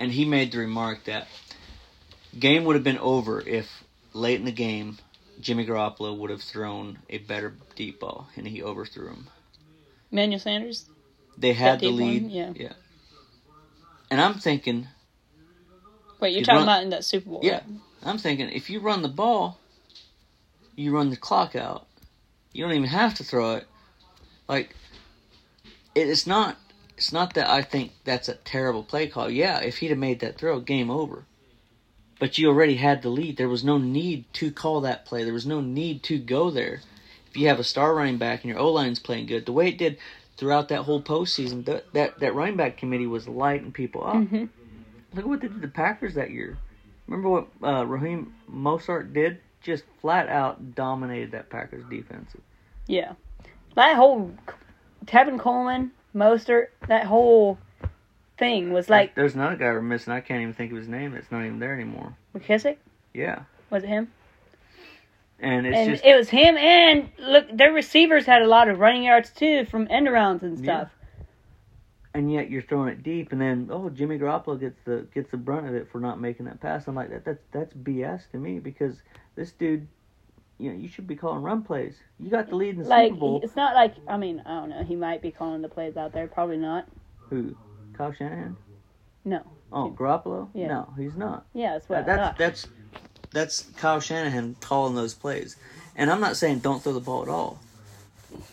and 0.00 0.12
he 0.12 0.24
made 0.24 0.52
the 0.52 0.58
remark 0.58 1.04
that 1.04 1.26
game 2.38 2.64
would 2.64 2.76
have 2.76 2.84
been 2.84 2.98
over 2.98 3.40
if 3.40 3.66
late 4.12 4.38
in 4.38 4.44
the 4.44 4.52
game 4.52 4.98
Jimmy 5.40 5.66
Garoppolo 5.66 6.16
would 6.16 6.30
have 6.30 6.42
thrown 6.42 6.98
a 7.08 7.18
better 7.18 7.54
deep 7.74 8.00
ball, 8.00 8.28
and 8.36 8.46
he 8.46 8.62
overthrew 8.62 9.08
him. 9.08 9.26
Manuel 10.10 10.38
Sanders? 10.38 10.84
They 11.38 11.54
had 11.54 11.80
the 11.80 11.86
deep 11.90 11.92
one? 12.00 12.00
lead, 12.10 12.30
Yeah. 12.30 12.52
yeah. 12.54 12.72
And 14.10 14.20
I'm 14.20 14.34
thinking, 14.34 14.88
Wait, 16.20 16.34
you're 16.34 16.44
talking 16.44 16.56
run- 16.56 16.62
about 16.64 16.82
in 16.82 16.90
that 16.90 17.04
Super 17.04 17.30
Bowl? 17.30 17.40
Yeah. 17.42 17.54
right? 17.54 17.64
I'm 18.04 18.18
thinking 18.18 18.50
if 18.50 18.68
you 18.68 18.80
run 18.80 19.00
the 19.02 19.08
ball, 19.08 19.58
you 20.82 20.92
run 20.92 21.10
the 21.10 21.16
clock 21.16 21.54
out. 21.54 21.86
You 22.52 22.64
don't 22.64 22.74
even 22.74 22.88
have 22.88 23.14
to 23.14 23.24
throw 23.24 23.54
it. 23.54 23.66
Like 24.48 24.74
it 25.94 26.08
is 26.08 26.26
not 26.26 26.56
it's 26.96 27.12
not 27.12 27.34
that 27.34 27.48
I 27.48 27.62
think 27.62 27.92
that's 28.04 28.28
a 28.28 28.34
terrible 28.34 28.82
play 28.82 29.06
call. 29.06 29.30
Yeah, 29.30 29.60
if 29.60 29.78
he'd 29.78 29.88
have 29.90 29.98
made 29.98 30.20
that 30.20 30.38
throw, 30.38 30.60
game 30.60 30.90
over. 30.90 31.24
But 32.20 32.38
you 32.38 32.48
already 32.48 32.76
had 32.76 33.02
the 33.02 33.08
lead. 33.08 33.36
There 33.36 33.48
was 33.48 33.64
no 33.64 33.78
need 33.78 34.32
to 34.34 34.52
call 34.52 34.82
that 34.82 35.04
play. 35.06 35.24
There 35.24 35.32
was 35.32 35.46
no 35.46 35.60
need 35.60 36.04
to 36.04 36.18
go 36.18 36.50
there. 36.50 36.80
If 37.28 37.36
you 37.36 37.48
have 37.48 37.58
a 37.58 37.64
star 37.64 37.94
running 37.94 38.18
back 38.18 38.44
and 38.44 38.50
your 38.50 38.60
O 38.60 38.70
line's 38.70 39.00
playing 39.00 39.26
good, 39.26 39.46
the 39.46 39.52
way 39.52 39.68
it 39.68 39.78
did 39.78 39.98
throughout 40.36 40.68
that 40.68 40.82
whole 40.82 41.02
postseason, 41.02 41.64
that 41.64 41.92
that, 41.94 42.18
that 42.20 42.34
running 42.34 42.56
back 42.56 42.76
committee 42.76 43.06
was 43.06 43.26
lighting 43.26 43.72
people 43.72 44.06
up. 44.06 44.14
Mhm. 44.16 44.48
Look 45.14 45.24
at 45.24 45.28
what 45.28 45.40
they 45.40 45.48
did 45.48 45.54
to 45.54 45.60
the 45.60 45.68
Packers 45.68 46.14
that 46.14 46.30
year. 46.30 46.58
Remember 47.06 47.28
what 47.28 47.48
uh, 47.62 47.84
Raheem 47.86 48.34
Mostert 48.50 49.12
did? 49.12 49.40
Just 49.62 49.84
flat 50.00 50.28
out 50.28 50.74
dominated 50.74 51.32
that 51.32 51.50
Packers 51.50 51.84
defense. 51.88 52.32
Yeah. 52.86 53.12
That 53.76 53.96
whole 53.96 54.32
Tevin 55.06 55.38
Coleman, 55.38 55.92
Mostert, 56.14 56.68
that 56.88 57.06
whole 57.06 57.58
thing 58.38 58.72
was 58.72 58.90
like 58.90 59.14
There's 59.14 59.34
another 59.34 59.56
guy 59.56 59.66
we're 59.66 59.82
missing. 59.82 60.12
I 60.12 60.20
can't 60.20 60.42
even 60.42 60.54
think 60.54 60.72
of 60.72 60.78
his 60.78 60.88
name. 60.88 61.14
It's 61.14 61.30
not 61.30 61.44
even 61.44 61.58
there 61.58 61.72
anymore. 61.74 62.16
McKissick. 62.36 62.76
Yeah, 63.14 63.42
Was 63.70 63.84
it 63.84 63.88
him? 63.88 64.10
and 65.38 65.66
it's 65.66 65.76
and 65.76 65.90
just 65.90 66.04
it 66.04 66.14
was 66.16 66.28
him. 66.30 66.56
And 66.56 67.08
look, 67.18 67.46
their 67.52 67.72
receivers 67.72 68.24
had 68.26 68.42
a 68.42 68.46
lot 68.46 68.68
of 68.68 68.78
running 68.78 69.02
yards 69.04 69.30
too 69.30 69.64
from 69.66 69.86
end 69.90 70.06
arounds 70.06 70.42
and 70.42 70.64
Yeah. 70.64 70.86
And 72.14 72.32
yet 72.32 72.50
you're 72.50 72.62
throwing 72.62 72.88
it 72.88 73.02
deep, 73.02 73.32
and 73.32 73.40
then 73.40 73.68
oh 73.70 73.88
Jimmy 73.90 74.18
Garoppolo 74.18 74.58
gets 74.58 74.78
the 74.84 75.06
gets 75.14 75.30
the 75.30 75.36
brunt 75.36 75.66
of 75.68 75.74
it 75.74 75.88
for 75.90 76.00
not 76.00 76.20
making 76.20 76.46
that 76.46 76.60
pass. 76.60 76.86
I'm 76.86 76.94
like 76.94 77.10
that 77.10 77.24
that's 77.24 77.42
that's 77.52 77.74
BS 77.74 78.30
to 78.32 78.38
me 78.38 78.58
because 78.58 78.96
this 79.34 79.52
dude, 79.52 79.86
you 80.58 80.70
know, 80.70 80.78
you 80.78 80.88
should 80.88 81.06
be 81.06 81.16
calling 81.16 81.42
run 81.42 81.62
plays. 81.62 81.94
You 82.18 82.30
got 82.30 82.48
the 82.48 82.56
lead 82.56 82.76
in 82.76 82.82
the 82.82 82.88
Like 82.88 83.10
Super 83.10 83.20
Bowl. 83.20 83.40
it's 83.42 83.56
not 83.56 83.74
like 83.74 83.94
I 84.08 84.16
mean 84.16 84.42
I 84.44 84.60
don't 84.60 84.70
know. 84.70 84.84
He 84.84 84.96
might 84.96 85.22
be 85.22 85.30
calling 85.30 85.62
the 85.62 85.68
plays 85.68 85.96
out 85.96 86.12
there. 86.12 86.26
Probably 86.26 86.58
not. 86.58 86.86
Who? 87.30 87.56
Kyle 87.94 88.12
Shanahan? 88.12 88.56
No. 89.24 89.42
Oh, 89.72 89.90
Garoppolo? 89.90 90.48
Yeah. 90.54 90.68
No, 90.68 90.94
he's 90.98 91.16
not. 91.16 91.46
Yeah, 91.54 91.74
that's 91.74 91.88
what 91.88 92.04
that's 92.06 92.38
that's 92.38 92.66
that's 93.30 93.62
Kyle 93.78 94.00
Shanahan 94.00 94.56
calling 94.60 94.94
those 94.94 95.14
plays. 95.14 95.56
And 95.96 96.10
I'm 96.10 96.20
not 96.20 96.36
saying 96.36 96.58
don't 96.60 96.82
throw 96.82 96.92
the 96.92 97.00
ball 97.00 97.22
at 97.22 97.28
all. 97.28 97.58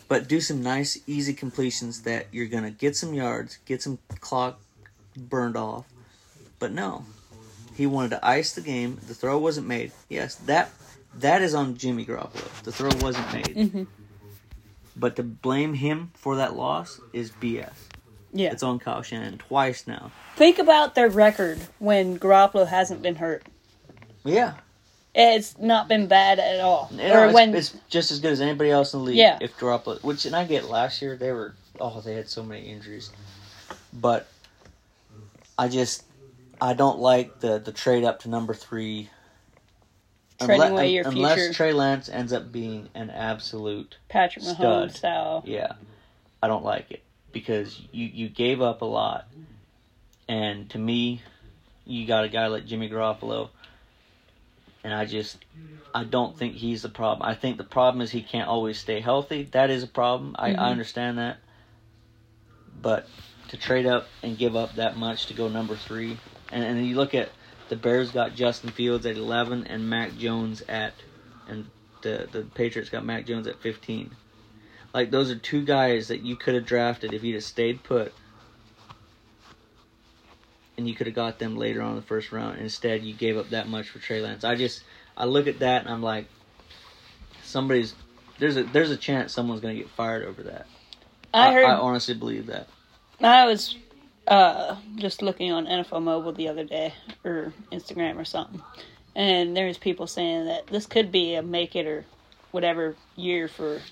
But 0.08 0.28
do 0.28 0.40
some 0.40 0.62
nice, 0.62 0.98
easy 1.06 1.32
completions 1.34 2.02
that 2.02 2.26
you're 2.32 2.46
gonna 2.48 2.70
get 2.70 2.96
some 2.96 3.14
yards, 3.14 3.58
get 3.64 3.82
some 3.82 3.98
clock 4.20 4.60
burned 5.16 5.56
off. 5.56 5.84
But 6.58 6.72
no. 6.72 7.04
He 7.76 7.86
wanted 7.86 8.10
to 8.10 8.26
ice 8.26 8.52
the 8.52 8.60
game. 8.60 8.98
The 9.06 9.14
throw 9.14 9.38
wasn't 9.38 9.66
made. 9.66 9.92
Yes, 10.08 10.34
that 10.46 10.70
that 11.14 11.42
is 11.42 11.54
on 11.54 11.76
Jimmy 11.76 12.04
Garoppolo. 12.04 12.62
The 12.62 12.72
throw 12.72 12.90
wasn't 13.00 13.32
made. 13.32 13.56
Mhm. 13.56 13.86
But 14.96 15.16
to 15.16 15.22
blame 15.22 15.74
him 15.74 16.10
for 16.14 16.36
that 16.36 16.54
loss 16.56 17.00
is 17.12 17.30
BS. 17.30 17.72
yeah. 18.32 18.52
It's 18.52 18.62
on 18.62 18.78
Kyle 18.78 19.02
Shanahan 19.02 19.38
twice 19.38 19.86
now. 19.86 20.12
Think 20.36 20.58
about 20.58 20.94
their 20.94 21.08
record 21.08 21.58
when 21.78 22.18
Garoppolo 22.18 22.66
hasn't 22.66 23.00
been 23.02 23.16
hurt. 23.16 23.44
Yeah, 24.24 24.54
It's 25.14 25.58
not 25.58 25.88
been 25.88 26.06
bad 26.06 26.38
at 26.38 26.60
all. 26.60 26.88
You 26.92 26.98
know, 26.98 27.20
or 27.20 27.24
it's, 27.26 27.34
when 27.34 27.54
it's 27.54 27.76
just 27.88 28.10
as 28.12 28.20
good 28.20 28.32
as 28.32 28.40
anybody 28.40 28.70
else 28.70 28.94
in 28.94 29.00
the 29.00 29.06
league. 29.06 29.16
Yeah. 29.16 29.38
If 29.40 29.56
Garoppolo, 29.58 30.02
which 30.04 30.24
and 30.24 30.36
I 30.36 30.44
get 30.44 30.68
last 30.68 31.02
year 31.02 31.16
they 31.16 31.32
were 31.32 31.54
oh 31.80 32.00
they 32.00 32.14
had 32.14 32.28
so 32.28 32.42
many 32.44 32.68
injuries, 32.70 33.10
but 33.92 34.28
I 35.58 35.68
just 35.68 36.04
I 36.60 36.74
don't 36.74 37.00
like 37.00 37.40
the 37.40 37.58
the 37.58 37.72
trade 37.72 38.04
up 38.04 38.20
to 38.20 38.28
number 38.28 38.54
three. 38.54 39.10
Trading 40.38 40.60
Unle- 40.60 40.70
away 40.70 40.92
your 40.92 41.06
unless 41.06 41.38
future. 41.38 41.52
Trey 41.52 41.72
Lance 41.74 42.08
ends 42.08 42.32
up 42.32 42.50
being 42.50 42.88
an 42.94 43.10
absolute 43.10 43.98
Patrick 44.08 44.44
Mahomes 44.44 44.54
Stud. 44.54 44.96
style. 44.96 45.42
yeah, 45.44 45.72
I 46.42 46.48
don't 46.48 46.64
like 46.64 46.90
it 46.90 47.02
because 47.32 47.78
you 47.92 48.06
you 48.06 48.28
gave 48.30 48.62
up 48.62 48.80
a 48.80 48.86
lot, 48.86 49.26
and 50.28 50.70
to 50.70 50.78
me, 50.78 51.20
you 51.84 52.06
got 52.06 52.24
a 52.24 52.28
guy 52.28 52.46
like 52.46 52.64
Jimmy 52.64 52.88
Garoppolo, 52.88 53.50
and 54.84 54.94
I 54.94 55.04
just 55.04 55.44
I 55.94 56.04
don't 56.04 56.36
think 56.36 56.54
he's 56.54 56.82
the 56.82 56.88
problem. 56.88 57.28
I 57.28 57.34
think 57.34 57.56
the 57.56 57.64
problem 57.64 58.00
is 58.00 58.10
he 58.10 58.22
can't 58.22 58.48
always 58.48 58.78
stay 58.78 59.00
healthy. 59.00 59.44
That 59.52 59.70
is 59.70 59.82
a 59.82 59.88
problem. 59.88 60.36
I, 60.38 60.50
Mhm. 60.50 60.58
I 60.58 60.70
understand 60.70 61.18
that, 61.18 61.38
but 62.80 63.08
to 63.48 63.56
trade 63.56 63.86
up 63.86 64.08
and 64.22 64.38
give 64.38 64.54
up 64.56 64.76
that 64.76 64.96
much 64.96 65.26
to 65.26 65.34
go 65.34 65.48
number 65.48 65.76
three, 65.76 66.16
and 66.52 66.62
and 66.64 66.86
you 66.86 66.94
look 66.96 67.14
at 67.14 67.30
the 67.68 67.76
Bears 67.76 68.10
got 68.12 68.34
Justin 68.34 68.70
Fields 68.70 69.06
at 69.06 69.16
eleven 69.16 69.66
and 69.66 69.88
Mac 69.88 70.16
Jones 70.16 70.62
at, 70.68 70.94
and 71.46 71.70
the 72.02 72.28
the 72.30 72.42
Patriots 72.54 72.90
got 72.90 73.04
Mac 73.04 73.26
Jones 73.26 73.46
at 73.46 73.60
fifteen. 73.60 74.16
Like 74.94 75.10
those 75.10 75.30
are 75.30 75.38
two 75.38 75.64
guys 75.64 76.08
that 76.08 76.20
you 76.22 76.36
could 76.36 76.54
have 76.54 76.66
drafted 76.66 77.12
if 77.12 77.22
you'd 77.22 77.34
have 77.34 77.44
stayed 77.44 77.82
put. 77.84 78.14
And 80.80 80.88
you 80.88 80.94
could 80.94 81.08
have 81.08 81.14
got 81.14 81.38
them 81.38 81.58
later 81.58 81.82
on 81.82 81.90
in 81.90 81.96
the 81.96 82.02
first 82.02 82.32
round. 82.32 82.58
Instead, 82.58 83.02
you 83.02 83.12
gave 83.12 83.36
up 83.36 83.50
that 83.50 83.68
much 83.68 83.90
for 83.90 83.98
Trey 83.98 84.22
Lance. 84.22 84.44
I 84.44 84.54
just, 84.54 84.82
I 85.14 85.26
look 85.26 85.46
at 85.46 85.58
that 85.58 85.82
and 85.82 85.90
I'm 85.90 86.02
like, 86.02 86.24
somebody's, 87.42 87.94
there's 88.38 88.56
a 88.56 88.62
there's 88.62 88.90
a 88.90 88.96
chance 88.96 89.34
someone's 89.34 89.60
gonna 89.60 89.74
get 89.74 89.90
fired 89.90 90.24
over 90.24 90.42
that. 90.44 90.66
I 91.34 91.52
heard 91.52 91.66
I 91.66 91.74
honestly 91.74 92.14
believe 92.14 92.46
that. 92.46 92.66
I 93.20 93.44
was 93.44 93.76
uh, 94.26 94.76
just 94.96 95.20
looking 95.20 95.52
on 95.52 95.66
NFL 95.66 96.02
Mobile 96.02 96.32
the 96.32 96.48
other 96.48 96.64
day, 96.64 96.94
or 97.24 97.52
Instagram 97.70 98.16
or 98.16 98.24
something, 98.24 98.62
and 99.14 99.54
there's 99.54 99.76
people 99.76 100.06
saying 100.06 100.46
that 100.46 100.68
this 100.68 100.86
could 100.86 101.12
be 101.12 101.34
a 101.34 101.42
make 101.42 101.76
it 101.76 101.86
or 101.86 102.06
whatever 102.52 102.96
year 103.16 103.48
for 103.48 103.82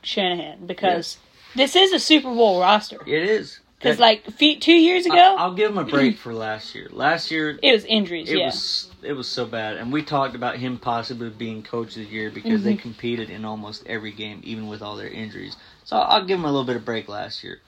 Shanahan 0.00 0.66
because 0.66 1.18
this 1.54 1.76
is 1.76 1.92
a 1.92 1.98
Super 1.98 2.34
Bowl 2.34 2.60
roster. 2.60 3.00
It 3.06 3.28
is. 3.28 3.60
Because 3.84 3.98
like 3.98 4.24
feet 4.32 4.62
two 4.62 4.72
years 4.72 5.04
ago, 5.04 5.36
I, 5.38 5.46
will 5.46 5.54
give 5.54 5.70
him 5.70 5.78
a 5.78 5.84
break 5.84 6.16
for 6.16 6.32
last 6.32 6.74
year. 6.74 6.88
Last 6.90 7.30
year, 7.30 7.58
it 7.62 7.72
was 7.72 7.84
injuries. 7.84 8.30
it 8.30 8.38
yeah, 8.38 8.46
was 8.46 8.88
it 9.02 9.12
was 9.12 9.28
so 9.28 9.44
bad, 9.44 9.76
and 9.76 9.92
we 9.92 10.02
talked 10.02 10.34
about 10.34 10.56
him 10.56 10.78
possibly 10.78 11.28
being 11.28 11.62
coach 11.62 11.88
of 11.96 12.06
the 12.06 12.10
year 12.10 12.30
because 12.30 12.64
they 12.64 12.72
mm-hmm. 12.72 12.80
competed 12.80 13.28
in 13.28 13.44
almost 13.44 13.86
every 13.86 14.12
game, 14.12 14.40
even 14.42 14.68
with 14.68 14.80
all 14.80 14.96
their 14.96 15.08
injuries. 15.08 15.56
So 15.84 15.96
I'll 15.98 16.24
give 16.24 16.38
him 16.38 16.46
a 16.46 16.48
little 16.48 16.64
bit 16.64 16.76
of 16.76 16.84
break 16.86 17.08
last 17.08 17.44
year, 17.44 17.60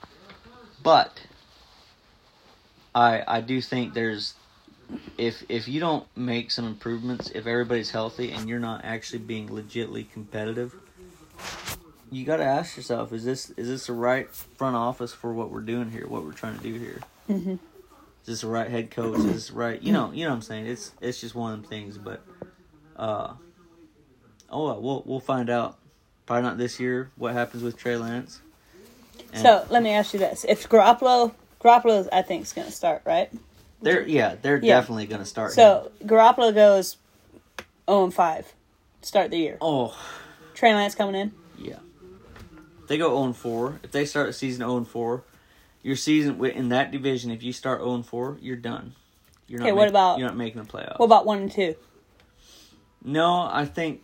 but 0.81 1.21
I 2.95 3.23
I 3.27 3.41
do 3.41 3.61
think 3.61 3.93
there's 3.93 4.33
if 5.19 5.43
if 5.49 5.67
you 5.67 5.79
don't 5.79 6.07
make 6.15 6.49
some 6.49 6.65
improvements, 6.65 7.29
if 7.29 7.45
everybody's 7.45 7.91
healthy 7.91 8.31
and 8.31 8.49
you're 8.49 8.59
not 8.59 8.83
actually 8.83 9.19
being 9.19 9.49
legitly 9.49 10.11
competitive, 10.11 10.73
you 12.11 12.25
got 12.25 12.37
to 12.37 12.43
ask 12.45 12.75
yourself: 12.77 13.11
Is 13.13 13.23
this 13.25 13.49
is 13.51 13.67
this 13.67 13.87
the 13.87 13.93
right 13.93 14.29
front 14.33 14.75
office 14.75 15.13
for 15.13 15.33
what 15.33 15.51
we're 15.51 15.61
doing 15.61 15.91
here? 15.91 16.07
What 16.07 16.23
we're 16.23 16.31
trying 16.33 16.57
to 16.57 16.63
do 16.63 16.73
here? 16.73 16.99
Mhm. 17.29 17.53
Is 17.53 17.59
this 18.25 18.41
the 18.41 18.47
right 18.47 18.69
head 18.69 18.91
coach? 18.91 19.17
Is 19.19 19.25
this 19.25 19.51
right? 19.51 19.81
You 19.81 19.93
know, 19.93 20.11
you 20.11 20.23
know 20.25 20.31
what 20.31 20.35
I'm 20.37 20.41
saying. 20.41 20.67
It's 20.67 20.93
it's 21.01 21.19
just 21.21 21.35
one 21.35 21.53
of 21.53 21.61
them 21.61 21.69
things, 21.69 21.97
but 21.97 22.21
uh, 22.97 23.33
oh 24.49 24.65
well, 24.65 24.81
we'll 24.81 25.03
we'll 25.05 25.19
find 25.19 25.49
out. 25.49 25.77
Probably 26.25 26.43
not 26.43 26.57
this 26.57 26.77
year. 26.79 27.09
What 27.15 27.31
happens 27.33 27.63
with 27.63 27.77
Trey 27.77 27.95
Lance? 27.95 28.41
And 29.31 29.41
So 29.41 29.65
let 29.69 29.81
me 29.81 29.91
ask 29.91 30.13
you 30.13 30.19
this: 30.19 30.45
If 30.47 30.67
Garoppolo, 30.67 31.33
Garoppolo, 31.63 32.07
I 32.11 32.21
think 32.21 32.43
is 32.43 32.51
going 32.53 32.67
to 32.67 32.73
start, 32.73 33.01
right? 33.05 33.29
they're 33.81 34.05
yeah, 34.07 34.35
they're 34.41 34.57
Yeah. 34.57 34.75
definitely 34.79 35.05
going 35.05 35.21
to 35.21 35.25
start. 35.25 35.51
him. 35.51 35.55
So 35.55 35.91
Garoppolo 36.03 36.53
goes 36.53 36.97
0 37.89 38.05
and 38.05 38.13
5, 38.13 38.53
start 39.03 39.29
the 39.31 39.37
year. 39.37 39.57
oh 39.61 39.95
Trey 40.55 40.73
Lance 40.73 40.95
coming 40.95 41.15
in. 41.15 41.31
yeah, 41.57 41.75
they 42.87 42.97
go 42.97 43.09
0 43.21 43.33
4. 43.33 43.79
If 43.83 43.91
they 43.91 44.05
start 44.05 44.27
the 44.27 44.33
season 44.33 44.59
0 44.67 44.83
4, 44.83 45.23
your 45.83 45.95
season 45.95 46.43
in 46.45 46.69
that 46.69 46.91
division, 46.91 47.31
if 47.31 47.43
you 47.43 47.53
start 47.53 47.79
0 47.81 48.01
4, 48.03 48.37
you're 48.41 48.55
done. 48.55 48.93
You're 49.47 49.59
not 49.59 49.65
Okay, 49.67 49.73
what 49.73 49.81
make- 49.83 49.89
about- 49.89 50.19
you're 50.19 50.27
not 50.27 50.37
making 50.37 50.61
the 50.63 50.67
playoffs? 50.69 50.99
What 50.99 51.05
about 51.05 51.25
one 51.25 51.39
and 51.39 51.51
two? 51.51 51.75
No, 53.03 53.47
I 53.49 53.65
think 53.65 54.01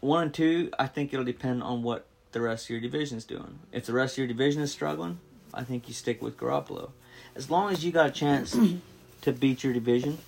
one 0.00 0.22
and 0.24 0.34
two. 0.34 0.70
I 0.78 0.86
think 0.86 1.12
it'll 1.12 1.24
depend 1.24 1.62
on 1.62 1.82
what 1.82 2.06
the 2.32 2.40
rest 2.40 2.66
of 2.66 2.70
your 2.70 2.80
division's 2.80 3.24
doing. 3.24 3.58
If 3.72 3.86
the 3.86 3.92
rest 3.92 4.14
of 4.14 4.18
your 4.18 4.26
division 4.28 4.62
is 4.62 4.72
struggling, 4.72 5.18
I 5.52 5.64
think 5.64 5.88
you 5.88 5.94
stick 5.94 6.22
with 6.22 6.36
Garoppolo. 6.36 6.90
As 7.34 7.50
long 7.50 7.72
as 7.72 7.84
you 7.84 7.92
got 7.92 8.06
a 8.06 8.10
chance 8.10 8.56
to 9.22 9.32
beat 9.32 9.64
your 9.64 9.72
division, 9.72 10.18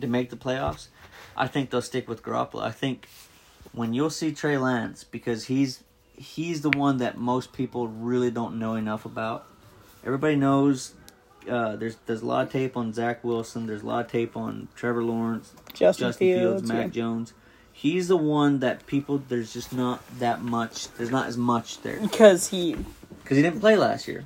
to 0.00 0.06
make 0.06 0.30
the 0.30 0.36
playoffs, 0.36 0.88
I 1.36 1.46
think 1.48 1.70
they'll 1.70 1.82
stick 1.82 2.08
with 2.08 2.22
Garoppolo. 2.22 2.62
I 2.62 2.70
think 2.70 3.08
when 3.72 3.92
you'll 3.94 4.10
see 4.10 4.32
Trey 4.32 4.56
Lance, 4.56 5.04
because 5.04 5.46
he's 5.46 5.82
he's 6.18 6.62
the 6.62 6.70
one 6.70 6.98
that 6.98 7.16
most 7.16 7.52
people 7.52 7.88
really 7.88 8.30
don't 8.30 8.58
know 8.58 8.74
enough 8.74 9.04
about. 9.04 9.46
Everybody 10.04 10.36
knows. 10.36 10.94
Uh, 11.48 11.76
there's 11.76 11.96
there's 12.06 12.20
a 12.22 12.26
lot 12.26 12.46
of 12.46 12.52
tape 12.52 12.76
on 12.76 12.92
Zach 12.92 13.24
Wilson. 13.24 13.66
There's 13.66 13.82
a 13.82 13.86
lot 13.86 14.04
of 14.04 14.10
tape 14.10 14.36
on 14.36 14.68
Trevor 14.74 15.02
Lawrence, 15.02 15.52
Justin, 15.72 16.08
Justin 16.08 16.12
Fields, 16.12 16.60
Fields. 16.62 16.68
Mac 16.68 16.86
yeah. 16.86 16.88
Jones. 16.88 17.32
He's 17.72 18.08
the 18.08 18.16
one 18.16 18.58
that 18.60 18.86
people 18.86 19.22
there's 19.28 19.52
just 19.52 19.72
not 19.72 20.02
that 20.18 20.42
much. 20.42 20.88
There's 20.94 21.10
not 21.10 21.26
as 21.28 21.36
much 21.36 21.80
there 21.82 22.00
Because 22.00 22.48
he 22.48 22.76
because 23.22 23.36
he 23.36 23.42
didn't 23.42 23.60
play 23.60 23.76
last 23.76 24.08
year. 24.08 24.24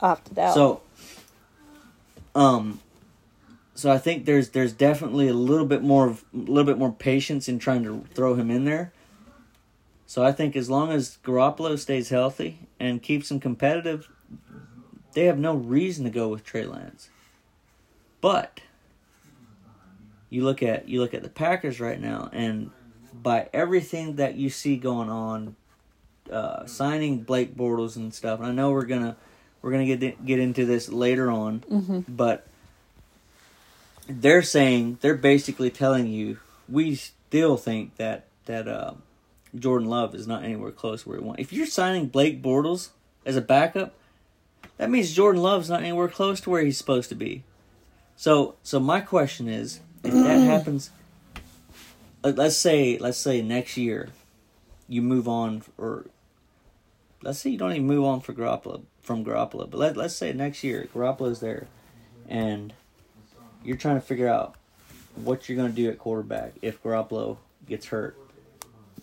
opted 0.00 0.38
out. 0.38 0.54
So, 0.54 0.80
um, 2.34 2.80
so 3.74 3.90
I 3.92 3.98
think 3.98 4.24
there's 4.24 4.50
there's 4.50 4.72
definitely 4.72 5.28
a 5.28 5.34
little 5.34 5.66
bit 5.66 5.82
more 5.82 6.08
of 6.08 6.24
a 6.34 6.38
little 6.38 6.64
bit 6.64 6.78
more 6.78 6.92
patience 6.92 7.48
in 7.48 7.58
trying 7.58 7.84
to 7.84 8.04
throw 8.12 8.34
him 8.34 8.50
in 8.50 8.64
there. 8.64 8.92
So 10.08 10.24
I 10.24 10.32
think 10.32 10.56
as 10.56 10.70
long 10.70 10.90
as 10.90 11.18
Garoppolo 11.22 11.78
stays 11.78 12.08
healthy 12.08 12.60
and 12.80 13.02
keeps 13.02 13.30
him 13.30 13.40
competitive, 13.40 14.08
they 15.12 15.26
have 15.26 15.38
no 15.38 15.54
reason 15.54 16.04
to 16.04 16.10
go 16.10 16.28
with 16.28 16.44
Trey 16.44 16.64
Lance. 16.64 17.10
But 18.22 18.62
you 20.30 20.44
look 20.44 20.62
at 20.62 20.88
you 20.88 21.00
look 21.00 21.12
at 21.12 21.22
the 21.22 21.28
Packers 21.28 21.78
right 21.78 22.00
now, 22.00 22.30
and 22.32 22.70
by 23.12 23.50
everything 23.52 24.16
that 24.16 24.34
you 24.36 24.48
see 24.48 24.78
going 24.78 25.10
on, 25.10 25.56
uh, 26.32 26.64
signing 26.64 27.20
Blake 27.20 27.54
Bortles 27.54 27.96
and 27.96 28.12
stuff, 28.14 28.38
and 28.40 28.48
I 28.48 28.52
know 28.52 28.70
we're 28.70 28.86
gonna 28.86 29.14
we're 29.60 29.72
gonna 29.72 29.94
get 29.94 30.24
get 30.24 30.38
into 30.38 30.64
this 30.64 30.88
later 30.88 31.30
on, 31.30 31.60
Mhm. 31.70 32.04
but 32.08 32.46
they're 34.08 34.40
saying 34.42 34.96
they're 35.02 35.14
basically 35.14 35.68
telling 35.70 36.06
you 36.06 36.38
we 36.66 36.94
still 36.94 37.58
think 37.58 37.96
that 37.96 38.24
that 38.46 38.66
uh, 38.66 38.94
Jordan 39.56 39.88
Love 39.88 40.14
is 40.14 40.26
not 40.26 40.44
anywhere 40.44 40.70
close 40.70 41.06
where 41.06 41.18
he 41.18 41.24
wants. 41.24 41.40
If 41.40 41.52
you're 41.52 41.66
signing 41.66 42.06
Blake 42.08 42.42
Bortles 42.42 42.90
as 43.24 43.36
a 43.36 43.40
backup, 43.40 43.94
that 44.76 44.90
means 44.90 45.12
Jordan 45.12 45.42
Love's 45.42 45.68
not 45.70 45.82
anywhere 45.82 46.08
close 46.08 46.40
to 46.42 46.50
where 46.50 46.62
he's 46.64 46.78
supposed 46.78 47.08
to 47.08 47.14
be. 47.14 47.44
So 48.16 48.56
so 48.62 48.78
my 48.80 49.00
question 49.00 49.48
is, 49.48 49.80
if 50.04 50.12
that 50.12 50.40
happens, 50.40 50.90
let- 52.22 52.36
let's 52.36 52.56
say 52.56 52.98
let's 52.98 53.18
say 53.18 53.42
next 53.42 53.76
year, 53.76 54.10
you 54.88 55.02
move 55.02 55.28
on 55.28 55.62
or 55.76 56.06
let's 57.22 57.38
say 57.38 57.50
you 57.50 57.58
don't 57.58 57.72
even 57.72 57.86
move 57.86 58.04
on 58.04 58.20
for 58.20 58.32
Garoppolo 58.32 58.82
from 59.02 59.24
Garoppolo, 59.24 59.68
but 59.70 59.74
let, 59.78 59.96
let's 59.96 60.14
say 60.14 60.32
next 60.32 60.62
year 60.62 60.88
Garoppolo's 60.94 61.40
there, 61.40 61.66
and 62.28 62.72
you're 63.64 63.76
trying 63.76 63.96
to 63.96 64.00
figure 64.06 64.28
out 64.28 64.54
what 65.16 65.48
you're 65.48 65.56
going 65.56 65.70
to 65.70 65.74
do 65.74 65.88
at 65.90 65.98
quarterback 65.98 66.52
if 66.62 66.80
Garoppolo 66.82 67.38
gets 67.66 67.86
hurt, 67.86 68.16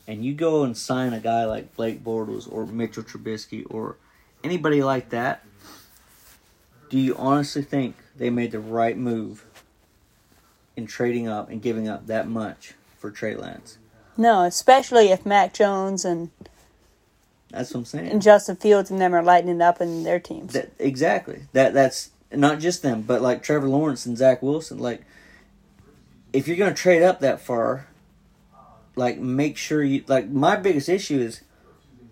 and 0.07 0.23
you 0.23 0.33
go 0.33 0.63
and 0.63 0.77
sign 0.77 1.13
a 1.13 1.19
guy 1.19 1.45
like 1.45 1.75
Blake 1.75 2.03
Bortles 2.03 2.51
or 2.51 2.65
Mitchell 2.65 3.03
Trubisky 3.03 3.65
or 3.69 3.97
anybody 4.43 4.83
like 4.83 5.09
that. 5.09 5.43
Do 6.89 6.99
you 6.99 7.15
honestly 7.17 7.63
think 7.63 7.95
they 8.15 8.29
made 8.29 8.51
the 8.51 8.59
right 8.59 8.97
move 8.97 9.45
in 10.75 10.85
trading 10.85 11.27
up 11.27 11.49
and 11.49 11.61
giving 11.61 11.87
up 11.87 12.07
that 12.07 12.27
much 12.27 12.73
for 12.97 13.09
Trey 13.11 13.35
Lance? 13.35 13.77
no, 14.17 14.43
especially 14.43 15.09
if 15.11 15.25
Mac 15.25 15.53
Jones 15.53 16.05
and, 16.05 16.29
That's 17.49 17.73
what 17.73 17.79
I'm 17.81 17.85
saying. 17.85 18.07
and 18.11 18.21
Justin 18.21 18.55
Fields 18.55 18.89
and 18.89 19.01
them 19.01 19.13
are 19.13 19.23
lighting 19.23 19.49
it 19.49 19.61
up 19.61 19.81
in 19.81 20.03
their 20.03 20.19
teams. 20.19 20.53
That, 20.53 20.71
exactly. 20.79 21.43
That 21.51 21.73
that's 21.73 22.11
not 22.31 22.59
just 22.59 22.81
them, 22.81 23.01
but 23.01 23.21
like 23.21 23.43
Trevor 23.43 23.67
Lawrence 23.67 24.05
and 24.05 24.17
Zach 24.17 24.41
Wilson. 24.41 24.77
Like, 24.77 25.03
if 26.31 26.47
you're 26.47 26.55
gonna 26.55 26.73
trade 26.73 27.01
up 27.01 27.19
that 27.19 27.41
far, 27.41 27.87
like 28.95 29.17
make 29.19 29.57
sure 29.57 29.83
you 29.83 30.03
like. 30.07 30.29
My 30.29 30.55
biggest 30.55 30.89
issue 30.89 31.19
is 31.19 31.41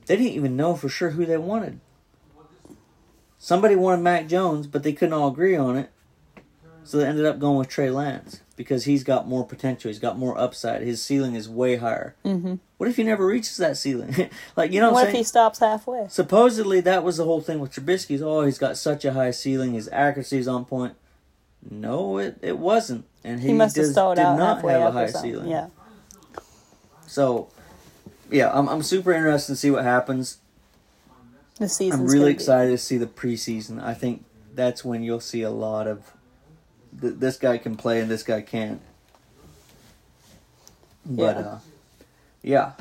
they 0.06 0.16
didn't 0.18 0.34
even 0.34 0.56
know 0.56 0.76
for 0.76 0.90
sure 0.90 1.12
who 1.12 1.26
they 1.26 1.38
wanted. 1.38 1.80
Somebody 3.38 3.76
wanted 3.76 4.02
Mac 4.02 4.28
Jones, 4.28 4.68
but 4.68 4.84
they 4.84 4.94
couldn't 4.94 5.14
all 5.14 5.28
agree 5.28 5.56
on 5.56 5.76
it. 5.76 5.90
So 6.86 6.98
they 6.98 7.06
ended 7.06 7.26
up 7.26 7.40
going 7.40 7.58
with 7.58 7.70
Trey 7.70 7.90
Lance 7.90 8.42
because 8.56 8.86
he's 8.86 9.04
got 9.04 9.28
more 9.28 9.46
potential. 9.46 9.90
He's 9.90 10.00
got 10.00 10.18
more 10.18 10.38
upside. 10.38 10.82
His 10.82 11.02
ceiling 11.02 11.36
is 11.36 11.50
way 11.50 11.78
higher. 11.78 12.16
Mm-hmm. 12.26 12.56
What 12.78 12.90
if 12.90 12.98
he 12.98 13.04
never 13.04 13.26
reaches 13.26 13.56
that 13.58 13.78
ceiling? 13.78 14.30
like 14.58 14.72
you 14.72 14.80
know, 14.82 14.92
what, 14.92 15.06
what 15.06 15.08
if 15.10 15.14
he 15.16 15.24
stops 15.24 15.60
halfway? 15.60 16.08
Supposedly 16.10 16.82
that 16.82 17.04
was 17.04 17.18
the 17.18 17.24
whole 17.24 17.42
thing 17.42 17.60
with 17.60 17.72
Trubisky's. 17.74 18.22
Oh, 18.22 18.42
he's 18.44 18.58
got 18.58 18.78
such 18.78 19.06
a 19.06 19.14
high 19.14 19.32
ceiling. 19.32 19.74
His 19.74 19.90
accuracy 19.92 20.38
is 20.40 20.48
on 20.48 20.66
point. 20.66 20.96
No, 21.70 22.18
it, 22.18 22.38
it 22.42 22.58
wasn't, 22.58 23.06
and 23.24 23.40
he, 23.40 23.48
He 23.48 23.54
must 23.54 23.78
have 23.78 23.84
does- 23.86 23.94
stalled 23.94 24.18
did 24.18 24.26
out 24.26 24.38
not 24.38 24.56
halfway 24.58 24.74
have 24.74 24.82
a 24.82 24.92
high 24.92 25.08
ceiling. 25.08 25.48
Yeah. 25.50 25.68
So, 27.14 27.47
yeah, 28.32 28.49
I'm 28.51 28.68
I'm 28.68 28.82
super 28.82 29.11
interested 29.14 29.51
to 29.53 29.55
see 29.55 29.70
what 29.70 29.84
happens. 29.84 30.39
The 31.59 31.70
season's 31.70 31.99
I'm 32.01 32.07
really 32.07 32.18
gonna 32.20 32.28
be- 32.30 32.34
excited 32.34 32.72
to 32.72 32.78
see 32.80 32.97
the 32.97 33.05
preseason. 33.05 33.80
I 33.84 33.93
think 33.93 34.26
that's 34.55 34.84
when 34.84 35.03
you'll 35.03 35.20
see 35.20 35.43
a 35.43 35.51
lot 35.51 35.86
of 35.86 36.11
th- 36.99 37.14
this 37.18 37.38
guy 37.38 37.59
can 37.59 37.76
play 37.76 37.99
and 38.01 38.09
this 38.09 38.24
guy 38.24 38.41
can't. 38.41 38.82
But 41.05 41.36
Yeah. 41.38 41.41
uh, 41.41 41.59
yeah, 42.41 42.72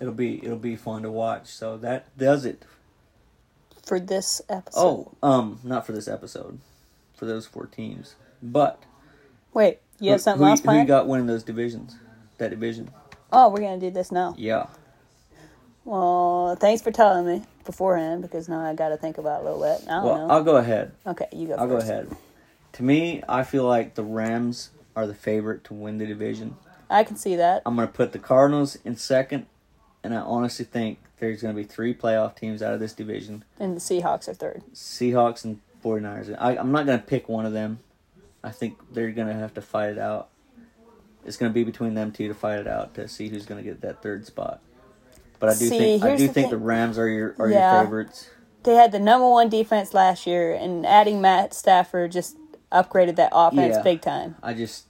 it'll 0.00 0.14
be 0.14 0.42
it'll 0.42 0.56
be 0.56 0.76
fun 0.76 1.02
to 1.02 1.10
watch. 1.10 1.48
So 1.48 1.76
that 1.78 2.16
does 2.16 2.46
it. 2.46 2.64
for 3.84 4.00
this 4.00 4.40
episode. 4.48 4.80
Oh, 4.80 5.12
um, 5.22 5.60
not 5.62 5.84
for 5.86 5.92
this 5.92 6.08
episode, 6.08 6.58
for 7.16 7.26
those 7.26 7.44
four 7.46 7.66
teams. 7.66 8.14
But 8.42 8.82
wait, 9.52 9.80
you 10.00 10.10
have 10.12 10.20
who, 10.20 10.22
something 10.24 10.44
who, 10.46 10.50
else 10.50 10.60
who 10.60 10.64
you 10.64 10.68
planned? 10.74 10.88
got 10.88 11.06
winning 11.06 11.26
those 11.26 11.42
divisions? 11.42 11.96
That 12.38 12.48
division. 12.50 12.90
Oh, 13.32 13.48
we're 13.50 13.60
gonna 13.60 13.78
do 13.80 13.90
this 13.90 14.10
now. 14.12 14.34
Yeah. 14.38 14.66
Well, 15.84 16.56
thanks 16.56 16.82
for 16.82 16.90
telling 16.90 17.26
me 17.26 17.44
beforehand 17.64 18.20
because 18.22 18.48
now 18.48 18.60
I 18.60 18.74
got 18.74 18.90
to 18.90 18.98
think 18.98 19.16
about 19.16 19.40
it 19.40 19.46
a 19.46 19.50
little 19.54 19.62
bit. 19.78 19.88
I 19.88 19.94
don't 19.96 20.04
Well, 20.04 20.26
know. 20.28 20.34
I'll 20.34 20.44
go 20.44 20.56
ahead. 20.56 20.92
okay, 21.06 21.28
you 21.32 21.48
go. 21.48 21.54
I'll 21.54 21.66
go 21.66 21.76
ahead. 21.78 22.14
To 22.72 22.82
me, 22.82 23.22
I 23.26 23.42
feel 23.42 23.64
like 23.64 23.94
the 23.94 24.04
Rams 24.04 24.70
are 24.94 25.06
the 25.06 25.14
favorite 25.14 25.64
to 25.64 25.74
win 25.74 25.96
the 25.96 26.04
division. 26.04 26.56
I 26.90 27.04
can 27.04 27.16
see 27.16 27.36
that. 27.36 27.62
I'm 27.64 27.74
going 27.76 27.88
to 27.88 27.92
put 27.94 28.12
the 28.12 28.18
Cardinals 28.18 28.76
in 28.84 28.96
second, 28.96 29.46
and 30.04 30.14
I 30.14 30.18
honestly 30.18 30.64
think 30.66 30.98
there's 31.20 31.40
going 31.40 31.54
to 31.54 31.60
be 31.62 31.66
three 31.66 31.94
playoff 31.94 32.36
teams 32.36 32.62
out 32.62 32.74
of 32.74 32.80
this 32.80 32.92
division 32.92 33.44
And 33.58 33.74
the 33.74 33.80
Seahawks 33.80 34.28
are 34.28 34.34
third. 34.34 34.62
Seahawks 34.74 35.42
and 35.44 35.60
49ers. 35.82 36.36
I, 36.38 36.56
I'm 36.56 36.70
not 36.72 36.84
going 36.84 36.98
to 37.00 37.04
pick 37.06 37.28
one 37.30 37.46
of 37.46 37.52
them. 37.54 37.78
I 38.44 38.50
think 38.50 38.78
they're 38.92 39.10
going 39.10 39.28
to 39.28 39.34
have 39.34 39.54
to 39.54 39.62
fight 39.62 39.90
it 39.90 39.98
out. 39.98 40.28
It's 41.24 41.36
going 41.36 41.50
to 41.50 41.54
be 41.54 41.64
between 41.64 41.94
them 41.94 42.10
two 42.12 42.28
to 42.28 42.34
fight 42.34 42.58
it 42.60 42.66
out 42.66 42.94
to 42.94 43.06
see 43.08 43.28
who's 43.28 43.44
going 43.46 43.62
to 43.62 43.68
get 43.68 43.80
that 43.82 44.02
third 44.02 44.26
spot. 44.26 44.60
But 45.40 45.50
I 45.50 45.52
do 45.52 45.66
See, 45.68 45.78
think 45.78 46.02
I 46.02 46.16
do 46.16 46.26
the 46.26 46.32
think 46.32 46.34
thing- 46.34 46.50
the 46.50 46.56
Rams 46.58 46.98
are 46.98 47.08
your 47.08 47.34
are 47.38 47.48
Yeah. 47.50 47.74
your 47.76 47.84
favorites. 47.84 48.30
They 48.64 48.74
had 48.74 48.90
the 48.92 48.98
number 48.98 49.28
one 49.28 49.48
defense 49.48 49.94
last 49.94 50.26
year, 50.26 50.52
and 50.52 50.84
adding 50.84 51.20
Matt 51.20 51.54
Stafford 51.54 52.10
just 52.12 52.36
upgraded 52.72 53.16
that 53.16 53.30
offense 53.32 53.76
Yeah. 53.76 53.82
big 53.82 54.00
time. 54.00 54.36
I 54.42 54.52
just 54.54 54.84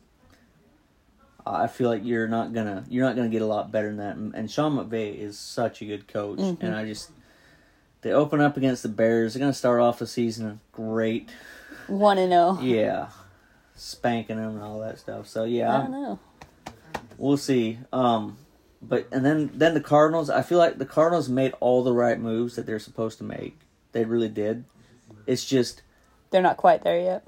I 1.47 1.67
feel 1.67 1.89
like 1.89 2.05
you're 2.05 2.29
not 2.29 2.53
gonna 2.53 2.85
you're 2.89 3.05
not 3.07 3.17
gonna 3.17 3.29
get 3.29 3.43
a 3.43 3.47
lot 3.47 3.71
better 3.73 3.89
than 3.89 3.97
that. 3.99 4.17
And, 4.17 4.35
and 4.35 4.51
Sean 4.51 4.77
McVay 4.77 5.17
is 5.19 5.39
such 5.39 5.81
a 5.83 5.85
good 5.87 6.07
coach, 6.09 6.39
Mm-hmm. 6.39 6.65
and 6.65 6.75
I 6.75 6.85
just 6.85 7.11
they 8.03 8.13
open 8.13 8.41
up 8.41 8.57
against 8.57 8.83
the 8.83 8.89
Bears. 8.89 9.35
They're 9.35 9.41
gonna 9.41 9.53
start 9.55 9.81
off 9.81 9.99
the 9.99 10.07
season 10.07 10.61
great, 10.73 11.31
One 11.87 12.19
and 12.19 12.33
zero. 12.33 12.59
yeah, 12.61 13.09
spanking 13.79 14.37
them 14.37 14.51
and 14.57 14.63
all 14.63 14.81
that 14.81 14.99
stuff. 14.99 15.27
So 15.29 15.45
yeah, 15.45 15.75
I 15.77 15.81
don't 15.83 15.93
know. 15.93 16.19
we'll 17.17 17.37
see. 17.37 17.79
Um, 17.93 18.39
but 18.83 19.09
and 19.13 19.25
then 19.25 19.51
then 19.55 19.75
the 19.75 19.81
Cardinals. 19.81 20.31
I 20.31 20.43
feel 20.43 20.59
like 20.59 20.79
the 20.79 20.87
Cardinals 20.87 21.29
made 21.29 21.53
all 21.61 21.83
the 21.83 21.93
right 21.93 22.19
moves 22.19 22.57
that 22.57 22.67
they're 22.67 22.79
supposed 22.79 23.19
to 23.19 23.25
make. 23.25 23.59
They 23.93 24.05
really 24.05 24.29
did. 24.29 24.65
It's 25.27 25.45
just 25.45 25.83
They're 26.31 26.43
not 26.43 26.57
quite 26.57 26.85
there 26.85 27.01
yet. 27.01 27.25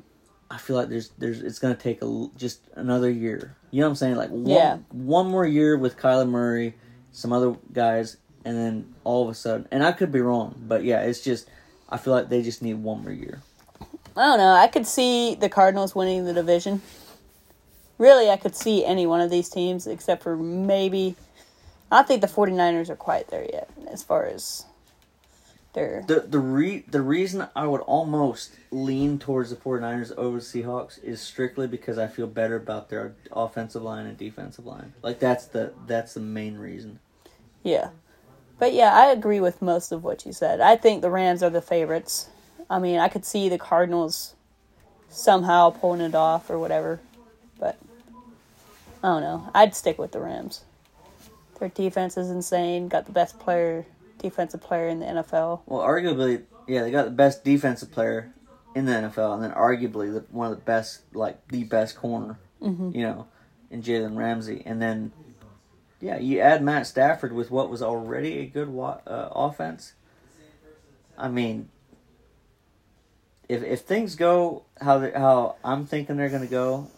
I 0.50 0.58
feel 0.58 0.76
like 0.76 0.88
there's 0.88 1.10
there's 1.18 1.40
it's 1.42 1.58
gonna 1.58 1.74
take 1.74 2.02
a 2.02 2.28
just 2.36 2.60
another 2.74 3.10
year. 3.10 3.56
You 3.70 3.80
know 3.80 3.86
what 3.86 3.90
I'm 3.90 3.96
saying? 3.96 4.16
Like 4.16 4.30
one 4.30 4.46
Yeah. 4.46 4.78
one 4.90 5.28
more 5.28 5.46
year 5.46 5.76
with 5.76 5.96
Kyler 5.96 6.28
Murray, 6.28 6.74
some 7.12 7.32
other 7.32 7.56
guys, 7.72 8.16
and 8.44 8.56
then 8.56 8.94
all 9.04 9.22
of 9.22 9.28
a 9.28 9.34
sudden, 9.34 9.68
and 9.70 9.84
I 9.84 9.92
could 9.92 10.10
be 10.10 10.20
wrong, 10.20 10.54
but 10.66 10.82
yeah, 10.84 11.02
it's 11.02 11.20
just 11.20 11.48
I 11.88 11.98
feel 11.98 12.12
like 12.12 12.28
they 12.28 12.42
just 12.42 12.62
need 12.62 12.74
one 12.74 13.02
more 13.02 13.12
year. 13.12 13.42
I 14.20 14.24
don't 14.24 14.38
know. 14.38 14.52
I 14.52 14.66
could 14.66 14.86
see 14.86 15.34
the 15.34 15.48
Cardinals 15.48 15.94
winning 15.94 16.26
the 16.26 16.34
division. 16.34 16.82
Really, 17.96 18.28
I 18.28 18.36
could 18.36 18.54
see 18.54 18.84
any 18.84 19.06
one 19.06 19.22
of 19.22 19.30
these 19.30 19.48
teams 19.48 19.86
except 19.86 20.22
for 20.22 20.36
maybe. 20.36 21.16
I 21.90 22.02
think 22.02 22.20
the 22.20 22.26
49ers 22.26 22.90
are 22.90 22.96
quite 22.96 23.28
there 23.28 23.46
yet 23.50 23.70
as 23.90 24.02
far 24.02 24.26
as 24.26 24.66
their. 25.72 26.04
The 26.06 26.20
the 26.20 26.38
re 26.38 26.84
the 26.86 27.00
reason 27.00 27.48
I 27.56 27.66
would 27.66 27.80
almost 27.80 28.52
lean 28.70 29.18
towards 29.18 29.48
the 29.48 29.56
49ers 29.56 30.14
over 30.18 30.36
the 30.36 30.44
Seahawks 30.44 31.02
is 31.02 31.22
strictly 31.22 31.66
because 31.66 31.96
I 31.96 32.06
feel 32.06 32.26
better 32.26 32.56
about 32.56 32.90
their 32.90 33.14
offensive 33.32 33.82
line 33.82 34.04
and 34.04 34.18
defensive 34.18 34.66
line. 34.66 34.92
Like 35.02 35.18
that's 35.18 35.46
the 35.46 35.72
that's 35.86 36.12
the 36.12 36.20
main 36.20 36.58
reason. 36.58 36.98
Yeah. 37.62 37.88
But 38.58 38.74
yeah, 38.74 38.92
I 38.92 39.06
agree 39.06 39.40
with 39.40 39.62
most 39.62 39.92
of 39.92 40.04
what 40.04 40.26
you 40.26 40.34
said. 40.34 40.60
I 40.60 40.76
think 40.76 41.00
the 41.00 41.10
Rams 41.10 41.42
are 41.42 41.48
the 41.48 41.62
favorites. 41.62 42.28
I 42.70 42.78
mean, 42.78 42.98
I 43.00 43.08
could 43.08 43.24
see 43.24 43.48
the 43.48 43.58
Cardinals 43.58 44.34
somehow 45.10 45.70
pulling 45.70 46.00
it 46.00 46.14
off 46.14 46.48
or 46.48 46.58
whatever. 46.58 47.00
But 47.58 47.76
I 49.02 49.08
don't 49.08 49.22
know. 49.22 49.50
I'd 49.54 49.74
stick 49.74 49.98
with 49.98 50.12
the 50.12 50.20
Rams. 50.20 50.62
Their 51.58 51.68
defense 51.68 52.16
is 52.16 52.30
insane. 52.30 52.88
Got 52.88 53.06
the 53.06 53.12
best 53.12 53.38
player, 53.38 53.84
defensive 54.18 54.62
player 54.62 54.88
in 54.88 55.00
the 55.00 55.06
NFL. 55.06 55.60
Well, 55.66 55.80
arguably, 55.82 56.42
yeah, 56.66 56.82
they 56.82 56.90
got 56.90 57.04
the 57.04 57.10
best 57.10 57.44
defensive 57.44 57.90
player 57.90 58.32
in 58.74 58.86
the 58.86 58.92
NFL, 58.92 59.34
and 59.34 59.42
then 59.42 59.50
arguably 59.50 60.12
the, 60.14 60.24
one 60.30 60.50
of 60.52 60.56
the 60.56 60.64
best, 60.64 61.00
like 61.12 61.46
the 61.48 61.64
best 61.64 61.96
corner, 61.96 62.38
Mm-hmm. 62.62 62.90
you 62.94 63.02
know, 63.02 63.26
in 63.70 63.82
Jalen 63.82 64.16
Ramsey, 64.16 64.62
and 64.66 64.80
then 64.82 65.12
yeah, 66.00 66.18
you 66.18 66.40
add 66.40 66.62
Matt 66.62 66.86
Stafford 66.86 67.32
with 67.32 67.50
what 67.50 67.68
was 67.70 67.82
already 67.82 68.38
a 68.38 68.46
good 68.46 68.68
wa- 68.68 69.00
uh, 69.06 69.28
offense. 69.34 69.94
I 71.18 71.28
mean, 71.28 71.68
if 73.50 73.64
if 73.64 73.80
things 73.80 74.14
go 74.14 74.62
how 74.80 74.98
they, 74.98 75.10
how 75.10 75.56
I'm 75.64 75.84
thinking 75.84 76.16
they're 76.16 76.28
going 76.28 76.42
to 76.44 76.48
go, 76.48 76.88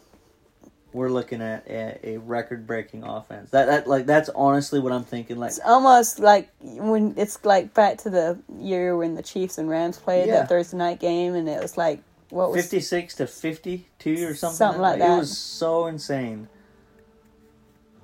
we're 0.93 1.09
looking 1.09 1.41
at 1.41 1.67
a, 1.67 1.99
a 2.11 2.17
record 2.19 2.67
breaking 2.67 3.05
offense. 3.05 3.51
That 3.51 3.67
that 3.67 3.87
like 3.87 4.05
that's 4.05 4.29
honestly 4.35 4.79
what 4.79 4.93
I'm 4.93 5.05
thinking. 5.05 5.39
Like 5.39 5.53
It's 5.53 5.61
almost 5.65 6.19
like 6.19 6.51
when 6.61 7.15
it's 7.17 7.43
like 7.45 7.73
back 7.73 7.99
to 7.99 8.11
the 8.11 8.39
year 8.59 8.95
when 8.97 9.15
the 9.15 9.23
Chiefs 9.23 9.57
and 9.57 9.69
Rams 9.69 9.99
played 9.99 10.27
Yeah. 10.27 10.41
that 10.41 10.49
Thursday 10.51 10.77
night 10.77 11.01
game, 11.01 11.35
and 11.35 11.49
it 11.49 11.63
was 11.63 11.79
like 11.79 12.03
what 12.29 12.51
was 12.51 12.61
56 12.63 13.15
to 13.17 13.27
52 13.27 14.27
or 14.27 14.35
something, 14.35 14.57
Something 14.57 14.83
like 14.83 14.97
It 14.97 14.99
that. 15.01 15.17
It 15.17 15.19
was 15.21 15.37
so 15.39 15.87
insane. 15.87 16.49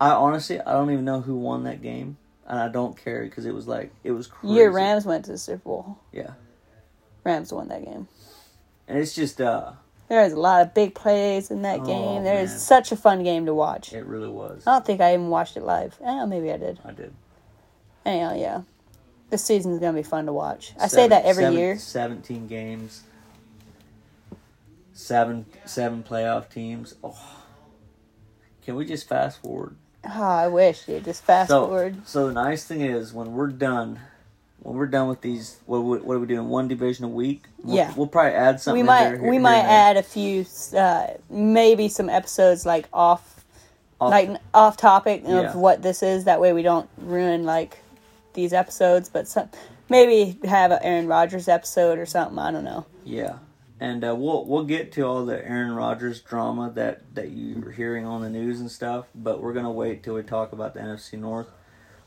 I 0.01 0.11
honestly, 0.11 0.59
I 0.61 0.73
don't 0.73 0.91
even 0.91 1.05
know 1.05 1.21
who 1.21 1.37
won 1.37 1.65
that 1.65 1.83
game, 1.83 2.17
and 2.47 2.59
I 2.59 2.69
don't 2.69 2.97
care 2.97 3.25
because 3.25 3.45
it 3.45 3.53
was 3.53 3.67
like 3.69 3.93
it 4.05 4.13
was 4.13 4.27
crazy. 4.27 4.55
year 4.55 4.71
Rams 4.71 5.05
went 5.05 5.27
to 5.27 5.33
the 5.33 5.39
Super 5.39 5.65
Bowl. 5.65 5.99
Yeah, 6.13 6.31
Rams 7.25 7.53
won 7.53 7.69
that 7.69 7.85
game. 7.85 8.09
And 8.89 8.99
it's 8.99 9.15
just 9.15 9.41
uh, 9.41 9.73
There's 10.09 10.33
a 10.33 10.41
lot 10.41 10.63
of 10.63 10.75
big 10.75 10.95
plays 10.95 11.51
in 11.53 11.63
that 11.63 11.81
Oh, 11.81 11.85
game. 11.87 12.25
There's 12.25 12.51
man. 12.51 12.59
such 12.59 12.91
a 12.93 12.97
fun 12.97 13.23
game 13.23 13.47
to 13.47 13.55
watch. 13.55 13.93
it 13.93 14.05
really 14.07 14.29
was. 14.29 14.67
I 14.67 14.73
don't 14.73 14.85
think 14.87 15.01
I 15.01 15.13
even 15.15 15.29
watched 15.29 15.57
it 15.57 15.63
live. 15.63 15.97
Eh, 16.05 16.25
maybe 16.25 16.51
I 16.51 16.57
did. 16.57 16.81
I 16.85 16.93
did. 16.93 17.13
Anyhow, 18.05 18.35
yeah. 18.35 18.63
This 19.31 19.45
season's 19.45 19.79
gonna 19.79 19.93
be 19.97 20.03
fun 20.03 20.25
to 20.27 20.33
watch. 20.33 20.73
I 20.81 20.87
say 20.89 21.07
that 21.09 21.25
every 21.27 21.45
seven- 21.45 21.59
year. 21.59 21.79
17 21.79 22.47
games, 22.49 23.03
seven 24.95 25.47
seven 25.65 26.03
playoff 26.03 26.49
teams. 26.49 26.95
Oh, 27.05 27.19
can 28.63 28.75
we 28.75 28.85
just 28.87 29.07
fast 29.09 29.43
forward? 29.43 29.77
Oh, 30.05 30.23
I 30.23 30.49
wish 30.49 30.89
you 30.89 31.01
just 31.01 31.25
fast 31.25 31.51
so, 31.51 31.67
forward. 31.67 32.07
So 32.07 32.29
the 32.29 32.33
nice 32.33 32.65
thing 32.65 32.81
is 32.81 33.13
when 33.13 33.33
we're 33.33 33.49
done, 33.49 34.01
when 34.61 34.77
we're 34.77 34.87
done 34.87 35.09
with 35.09 35.21
these, 35.21 35.59
what 35.67 35.83
what, 35.83 36.05
what 36.05 36.17
are 36.17 36.21
we 36.21 36.27
doing? 36.27 36.49
One 36.49 36.69
division 36.69 37.05
a 37.05 37.09
week. 37.09 37.45
We'll, 37.63 37.77
Yeah. 37.77 37.93
we'll 37.97 38.07
probably 38.07 38.33
add 38.33 38.61
something. 38.61 38.81
We 38.83 38.87
might 38.87 39.05
there, 39.11 39.23
we 39.23 39.33
here 39.33 39.41
might 39.41 39.61
add 39.65 39.97
a 39.97 40.03
few, 40.03 40.45
uh, 40.77 41.09
maybe 41.31 41.89
some 41.89 42.09
episodes 42.09 42.67
like 42.67 42.89
off, 42.93 43.45
Off- 44.01 44.11
like 44.11 44.31
off 44.55 44.77
topic 44.77 45.23
of 45.25 45.29
Yeah. 45.31 45.57
what 45.57 45.83
this 45.83 46.03
is. 46.03 46.25
That 46.25 46.41
way 46.41 46.53
we 46.53 46.63
don't 46.63 46.89
ruin 46.99 47.45
like 47.45 47.79
these 48.35 48.53
episodes. 48.53 49.09
But 49.09 49.27
some 49.29 49.49
maybe 49.89 50.39
have 50.47 50.71
an 50.71 50.79
Aaron 50.83 51.07
Rodgers 51.09 51.49
episode 51.49 51.99
or 51.99 52.07
something. 52.07 52.39
I 52.39 52.51
don't 52.53 52.65
know. 52.65 52.85
Yeah, 53.05 53.39
and 53.81 54.05
uh, 54.05 54.15
we'll 54.15 54.45
we'll 54.45 54.65
get 54.65 54.93
to 54.93 55.03
all 55.03 55.25
the 55.25 55.45
Aaron 55.45 55.73
Rodgers 55.75 56.21
drama 56.21 56.71
that 56.75 57.03
that 57.15 57.31
you're 57.31 57.71
hearing 57.73 58.05
on 58.07 58.21
the 58.23 58.29
news 58.31 58.61
and 58.61 58.71
stuff. 58.71 59.07
But 59.15 59.41
we're 59.43 59.53
gonna 59.55 59.71
wait 59.73 60.03
till 60.03 60.15
we 60.15 60.23
talk 60.23 60.53
about 60.53 60.75
the 60.75 60.81
NFC 60.81 61.19
North. 61.19 61.49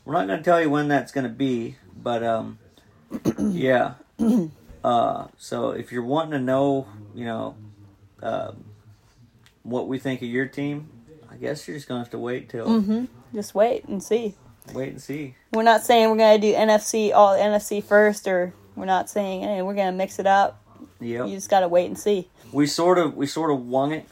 We're 0.04 0.14
not 0.14 0.26
gonna 0.26 0.42
tell 0.42 0.60
you 0.60 0.70
when 0.70 0.88
that's 0.88 1.12
gonna 1.12 1.28
be, 1.28 1.76
but 1.96 2.22
um, 2.24 2.58
yeah. 3.38 3.94
Uh, 4.84 5.28
so 5.38 5.70
if 5.70 5.92
you're 5.92 6.02
wanting 6.02 6.32
to 6.32 6.40
know, 6.40 6.88
you 7.14 7.24
know, 7.24 7.54
uh, 8.20 8.50
what 9.62 9.86
we 9.86 9.96
think 9.96 10.20
of 10.22 10.26
your 10.28 10.46
team, 10.46 10.88
I 11.30 11.36
guess 11.36 11.68
you're 11.68 11.76
just 11.76 11.86
gonna 11.86 12.00
have 12.00 12.10
to 12.10 12.18
wait 12.18 12.48
till 12.48 12.66
Mm-hmm. 12.66 13.04
Just 13.32 13.54
wait 13.54 13.84
and 13.84 14.02
see. 14.02 14.34
wait 14.74 14.88
and 14.88 15.00
see. 15.00 15.36
We're 15.52 15.62
not 15.62 15.82
saying 15.84 16.10
we're 16.10 16.16
gonna 16.16 16.40
do 16.40 16.52
NFC 16.52 17.12
all 17.14 17.36
NFC 17.38 17.80
first, 17.80 18.26
or 18.26 18.52
we're 18.74 18.84
not 18.86 19.08
saying 19.08 19.42
hey, 19.42 19.62
we're 19.62 19.74
gonna 19.74 19.92
mix 19.92 20.18
it 20.18 20.26
up. 20.26 20.60
Yep. 20.98 21.28
You 21.28 21.34
just 21.36 21.48
gotta 21.48 21.68
wait 21.68 21.86
and 21.86 21.96
see. 21.96 22.28
we 22.52 22.66
sort 22.66 22.98
of 22.98 23.14
we 23.16 23.28
sort 23.28 23.52
of 23.52 23.64
won 23.64 23.92
it 23.92 24.08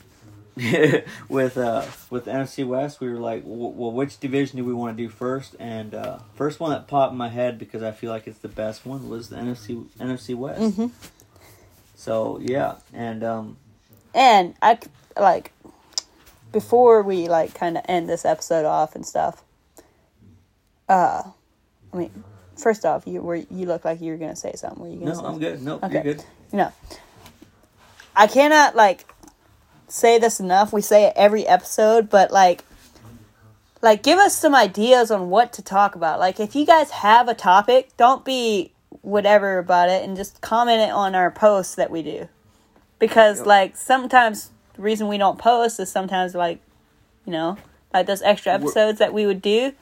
with 1.29 1.57
uh 1.57 1.85
with 2.11 2.27
NFC 2.27 2.67
West. 2.67 3.01
We 3.01 3.09
were 3.09 3.19
like, 3.19 3.43
well, 3.45 3.93
which 3.93 4.19
division 4.21 4.59
do 4.59 4.65
we 4.65 4.75
want 4.75 4.97
to 4.97 5.03
do 5.03 5.09
first? 5.09 5.57
And 5.59 5.95
uh, 5.95 6.19
first 6.35 6.61
one 6.61 6.71
that 6.71 6.87
popped 6.89 7.13
in 7.13 7.19
my 7.19 7.29
head 7.29 7.59
because 7.59 7.83
I 7.83 7.93
feel 7.93 8.11
like 8.11 8.27
it's 8.27 8.39
the 8.39 8.49
best 8.49 8.85
one 8.85 9.09
was 9.09 9.29
the 9.29 9.37
NFC 9.37 9.87
NFC 9.99 10.35
West. 10.35 10.61
Mm-hmm. 10.61 10.87
So 11.95 12.39
yeah, 12.43 12.77
and 12.93 13.23
um, 13.25 13.57
And 14.15 14.55
I 14.63 14.79
like 15.19 15.53
before 16.53 17.03
we 17.03 17.29
like 17.29 17.55
kind 17.55 17.77
of 17.77 17.85
end 17.89 18.09
this 18.09 18.25
episode 18.25 18.65
off 18.65 18.95
and 18.95 19.07
stuff. 19.07 19.43
Uh, 20.89 21.23
I 21.93 21.97
mean, 21.97 22.25
first 22.57 22.85
off, 22.85 23.07
you 23.07 23.21
were 23.23 23.37
you 23.37 23.67
look 23.67 23.85
like 23.85 24.01
you 24.01 24.13
were 24.13 24.19
gonna 24.19 24.37
say 24.37 24.53
something. 24.57 24.83
Were 24.83 24.89
you 24.91 24.99
gonna? 24.99 25.13
no, 25.13 25.21
say 25.21 25.27
I'm 25.27 25.39
good. 25.39 25.63
No, 25.63 25.75
Okay. 25.83 25.93
you're 25.95 26.03
good. 26.03 26.25
No, 26.53 26.73
I 28.17 28.27
cannot 28.27 28.75
like 28.75 29.07
say 29.91 30.19
this 30.19 30.41
enough. 30.41 30.73
We 30.73 30.81
say 30.83 31.05
it 31.05 31.13
every 31.17 31.47
episode, 31.47 32.09
but 32.09 32.31
like, 32.31 32.65
like 33.83 34.03
give 34.03 34.19
us 34.19 34.37
some 34.37 34.55
ideas 34.55 35.11
on 35.11 35.31
what 35.31 35.53
to 35.55 35.63
talk 35.63 35.95
about. 35.95 36.19
Like, 36.19 36.39
if 36.41 36.55
you 36.55 36.67
guys 36.67 36.91
have 36.91 37.29
a 37.29 37.35
topic, 37.35 37.91
don't 37.97 38.25
be 38.25 38.73
whatever 39.03 39.59
about 39.59 39.89
it, 39.89 40.05
and 40.05 40.17
just 40.17 40.41
comment 40.41 40.81
it 40.81 40.91
on 40.91 41.15
our 41.15 41.31
posts 41.31 41.75
that 41.77 41.91
we 41.91 42.03
do. 42.03 42.29
Because 42.99 43.39
Yep. 43.39 43.47
like 43.47 43.77
sometimes 43.77 44.51
the 44.75 44.83
reason 44.83 45.09
we 45.09 45.19
don't 45.19 45.39
post 45.39 45.81
is 45.81 45.91
sometimes 45.91 46.35
like, 46.35 46.61
you 47.25 47.33
know, 47.33 47.57
like 47.95 48.07
those 48.07 48.23
extra 48.23 48.53
episodes 48.53 48.99
that 48.99 49.13
we 49.13 49.27
would 49.27 49.43
do. 49.43 49.73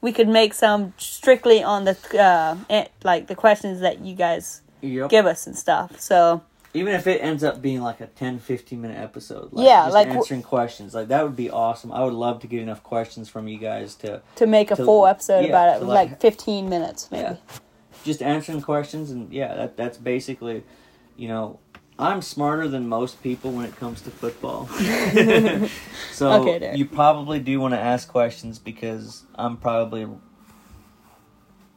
We 0.00 0.12
could 0.12 0.28
make 0.28 0.54
some 0.54 0.92
strictly 0.98 1.62
on 1.62 1.84
the 1.84 1.96
uh, 2.20 2.56
eh, 2.70 2.86
like 3.02 3.26
the 3.26 3.34
questions 3.34 3.80
that 3.80 4.00
you 4.00 4.14
guys 4.14 4.60
Yep. 4.82 5.08
give 5.10 5.26
us 5.26 5.46
and 5.46 5.56
stuff. 5.56 5.98
So 5.98 6.42
Even 6.76 6.94
if 6.94 7.06
it 7.06 7.18
ends 7.22 7.42
up 7.42 7.60
being 7.62 7.80
like 7.80 8.00
a 8.00 8.06
10, 8.06 8.38
15 8.38 8.80
minute 8.80 8.98
episode. 8.98 9.52
Like 9.52 9.66
Yeah, 9.66 9.86
like 9.88 10.06
w- 10.06 10.18
answering 10.20 10.42
questions. 10.42 10.94
Like 10.94 11.08
that 11.08 11.22
would 11.24 11.36
be 11.36 11.50
awesome. 11.50 11.90
I 11.92 12.04
would 12.04 12.12
love 12.14 12.40
to 12.40 12.46
get 12.46 12.60
enough 12.60 12.82
questions 12.82 13.28
from 13.28 13.48
you 13.48 13.58
guys 13.58 13.94
to 13.96 14.22
to 14.36 14.46
make 14.46 14.70
a 14.70 14.76
To- 14.76 14.84
full 14.84 15.06
episode 15.06 15.40
yeah, 15.42 15.48
about 15.48 15.76
it, 15.76 15.84
like, 15.86 16.10
like- 16.10 16.20
15 16.20 16.66
15 16.66 16.68
minutes 16.68 17.08
maybe. 17.10 17.22
Yeah. 17.22 17.36
just 18.04 18.22
answering 18.22 18.60
questions 18.62 19.10
and 19.10 19.32
yeah 19.32 19.54
that 19.54 19.76
that's 19.76 19.98
basically 19.98 20.62
you 21.16 21.26
know 21.28 21.58
i'm 21.98 22.20
smarter 22.22 22.68
than 22.68 22.86
most 22.88 23.20
people 23.22 23.50
when 23.50 23.64
it 23.64 23.74
comes 23.76 24.00
to 24.02 24.10
football 24.10 24.66
so 26.12 26.30
Okay, 26.40 26.76
you 26.76 26.84
probably 26.86 27.40
do 27.40 27.58
want 27.58 27.74
to 27.74 27.80
ask 27.80 28.06
questions 28.08 28.58
because 28.60 29.24
i'm 29.34 29.56
probably 29.56 30.06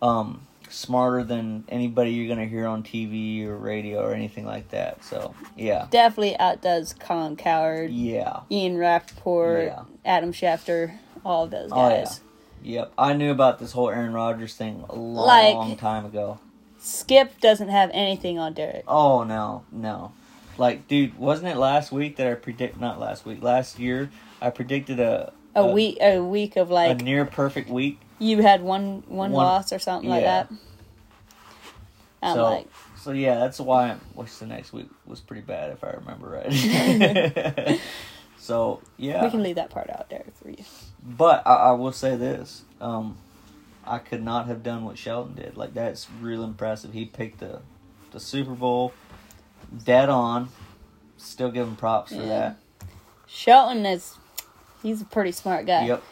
um 0.02 0.46
smarter 0.70 1.24
than 1.24 1.64
anybody 1.70 2.12
you're 2.12 2.28
going 2.28 2.40
to 2.40 2.48
hear 2.48 2.66
on 2.68 2.84
tv 2.84 3.46
or 3.46 3.56
radio 3.58 4.02
or 4.04 4.14
anything 4.14 4.46
like 4.46 4.70
that 4.70 5.04
so 5.04 5.34
yeah 5.58 5.88
Definitely 5.90 6.38
outdoes 6.40 6.94
Colin 6.94 7.36
Cowherd, 7.36 7.92
yeah 7.92 8.42
Ian 8.52 8.78
Rapoport, 8.78 9.66
Yeah. 9.66 9.84
Adam 10.06 10.32
Schefter, 10.32 10.98
all 11.26 11.46
of 11.46 11.52
those 11.52 11.70
Oh, 11.74 11.90
yeah. 11.90 11.98
guys. 12.00 12.22
yep 12.64 12.92
i 12.98 13.14
knew 13.14 13.32
about 13.32 13.60
this 13.60 13.72
whole 13.72 13.90
aaron 13.90 14.14
Rodgers 14.14 14.54
thing 14.56 14.84
a 14.90 14.96
long 14.96 15.70
Like- 15.70 15.80
time 15.80 16.06
ago 16.06 16.40
Skip 16.82 17.42
doesn't 17.42 17.68
have 17.68 17.92
anything 17.94 18.40
on 18.40 18.54
Derek. 18.54 18.86
Oh 18.88 19.24
no, 19.24 19.64
no. 19.70 20.14
Like, 20.58 20.88
dude, 20.88 21.18
wasn't 21.20 21.50
it 21.50 21.58
last 21.58 21.92
week 21.92 22.16
that 22.16 22.26
I 22.26 22.36
predict? 22.36 22.80
Not 22.80 23.02
last 23.02 23.26
week, 23.26 23.44
last 23.44 23.80
year 23.80 24.10
I 24.42 24.50
predicted 24.50 24.98
a 25.02 25.34
A 25.56 25.68
week, 25.68 25.98
a 26.00 26.22
week 26.22 26.56
of 26.56 26.70
like 26.72 27.02
a 27.02 27.04
near 27.04 27.26
perfect 27.26 27.70
week. 27.70 28.00
You 28.20 28.42
had 28.42 28.62
one 28.62 29.04
one 29.08 29.32
One- 29.32 29.32
loss 29.32 29.74
or 29.74 29.80
something 29.80 30.10
like 30.10 30.24
that. 30.24 30.52
I'm 32.22 32.36
so, 32.36 32.44
like, 32.44 32.68
so 32.98 33.12
yeah, 33.12 33.36
that's 33.36 33.60
why. 33.60 33.92
I 33.92 33.98
wish 34.14 34.36
the 34.36 34.46
next 34.46 34.74
week 34.74 34.90
was 35.06 35.22
pretty 35.22 35.42
bad 35.42 35.72
if 35.72 35.84
I 35.86 35.92
remember 35.92 36.28
right. 36.30 37.80
so 38.38 38.82
yeah, 38.98 39.24
we 39.24 39.32
can 39.32 39.42
leave 39.42 39.56
that 39.56 39.70
part 39.70 39.90
out, 39.90 40.10
there 40.10 40.26
for 40.36 40.50
you. 40.50 40.64
but 41.02 41.48
I, 41.48 41.56
I 41.56 41.72
will 41.72 41.94
say 41.94 42.18
this: 42.18 42.64
um, 42.82 43.18
I 43.88 44.00
could 44.00 44.22
not 44.22 44.48
have 44.48 44.64
done 44.64 44.84
what 44.84 44.98
Sheldon 44.98 45.36
did. 45.36 45.56
Like 45.56 45.74
that's 45.74 46.08
real 46.20 46.44
impressive. 46.44 46.92
He 46.92 47.06
picked 47.06 47.40
the 47.40 47.62
the 48.12 48.20
Super 48.20 48.54
Bowl 48.54 48.94
dead 49.86 50.10
on. 50.10 50.50
Still 51.18 51.52
give 51.52 51.68
him 51.68 51.76
props 51.76 52.14
for 52.14 52.22
that. 52.22 52.58
Shelton 53.28 53.86
is, 53.86 54.16
he's 54.82 55.02
a 55.02 55.06
pretty 55.06 55.32
smart 55.32 55.66
guy. 55.66 55.86
Yep. 55.86 56.04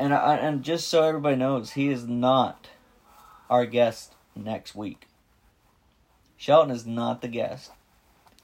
And 0.00 0.14
I, 0.14 0.36
and 0.36 0.62
just 0.62 0.88
so 0.88 1.02
everybody 1.02 1.36
knows, 1.36 1.72
he 1.72 1.90
is 1.90 2.06
not 2.06 2.68
our 3.50 3.66
guest 3.66 4.14
next 4.34 4.74
week. 4.74 5.06
Shelton 6.38 6.74
is 6.74 6.86
not 6.86 7.20
the 7.20 7.28
guest. 7.28 7.72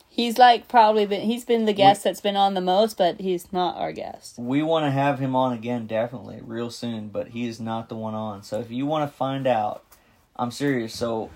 He's 0.07 0.36
like 0.36 0.68
probably 0.68 1.07
been, 1.07 1.22
he's 1.22 1.46
been 1.46 1.64
the 1.64 1.72
guest 1.72 2.04
that's 2.04 2.20
been 2.20 2.36
on 2.36 2.52
the 2.52 2.61
most, 2.61 2.98
but 2.98 3.20
he's 3.22 3.54
not 3.54 3.78
our 3.78 3.90
guest. 3.90 4.38
We 4.38 4.62
want 4.62 4.84
to 4.84 4.90
have 4.90 5.18
him 5.18 5.34
on 5.34 5.54
again, 5.54 5.86
definitely, 5.86 6.40
real 6.42 6.70
soon, 6.70 7.09
but 7.09 7.28
he 7.28 7.48
is 7.48 7.59
not 7.59 7.88
the 7.88 7.96
one 7.96 8.14
on. 8.14 8.42
So 8.42 8.61
if 8.61 8.70
you 8.70 8.84
want 8.84 9.11
to 9.11 9.16
find 9.16 9.46
out, 9.46 9.82
I'm 10.36 10.50
serious. 10.50 10.94
So 10.94 11.30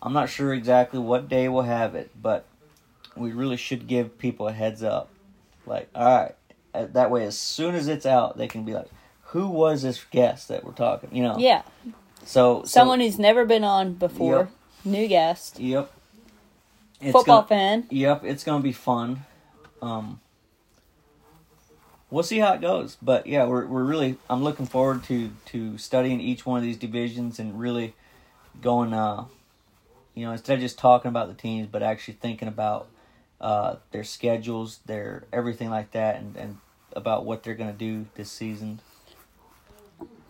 I'm 0.00 0.14
not 0.14 0.30
sure 0.30 0.54
exactly 0.54 0.98
what 0.98 1.28
day 1.28 1.46
we'll 1.50 1.64
have 1.64 1.94
it, 1.94 2.10
but 2.20 2.46
we 3.14 3.32
really 3.32 3.58
should 3.58 3.86
give 3.86 4.16
people 4.16 4.48
a 4.48 4.52
heads 4.52 4.82
up. 4.82 5.10
Like, 5.66 5.90
all 5.94 6.06
right, 6.06 6.34
uh, 6.72 6.86
that 6.92 7.10
way, 7.10 7.26
as 7.26 7.38
soon 7.38 7.74
as 7.74 7.86
it's 7.86 8.06
out, 8.06 8.38
they 8.38 8.48
can 8.48 8.64
be 8.64 8.72
like, 8.72 8.88
"Who 9.28 9.48
was 9.48 9.82
this 9.82 10.02
guest 10.10 10.48
that 10.48 10.64
we're 10.64 10.72
talking?" 10.72 11.10
You 11.14 11.22
know. 11.22 11.38
Yeah, 11.38 11.62
So 12.24 12.62
so- 12.62 12.64
someone 12.64 13.00
who's 13.00 13.18
never 13.18 13.44
been 13.44 13.64
on 13.64 13.94
before, 13.94 14.36
Yep. 14.36 14.50
new 14.84 15.06
guest, 15.08 15.58
Yep. 15.60 15.90
It's 17.00 17.12
football 17.12 17.42
gonna- 17.42 17.46
fan. 17.48 17.86
Yep, 17.90 18.24
it's 18.24 18.42
gonna 18.44 18.62
be 18.62 18.72
fun. 18.72 19.24
Um, 19.80 20.20
we'll 22.10 22.22
see 22.24 22.38
how 22.38 22.52
it 22.54 22.60
goes, 22.60 22.96
but 23.00 23.26
yeah, 23.26 23.44
we're 23.46 23.66
we're 23.66 23.84
really 23.84 24.16
I'm 24.28 24.42
looking 24.42 24.66
forward 24.66 25.04
to 25.04 25.30
to 25.46 25.78
studying 25.78 26.20
each 26.20 26.44
one 26.46 26.58
of 26.58 26.64
these 26.64 26.76
divisions 26.76 27.38
and 27.38 27.58
really 27.60 27.94
going. 28.60 28.92
Uh, 28.92 29.26
you 30.14 30.24
know, 30.26 30.32
instead 30.32 30.54
of 30.54 30.60
just 30.60 30.78
talking 30.78 31.08
about 31.10 31.28
the 31.28 31.34
teams, 31.34 31.68
but 31.70 31.80
actually 31.82 32.14
thinking 32.14 32.48
about 32.48 32.88
uh, 33.40 33.76
their 33.92 34.02
schedules, 34.02 34.80
their 34.86 35.24
everything 35.32 35.70
like 35.70 35.92
that, 35.92 36.16
and 36.16 36.36
and 36.36 36.58
about 36.96 37.24
what 37.24 37.42
they're 37.44 37.54
gonna 37.54 37.72
do 37.72 38.06
this 38.16 38.30
season. 38.30 38.80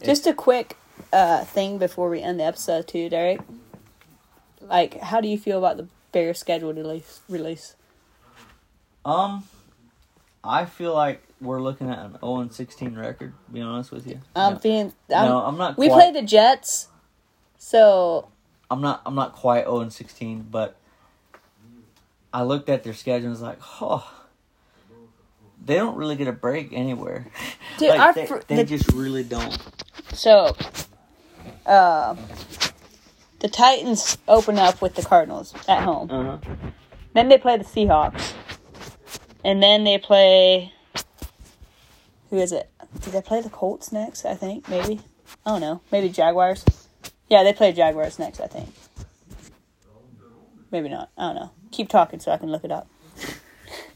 Just 0.02 0.26
a 0.26 0.32
quick 0.34 0.76
uh, 1.12 1.44
thing 1.44 1.78
before 1.78 2.08
we 2.08 2.20
end 2.22 2.40
the 2.40 2.44
episode, 2.44 2.86
too, 2.88 3.08
Derek. 3.08 3.40
Like, 4.60 5.00
how 5.00 5.20
do 5.20 5.28
you 5.28 5.38
feel 5.38 5.58
about 5.58 5.76
the 5.76 5.88
Bears 6.12 6.38
schedule 6.38 6.72
release? 6.72 7.20
Release. 7.28 7.74
Um, 9.04 9.44
I 10.44 10.64
feel 10.66 10.94
like 10.94 11.22
we're 11.40 11.60
looking 11.60 11.88
at 11.90 11.98
an 11.98 12.18
0 12.20 12.38
and 12.40 12.52
16 12.52 12.94
record. 12.96 13.32
To 13.46 13.52
be 13.52 13.60
honest 13.60 13.90
with 13.92 14.06
you. 14.06 14.20
I'm 14.34 14.54
No. 14.54 14.58
feeling. 14.58 14.92
I'm, 15.14 15.28
no, 15.28 15.38
I'm 15.38 15.56
not. 15.56 15.78
we 15.78 15.88
quite- 15.88 16.12
play 16.12 16.20
the 16.20 16.26
Jets, 16.26 16.88
so 17.58 18.28
I'm 18.70 18.80
not 18.80 19.02
I'm 19.06 19.14
not 19.14 19.32
quite 19.34 19.64
0 19.64 19.80
and 19.80 19.92
16, 19.92 20.48
but 20.50 20.76
I 22.32 22.42
looked 22.42 22.68
at 22.68 22.82
their 22.84 22.94
schedule 22.94 23.26
and 23.26 23.30
was 23.30 23.40
like, 23.42 23.58
oh, 23.80 24.10
they 25.68 25.76
don't 25.76 25.96
really 25.96 26.16
get 26.16 26.26
a 26.26 26.32
break 26.32 26.70
anywhere. 26.72 27.28
Dude, 27.78 27.90
like, 27.90 28.00
our 28.00 28.12
they, 28.12 28.26
fr- 28.26 28.38
they 28.48 28.56
the- 28.56 28.64
just 28.64 28.90
really 28.92 29.22
don't. 29.22 29.56
so. 30.12 30.56
Uh, 31.64 32.16
the 33.40 33.48
Titans 33.48 34.16
open 34.26 34.58
up 34.58 34.80
with 34.82 34.94
the 34.96 35.02
Cardinals 35.02 35.54
at 35.68 35.82
home. 35.84 36.10
Uh-huh. 36.10 36.38
Then 37.14 37.28
they 37.28 37.38
play 37.38 37.56
the 37.58 37.64
Seahawks, 37.64 38.32
and 39.44 39.62
then 39.62 39.84
they 39.84 39.98
play. 39.98 40.72
Who 42.30 42.38
is 42.38 42.52
it? 42.52 42.70
Did 43.00 43.12
they 43.12 43.22
play 43.22 43.40
the 43.42 43.50
Colts 43.50 43.92
next? 43.92 44.24
I 44.24 44.34
think 44.34 44.68
maybe. 44.68 45.00
I 45.46 45.50
don't 45.50 45.60
know. 45.60 45.82
Maybe 45.92 46.08
Jaguars. 46.08 46.64
Yeah, 47.28 47.42
they 47.44 47.52
play 47.52 47.72
Jaguars 47.72 48.18
next. 48.18 48.40
I 48.40 48.46
think. 48.46 48.70
Maybe 50.70 50.88
not. 50.88 51.10
I 51.16 51.26
don't 51.28 51.34
know. 51.36 51.50
Keep 51.70 51.88
talking 51.90 52.20
so 52.20 52.32
I 52.32 52.38
can 52.38 52.50
look 52.50 52.64
it 52.64 52.72
up. 52.72 52.88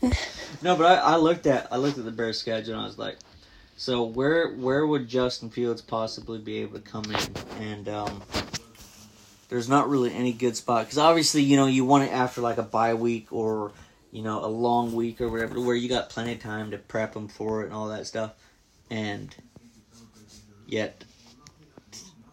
No, 0.62 0.76
but 0.76 0.86
I, 0.86 1.14
I 1.14 1.16
looked 1.16 1.46
at 1.46 1.68
I 1.72 1.76
looked 1.76 1.98
at 1.98 2.04
the 2.04 2.10
Bears 2.12 2.38
schedule 2.38 2.74
and 2.74 2.82
I 2.82 2.86
was 2.86 2.98
like, 2.98 3.18
so 3.76 4.04
where 4.04 4.52
where 4.52 4.86
would 4.86 5.08
Justin 5.08 5.50
Fields 5.50 5.82
possibly 5.82 6.38
be 6.38 6.58
able 6.58 6.78
to 6.78 6.84
come 6.84 7.04
in? 7.06 7.18
And 7.60 7.88
um, 7.88 8.22
there's 9.48 9.68
not 9.68 9.88
really 9.88 10.12
any 10.14 10.32
good 10.32 10.56
spot 10.56 10.84
because 10.86 10.98
obviously 10.98 11.42
you 11.42 11.56
know 11.56 11.66
you 11.66 11.84
want 11.84 12.04
it 12.04 12.12
after 12.12 12.40
like 12.40 12.58
a 12.58 12.62
bye 12.62 12.94
week 12.94 13.26
or 13.32 13.72
you 14.12 14.22
know 14.22 14.44
a 14.44 14.46
long 14.46 14.94
week 14.94 15.20
or 15.20 15.28
whatever 15.28 15.60
where 15.60 15.74
you 15.76 15.88
got 15.88 16.10
plenty 16.10 16.32
of 16.34 16.40
time 16.40 16.70
to 16.70 16.78
prep 16.78 17.14
them 17.14 17.28
for 17.28 17.62
it 17.62 17.66
and 17.66 17.74
all 17.74 17.88
that 17.88 18.06
stuff, 18.06 18.32
and 18.90 19.34
yet 20.66 21.04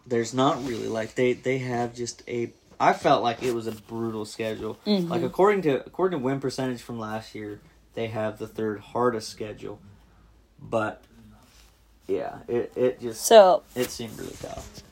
there's 0.06 0.32
not 0.34 0.64
really 0.66 0.88
like 0.88 1.14
they 1.14 1.32
they 1.32 1.58
have 1.58 1.94
just 1.94 2.22
a. 2.28 2.52
I 2.82 2.94
felt 2.94 3.22
like 3.22 3.42
it 3.42 3.54
was 3.54 3.66
a 3.66 3.72
brutal 3.72 4.24
schedule. 4.24 4.78
Mhm. 4.86 5.08
Like 5.10 5.22
according 5.22 5.62
to 5.62 5.84
according 5.84 6.18
to 6.18 6.24
win 6.24 6.40
percentage 6.40 6.80
from 6.80 6.98
last 6.98 7.34
year, 7.34 7.60
they 7.94 8.08
have 8.08 8.38
the 8.38 8.46
third 8.46 8.80
hardest 8.80 9.28
schedule. 9.28 9.80
But 10.60 11.02
yeah, 12.06 12.38
it 12.48 12.72
it 12.76 13.00
just 13.00 13.24
So 13.24 13.62
it 13.74 13.90
seemed 13.90 14.18
really 14.18 14.36
tough. 14.40 14.82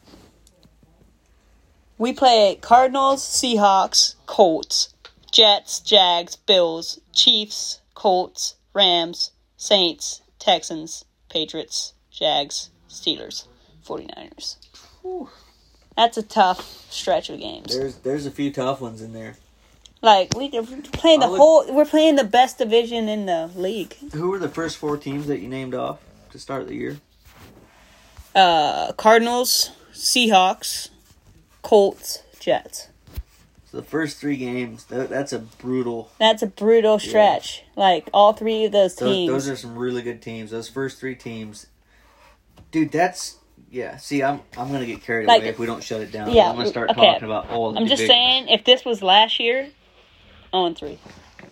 we 1.99 2.12
play 2.12 2.57
Cardinals, 2.61 3.22
Seahawks, 3.22 4.14
Colts, 4.26 4.94
Jets, 5.32 5.80
Jags, 5.80 6.36
Bills, 6.36 7.01
Chiefs, 7.12 7.80
Colts, 7.94 8.55
Rams, 8.72 9.32
Saints, 9.57 10.22
Texans, 10.38 11.05
Patriots, 11.28 11.92
Jags, 12.11 12.70
Steelers, 12.88 13.46
49ers. 13.84 14.57
Whew. 15.03 15.28
That's 15.96 16.16
a 16.16 16.22
tough 16.22 16.86
stretch 16.90 17.28
of 17.28 17.40
games. 17.40 17.76
There's 17.76 17.96
there's 17.96 18.26
a 18.26 18.30
few 18.30 18.53
tough 18.53 18.80
ones 18.80 19.03
in 19.03 19.12
there. 19.12 19.36
Like 20.01 20.36
we 20.36 20.49
we're 20.51 20.62
playing 20.92 21.20
the 21.20 21.26
whole 21.26 21.72
we're 21.72 21.84
playing 21.84 22.16
the 22.16 22.24
best 22.24 22.59
division 22.59 23.09
in 23.09 23.26
the 23.26 23.51
league. 23.57 23.94
Who 24.12 24.30
were 24.30 24.38
the 24.38 24.49
first 24.49 24.76
four 24.76 24.96
teams 24.96 25.26
that 25.26 25.40
you 25.40 25.49
named 25.49 25.74
off 25.74 25.99
to 26.30 26.38
start 26.38 26.68
the 26.68 26.74
year? 26.76 26.99
Uh 28.34 28.92
Cardinals, 28.92 29.70
Seahawks, 29.92 30.90
Colts, 31.62 32.22
Jets. 32.38 32.88
So 33.70 33.78
the 33.78 33.82
first 33.82 34.18
three 34.18 34.36
games, 34.36 34.84
tha- 34.84 35.09
that's 35.09 35.32
a 35.32 35.40
brutal. 35.40 36.11
That's 36.18 36.42
a 36.42 36.46
brutal 36.46 36.99
stretch. 36.99 37.64
Like 37.76 38.09
all 38.14 38.32
three 38.32 38.64
of 38.64 38.72
those 38.72 38.94
Those, 38.94 39.12
teams. 39.12 39.30
those 39.32 39.49
are 39.49 39.57
some 39.57 39.76
really 39.76 40.03
good 40.03 40.22
teams. 40.22 40.51
Those 40.53 40.68
first 40.68 40.99
three 41.01 41.14
teams, 41.16 41.66
dude. 42.70 42.92
That's 42.92 43.36
yeah. 43.70 43.96
See, 43.96 44.22
I'm 44.22 44.40
I'm 44.57 44.70
gonna 44.72 44.86
get 44.86 45.03
carried 45.03 45.26
Like- 45.26 45.42
away 45.42 45.51
if 45.51 45.59
we 45.59 45.66
don't 45.66 45.82
shut 45.82 46.01
it 46.03 46.12
down. 46.12 46.30
Yeah, 46.32 46.49
I'm 46.51 46.57
gonna 46.57 46.68
start 46.68 46.90
okay. 46.90 47.01
talking 47.14 47.24
about 47.24 47.51
all. 47.51 47.72
The 47.72 47.80
I'm 47.80 47.86
just 47.88 48.01
divisions. 48.01 48.09
saying, 48.11 48.49
if 48.49 48.64
this 48.64 48.84
was 48.86 49.03
last 49.03 49.38
year, 49.40 49.68
on 50.53 50.74
three. 50.74 50.99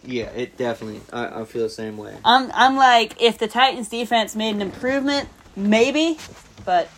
Yeah, 0.05 0.27
it 0.27 0.57
definitely. 0.57 1.01
I, 1.13 1.41
I 1.41 1.45
feel 1.45 1.63
the 1.63 1.69
same 1.71 1.97
way. 1.97 2.17
I'm 2.25 2.51
I'm 2.55 2.77
like, 2.77 3.21
if 3.21 3.39
the 3.39 3.49
Titans 3.49 3.89
defense 3.89 4.37
made 4.37 4.55
an 4.55 4.63
improvement, 4.63 5.29
maybe, 5.57 6.19
but 6.65 6.89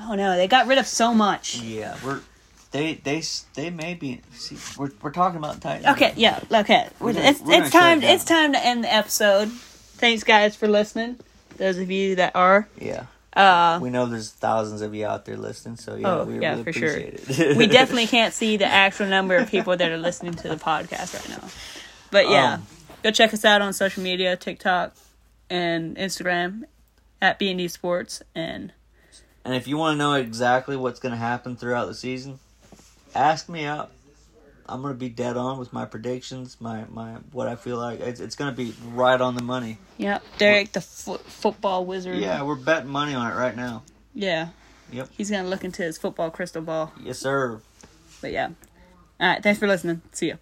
oh 0.00 0.14
no, 0.14 0.36
they 0.36 0.46
got 0.48 0.66
rid 0.66 0.78
of 0.78 0.86
so 0.86 1.12
much. 1.12 1.60
Yeah, 1.60 1.96
we're 2.04 2.20
they 2.70 2.94
they 2.94 3.22
they 3.54 3.70
may 3.70 3.94
be. 3.94 4.20
See, 4.32 4.56
we're 4.78 4.90
we're 5.02 5.10
talking 5.12 5.38
about 5.38 5.60
Titans. 5.60 5.86
Okay, 5.96 6.12
yeah, 6.16 6.40
okay. 6.52 6.88
We're 7.00 7.12
gonna- 7.12 7.26
it's 7.26 7.40
it's 7.44 7.70
time 7.70 8.02
it 8.02 8.10
it's 8.10 8.24
time 8.24 8.52
to 8.52 8.64
end 8.64 8.84
the 8.84 8.92
episode. 8.94 9.50
Thanks 9.50 10.22
guys 10.24 10.54
for 10.56 10.68
listening. 10.68 11.18
Those 11.56 11.78
of 11.78 11.90
you 11.90 12.14
that 12.16 12.34
are. 12.36 12.68
Yeah, 12.80 13.06
Uh 13.38 13.78
we 13.80 13.90
know 13.90 14.06
there's 14.06 14.30
thousands 14.30 14.82
of 14.82 14.94
you 14.94 15.06
out 15.06 15.24
there 15.24 15.36
listening, 15.36 15.76
so 15.76 15.94
yeah, 15.94 16.08
Oh, 16.08 16.24
we 16.24 16.40
yeah, 16.40 16.50
really 16.50 16.64
for 16.64 16.72
sure. 16.72 16.88
appreciate 16.90 17.38
it. 17.38 17.56
we 17.56 17.66
definitely 17.68 18.06
can't 18.16 18.34
see 18.34 18.56
the 18.56 18.66
actual 18.66 19.06
number 19.06 19.36
of 19.36 19.48
people 19.48 19.76
that 19.76 19.90
are 19.92 19.96
listening 19.96 20.34
to 20.34 20.48
the 20.48 20.56
podcast 20.56 21.14
right 21.14 21.28
now. 21.28 21.48
But 22.10 22.28
yeah, 22.28 22.54
Um, 22.54 22.66
go 23.02 23.10
check 23.12 23.32
us 23.32 23.44
out 23.44 23.62
on 23.62 23.72
social 23.72 24.02
media, 24.02 24.36
TikTok 24.36 24.94
and 25.48 25.96
Instagram 25.96 26.64
at 27.22 27.38
B 27.38 27.50
and 27.50 27.58
D 27.58 27.68
Sports 27.68 28.22
and 28.34 28.72
And 29.44 29.54
if 29.54 29.68
you 29.68 29.76
want 29.78 29.94
to 29.94 29.98
know 29.98 30.14
exactly 30.14 30.76
what's 30.76 30.98
going 31.00 31.12
to 31.12 31.18
happen 31.18 31.56
throughout 31.56 31.86
the 31.86 31.94
season, 31.94 32.38
ask 33.14 33.48
me 33.48 33.64
out. 33.64 33.90
I'm 34.68 34.82
to 34.82 34.94
be 34.94 35.08
dead 35.08 35.36
on 35.36 35.58
with 35.58 35.72
my 35.72 35.84
predictions, 35.84 36.56
my 36.60 36.84
my 36.90 37.14
what 37.32 37.48
I 37.48 37.56
feel 37.56 37.76
like. 37.78 38.00
It's, 38.00 38.20
it's 38.20 38.36
going 38.36 38.50
to 38.50 38.56
be 38.56 38.74
right 38.92 39.20
on 39.20 39.34
the 39.34 39.42
money. 39.42 39.78
Yep, 39.96 40.22
Derek, 40.38 40.72
the 40.72 40.80
fo- 40.80 41.18
football 41.18 41.86
wizard. 41.86 42.16
Yeah, 42.16 42.42
we're 42.42 42.54
betting 42.56 42.88
money 42.90 43.14
on 43.14 43.30
it 43.30 43.34
right 43.34 43.56
now. 43.56 43.82
yeah. 44.14 44.48
Yep. 44.90 45.08
He's 45.12 45.30
gonna 45.30 45.46
look 45.48 45.64
into 45.64 45.82
his 45.82 45.98
football 45.98 46.30
crystal 46.30 46.62
ball. 46.62 46.92
Yes, 47.02 47.18
sir. 47.18 47.60
But 48.22 48.32
yeah. 48.32 48.48
All 49.20 49.28
right. 49.28 49.42
Thanks 49.42 49.58
for 49.58 49.66
listening. 49.68 50.00
See 50.12 50.28
ya. 50.28 50.36